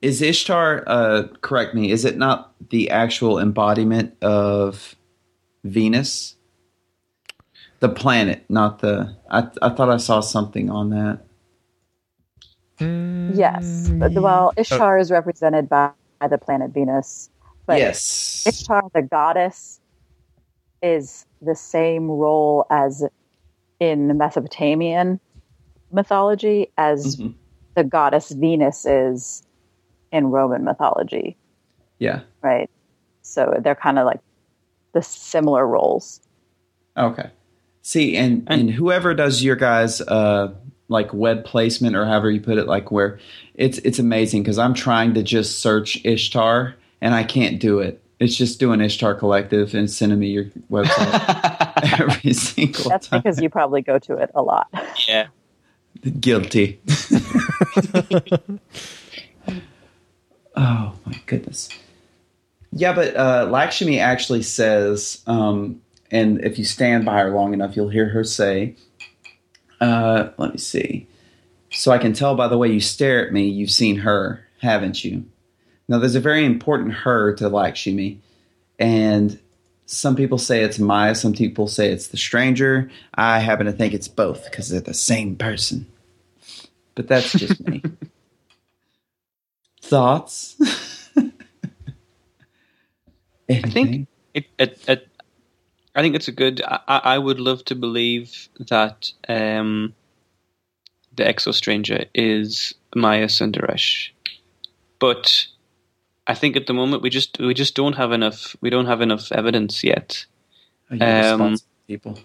[0.03, 0.85] is Ishtar?
[0.87, 1.91] Uh, correct me.
[1.93, 4.97] Is it not the actual embodiment of
[5.65, 6.37] Venus?
[7.81, 9.17] The planet, not the.
[9.31, 11.21] I I thought I saw something on that.
[13.35, 13.89] Yes.
[13.91, 17.31] Well, Ishtar is represented by, by the planet Venus.
[17.67, 18.45] But yes.
[18.47, 19.81] Ishtar, the goddess,
[20.83, 23.05] is the same role as
[23.81, 25.21] in Mesopotamian
[25.93, 27.35] mythology as Mhm.
[27.77, 29.43] the goddess Venus is
[30.13, 31.37] in Roman mythology,
[31.99, 32.21] Yeah.
[32.43, 32.71] right?
[33.23, 34.21] So they're kind of like
[34.93, 36.21] the similar roles.
[36.97, 37.31] Okay.
[37.83, 40.53] See, and, and And- whoever does your guys uh
[40.89, 43.19] like web placement or however you put it, like where
[43.55, 48.03] it's it's amazing because I'm trying to just search Ishtar and I can't do it.
[48.21, 52.91] It's just doing Ishtar Collective and sending me your website every single time.
[52.91, 53.21] That's time.
[53.23, 54.69] because you probably go to it a lot.
[55.09, 55.29] yeah.
[56.21, 56.81] Guilty.
[60.57, 61.69] oh my goodness.
[62.73, 67.77] Yeah, but uh, Lakshmi actually says, um, and if you stand by her long enough,
[67.77, 68.77] you'll hear her say,
[69.81, 71.07] uh, let me see.
[71.71, 75.05] So I can tell by the way you stare at me, you've seen her, haven't
[75.05, 75.25] you?
[75.89, 78.21] Now, there's a very important her to Lakshmi,
[78.79, 79.39] and
[79.87, 82.91] some people say it's Maya, some people say it's the stranger.
[83.15, 85.87] I happen to think it's both because they're the same person.
[86.95, 87.83] But that's just me.
[89.83, 90.57] Thoughts?
[93.51, 95.09] I think it, it, it
[95.95, 96.63] I think it's a good.
[96.65, 99.95] I, I would love to believe that um,
[101.15, 104.11] the Exo Stranger is Maya Sundaresh,
[104.99, 105.47] but
[106.27, 108.57] I think at the moment we just we just don't have enough.
[108.61, 110.25] We don't have enough evidence yet.
[111.01, 111.57] Um,
[111.87, 112.19] people.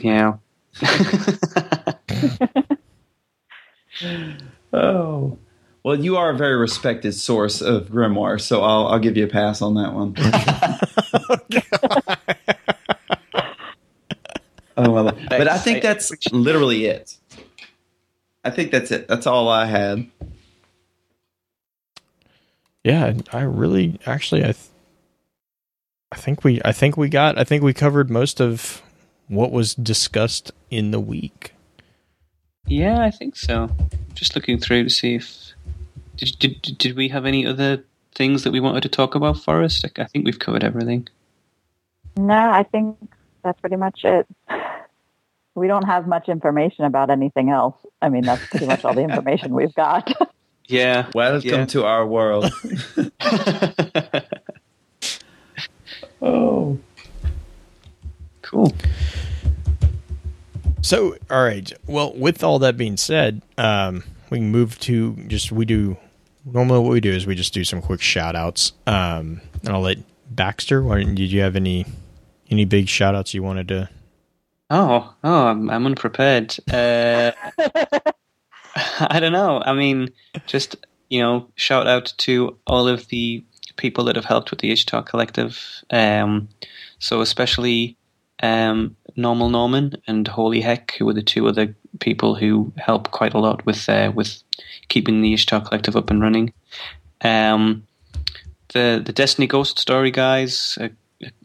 [0.00, 0.34] Yeah.
[4.72, 5.38] Oh.
[5.84, 9.28] Well, you are a very respected source of grimoire, so I'll I'll give you a
[9.28, 10.14] pass on that one.
[14.78, 17.18] oh well, but I think that's literally it.
[18.42, 19.08] I think that's it.
[19.08, 20.06] That's all I had.
[22.82, 24.56] Yeah, I really actually I th-
[26.12, 28.80] I think we I think we got I think we covered most of
[29.28, 31.52] what was discussed in the week.
[32.66, 33.68] yeah, I think so.
[34.14, 35.52] Just looking through to see if
[36.16, 37.84] did did did we have any other
[38.14, 39.84] things that we wanted to talk about, Forrest?
[39.84, 41.08] I, I think we've covered everything.
[42.16, 42.96] No, I think
[43.42, 44.26] that's pretty much it.
[45.56, 47.76] We don't have much information about anything else.
[48.02, 50.12] I mean, that's pretty much all the information we've got.
[50.66, 51.10] Yeah.
[51.14, 51.66] Welcome Yeah.
[51.66, 52.50] to our world.
[56.22, 56.78] oh.
[58.40, 58.72] cool.
[60.80, 61.70] So, all right.
[61.86, 64.04] Well, with all that being said, um,
[64.34, 65.96] we can move to just we do
[66.44, 68.72] normally what we do is we just do some quick shout outs.
[68.84, 69.98] Um, and I'll let
[70.28, 70.82] Baxter.
[70.82, 71.86] Why, did you have any
[72.50, 73.88] any big shout outs you wanted to?
[74.70, 76.56] Oh, oh, I'm, I'm unprepared.
[76.68, 77.30] Uh,
[78.76, 79.62] I don't know.
[79.64, 80.10] I mean,
[80.46, 80.74] just
[81.08, 83.44] you know, shout out to all of the
[83.76, 85.60] people that have helped with the Ishtar Collective.
[85.90, 86.48] Um,
[86.98, 87.96] so especially
[88.42, 93.34] um, Normal Norman and Holy Heck, who were the two other people who helped quite
[93.34, 94.42] a lot with uh, with
[94.88, 96.52] keeping the Ishtar Collective up and running.
[97.22, 97.86] Um,
[98.72, 100.78] the the Destiny Ghost story guys.
[100.80, 100.88] Uh,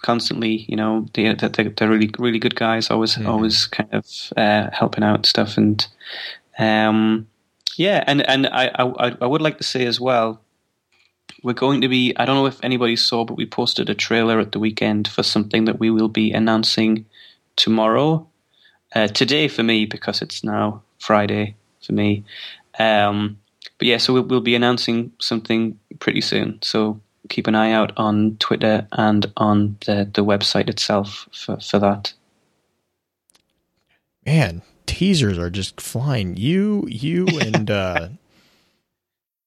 [0.01, 2.89] constantly, you know, they, they're, they're really, really good guys.
[2.89, 3.27] Always, Mhm.
[3.29, 4.05] always kind of
[4.35, 5.57] uh, helping out and stuff.
[5.57, 5.85] And
[6.57, 7.27] um,
[7.77, 10.41] yeah, and and I, I I would like to say as well,
[11.43, 12.13] we're going to be.
[12.17, 15.23] I don't know if anybody saw, but we posted a trailer at the weekend for
[15.23, 17.05] something that we will be announcing
[17.59, 18.25] tomorrow.
[18.95, 21.55] Uh, today for me because it's now Friday
[21.85, 22.23] for me.
[22.79, 23.37] Um,
[23.77, 26.59] but yeah, so we'll, we'll be announcing something pretty soon.
[26.63, 31.77] So keep an eye out on Twitter and on the, the website itself for, for
[31.77, 32.13] that.
[34.25, 36.35] Man, teasers are just flying.
[36.35, 38.09] You, you, and uh,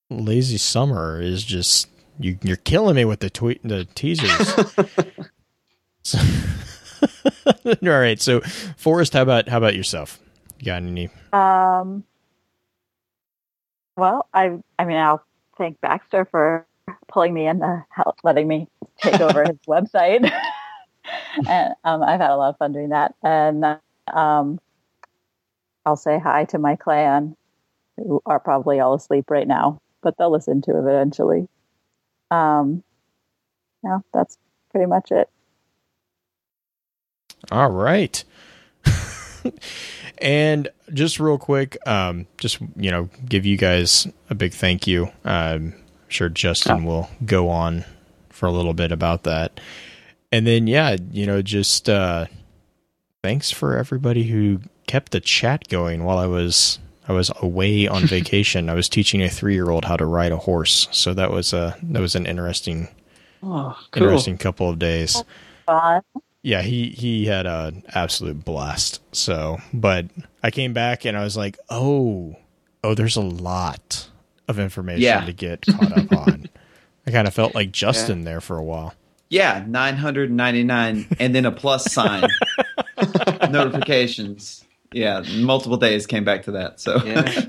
[0.08, 1.88] Lazy Summer is just
[2.20, 2.38] you.
[2.42, 4.54] You're killing me with the tweet, the teasers.
[6.04, 6.18] So-
[7.66, 8.40] all right, so
[8.76, 10.20] Forrest, how about how about yourself?
[10.58, 11.08] You got any?
[11.32, 12.04] Um,
[13.96, 15.24] well, I I mean, I'll
[15.56, 16.66] thank Baxter for
[17.08, 18.68] pulling me in, the help, letting me
[19.00, 20.30] take over his website.
[21.48, 23.14] and um, I've had a lot of fun doing that.
[23.22, 23.64] And
[24.12, 24.60] um,
[25.84, 27.36] I'll say hi to my clan,
[27.96, 31.48] who are probably all asleep right now, but they'll listen to it eventually.
[32.30, 32.82] Um,
[33.84, 34.38] yeah, that's
[34.70, 35.28] pretty much it.
[37.50, 38.22] All right.
[40.18, 45.06] and just real quick, um, just you know, give you guys a big thank you.
[45.24, 45.74] Um, I'm
[46.08, 47.84] sure Justin will go on
[48.30, 49.60] for a little bit about that.
[50.30, 52.26] And then yeah, you know, just uh
[53.22, 56.78] thanks for everybody who kept the chat going while I was
[57.08, 58.70] I was away on vacation.
[58.70, 60.88] I was teaching a 3-year-old how to ride a horse.
[60.92, 62.88] So that was a that was an interesting
[63.42, 64.04] Oh, cool.
[64.04, 65.24] interesting couple of days
[65.66, 66.02] Fun.
[66.42, 70.06] Yeah he he had an absolute blast so but
[70.42, 72.34] i came back and i was like oh
[72.84, 74.08] oh there's a lot
[74.48, 75.24] of information Yeah.
[75.24, 76.48] to get caught up on
[77.06, 78.94] i kind of felt like justin there for a while
[79.30, 82.28] Yeah, 999 and then a plus sign.
[83.50, 84.64] Notifications.
[84.92, 86.80] Yeah, multiple days came back to that.
[86.80, 87.46] So Yeah.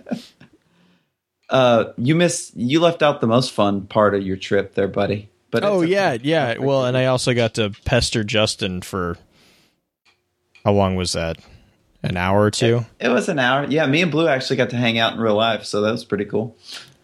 [1.49, 5.29] uh you missed you left out the most fun part of your trip there, buddy.
[5.53, 5.91] But oh it's okay.
[5.93, 9.17] yeah yeah well and i also got to pester justin for
[10.65, 11.37] how long was that
[12.03, 13.65] an hour or two It was an hour.
[13.65, 16.03] Yeah, me and Blue actually got to hang out in real life, so that was
[16.03, 16.57] pretty cool.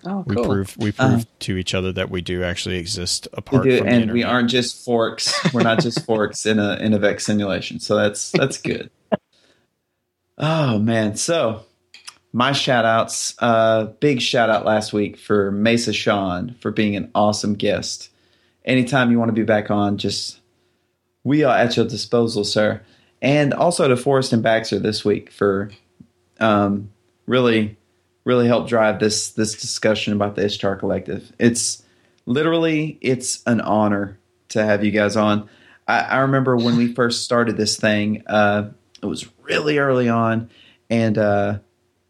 [0.05, 0.23] Oh, cool.
[0.25, 0.45] we cool.
[0.45, 3.93] proved we proved to each other that we do actually exist apart do, from the
[3.93, 5.33] and we aren't just forks.
[5.53, 7.79] We're not just forks in a in a Vex simulation.
[7.79, 8.89] So that's that's good.
[10.37, 11.15] Oh man.
[11.15, 11.63] So
[12.31, 17.11] my shout outs, uh big shout out last week for Mesa Sean for being an
[17.15, 18.09] awesome guest.
[18.65, 20.39] Anytime you want to be back on, just
[21.23, 22.81] we are at your disposal, sir.
[23.21, 25.71] And also to Forrest and Baxter this week for
[26.39, 26.89] um
[27.25, 27.77] really
[28.23, 31.31] really help drive this this discussion about the Ishtar Collective.
[31.39, 31.83] It's
[32.25, 34.17] literally it's an honor
[34.49, 35.49] to have you guys on.
[35.87, 38.23] I, I remember when we first started this thing.
[38.27, 38.69] Uh,
[39.01, 40.49] it was really early on,
[40.89, 41.59] and uh,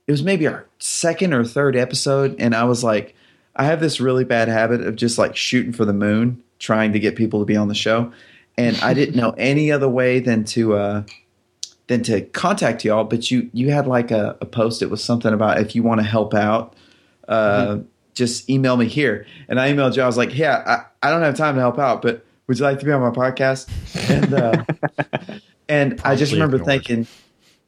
[0.08, 3.16] it was maybe our second or third episode, and I was like,
[3.56, 7.00] I have this really bad habit of just like shooting for the moon, trying to
[7.00, 8.12] get people to be on the show,
[8.58, 10.76] and I didn't know any other way than to.
[10.76, 11.04] Uh,
[11.88, 14.84] than to contact y'all, but you you had like a, a post.
[14.84, 16.76] It was something about if you want to help out,
[17.28, 17.82] uh, Mm-hmm.
[18.14, 19.26] just email me here.
[19.48, 20.04] And I emailed you.
[20.04, 22.64] I was like, yeah, I, I don't have time to help out, but would you
[22.64, 23.68] like to be on my podcast?
[24.08, 24.64] And uh,
[25.68, 26.86] and I just remember ignored.
[26.86, 27.08] thinking,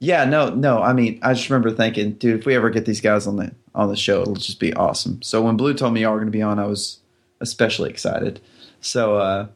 [0.02, 0.82] yeah, no, no.
[0.82, 3.54] I mean, I just remember thinking, dude, if we ever get these guys on the
[3.76, 5.22] on the show, it'll just be awesome.
[5.22, 7.00] So when Blue told me y'all were going to be on, I was
[7.40, 8.42] especially excited.
[8.82, 9.48] So uh,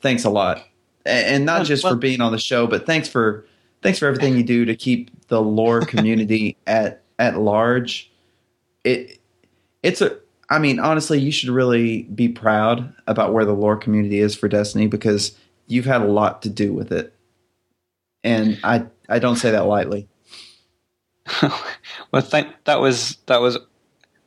[0.00, 0.58] thanks a lot,
[1.06, 3.46] A- and not just well- for being on the show, but thanks for
[3.82, 8.10] thanks for everything you do to keep the lore community at at large.
[8.84, 9.18] It
[9.82, 10.18] it's a
[10.50, 14.46] I mean, honestly, you should really be proud about where the lore community is for
[14.46, 15.36] Destiny because
[15.68, 17.14] you've had a lot to do with it.
[18.22, 20.08] And I I don't say that lightly.
[22.12, 23.58] well, thank that was that was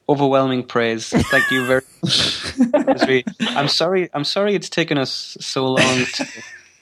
[0.07, 1.09] overwhelming praise.
[1.09, 1.81] Thank you very.
[2.01, 3.25] much.
[3.55, 4.09] I'm sorry.
[4.13, 6.27] I'm sorry it's taken us so long to,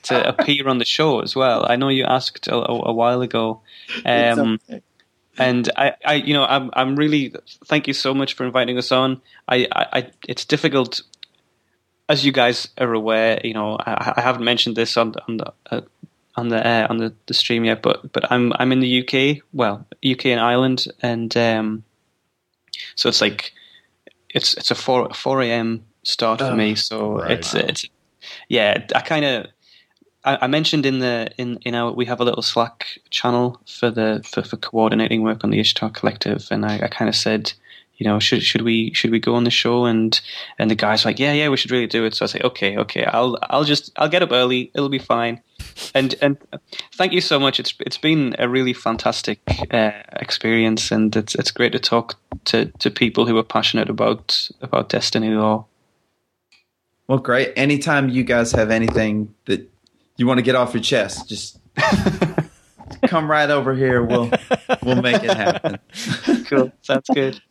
[0.03, 1.65] to appear on the show as well.
[1.69, 3.61] I know you asked a, a, while ago,
[4.05, 4.81] um, okay.
[5.37, 7.33] and I, I, you know, I'm, I'm really
[7.65, 9.21] thank you so much for inviting us on.
[9.47, 11.01] I, I, I it's difficult,
[12.09, 13.39] as you guys are aware.
[13.43, 15.81] You know, I, I haven't mentioned this on the, on the uh,
[16.37, 19.43] on the uh, on the, the stream yet, but but I'm I'm in the UK,
[19.51, 21.83] well, UK and Ireland, and um,
[22.95, 23.53] so it's like
[24.29, 25.83] it's it's a four four a.m.
[26.03, 26.75] start for Oh, me.
[26.75, 27.31] So right.
[27.31, 27.85] it's it's
[28.49, 28.85] yeah.
[28.95, 29.47] I kind of
[30.23, 33.89] I, I mentioned in the in in our we have a little Slack channel for
[33.89, 37.53] the for, for coordinating work on the Ishtar Collective, and I, I kind of said,
[37.95, 39.85] you know, should should we should we go on the show?
[39.85, 40.19] And
[40.59, 42.13] and the guys like, yeah, yeah, we should really do it.
[42.13, 44.69] So I say, okay, okay, I'll I'll just I'll get up early.
[44.75, 45.41] It'll be fine.
[45.93, 46.37] And and
[46.93, 47.59] thank you so much.
[47.59, 49.39] It's it's been a really fantastic
[49.71, 54.49] uh, experience, and it's it's great to talk to, to people who are passionate about
[54.61, 55.65] about Destiny lore.
[57.07, 57.53] Well, great.
[57.55, 59.69] Anytime you guys have anything that
[60.17, 61.59] you want to get off your chest, just
[63.07, 64.03] come right over here.
[64.03, 64.31] We'll
[64.83, 65.79] we'll make it happen.
[66.47, 67.41] Cool, sounds good.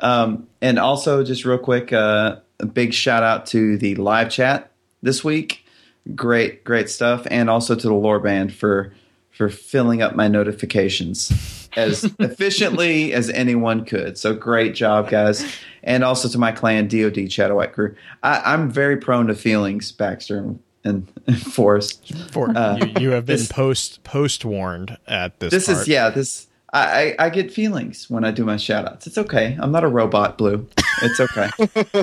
[0.00, 4.72] Um, and also, just real quick, uh, a big shout out to the live chat
[5.02, 5.64] this week.
[6.14, 8.92] Great, great stuff, and also to the lore band for
[9.30, 14.18] for filling up my notifications as efficiently as anyone could.
[14.18, 15.44] So great job, guys,
[15.82, 17.94] and also to my clan DoD Chatawhite crew.
[18.22, 21.08] I, I'm very prone to feelings, Baxter and, and
[21.42, 22.12] Forrest.
[22.32, 25.50] For Uh, you, you have been this- post post warned at this.
[25.52, 25.78] This part.
[25.78, 26.10] is yeah.
[26.10, 29.06] This I, I I get feelings when I do my shout outs.
[29.06, 29.56] It's okay.
[29.60, 30.66] I'm not a robot, Blue.
[31.02, 31.50] It's okay.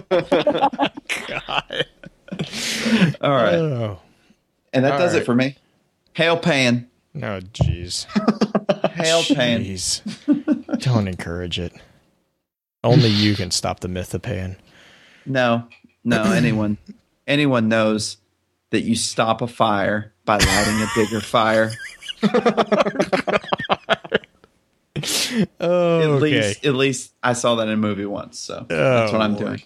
[1.28, 1.86] God.
[3.22, 3.56] All right.
[3.56, 4.00] Oh
[4.74, 5.22] And that All does right.
[5.22, 5.56] it for me.
[6.14, 6.88] Hail Pan.
[7.16, 8.06] Oh, jeez.
[8.92, 9.64] Hail Pan.
[9.64, 10.02] Jeez.
[10.80, 11.74] Don't encourage it.
[12.84, 14.58] Only you can stop the myth of pan.
[15.26, 15.68] No,
[16.04, 16.78] no, anyone
[17.26, 18.18] anyone knows
[18.70, 21.72] that you stop a fire by lighting a bigger fire.
[25.60, 26.20] Oh, At okay.
[26.20, 29.36] least at least I saw that in a movie once, so that's what oh, I'm
[29.36, 29.46] Lord.
[29.46, 29.62] doing.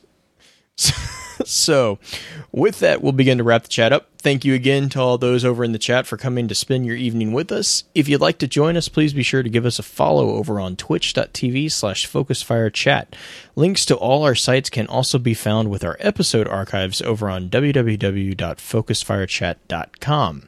[1.46, 2.00] So,
[2.52, 4.08] with that, we'll begin to wrap the chat up.
[4.18, 6.96] Thank you again to all those over in the chat for coming to spend your
[6.96, 7.86] evening with us.
[7.96, 10.60] If you'd like to join us, please be sure to give us a follow over
[10.60, 13.08] on twitch.tv slash focusfirechat.
[13.56, 17.50] Links to all our sites can also be found with our episode archives over on
[17.50, 20.48] www.focusfirechat.com.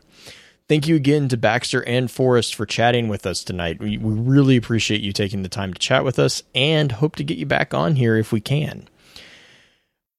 [0.70, 3.80] Thank you again to Baxter and Forrest for chatting with us tonight.
[3.80, 7.24] We, we really appreciate you taking the time to chat with us and hope to
[7.24, 8.88] get you back on here if we can.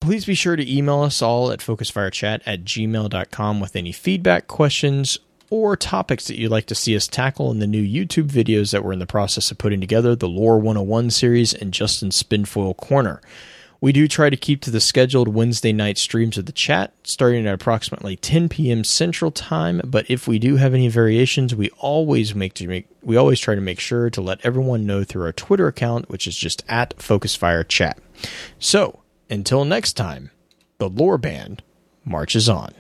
[0.05, 5.19] Please be sure to email us all at focusfirechat at gmail.com with any feedback, questions,
[5.49, 8.85] or topics that you'd like to see us tackle in the new YouTube videos that
[8.85, 13.23] we're in the process of putting together the Lore 101 series and Justin's Spinfoil Corner.
[13.81, 17.47] We do try to keep to the scheduled Wednesday night streams of the chat, starting
[17.47, 18.85] at approximately 10 p.m.
[18.85, 19.81] Central Time.
[19.87, 23.55] But if we do have any variations, we always make to make we always try
[23.55, 26.95] to make sure to let everyone know through our Twitter account, which is just at
[26.99, 27.99] Focusfire Chat.
[28.59, 29.01] So
[29.31, 30.31] until next time,
[30.79, 31.63] the Lore Band
[32.05, 32.73] marches on.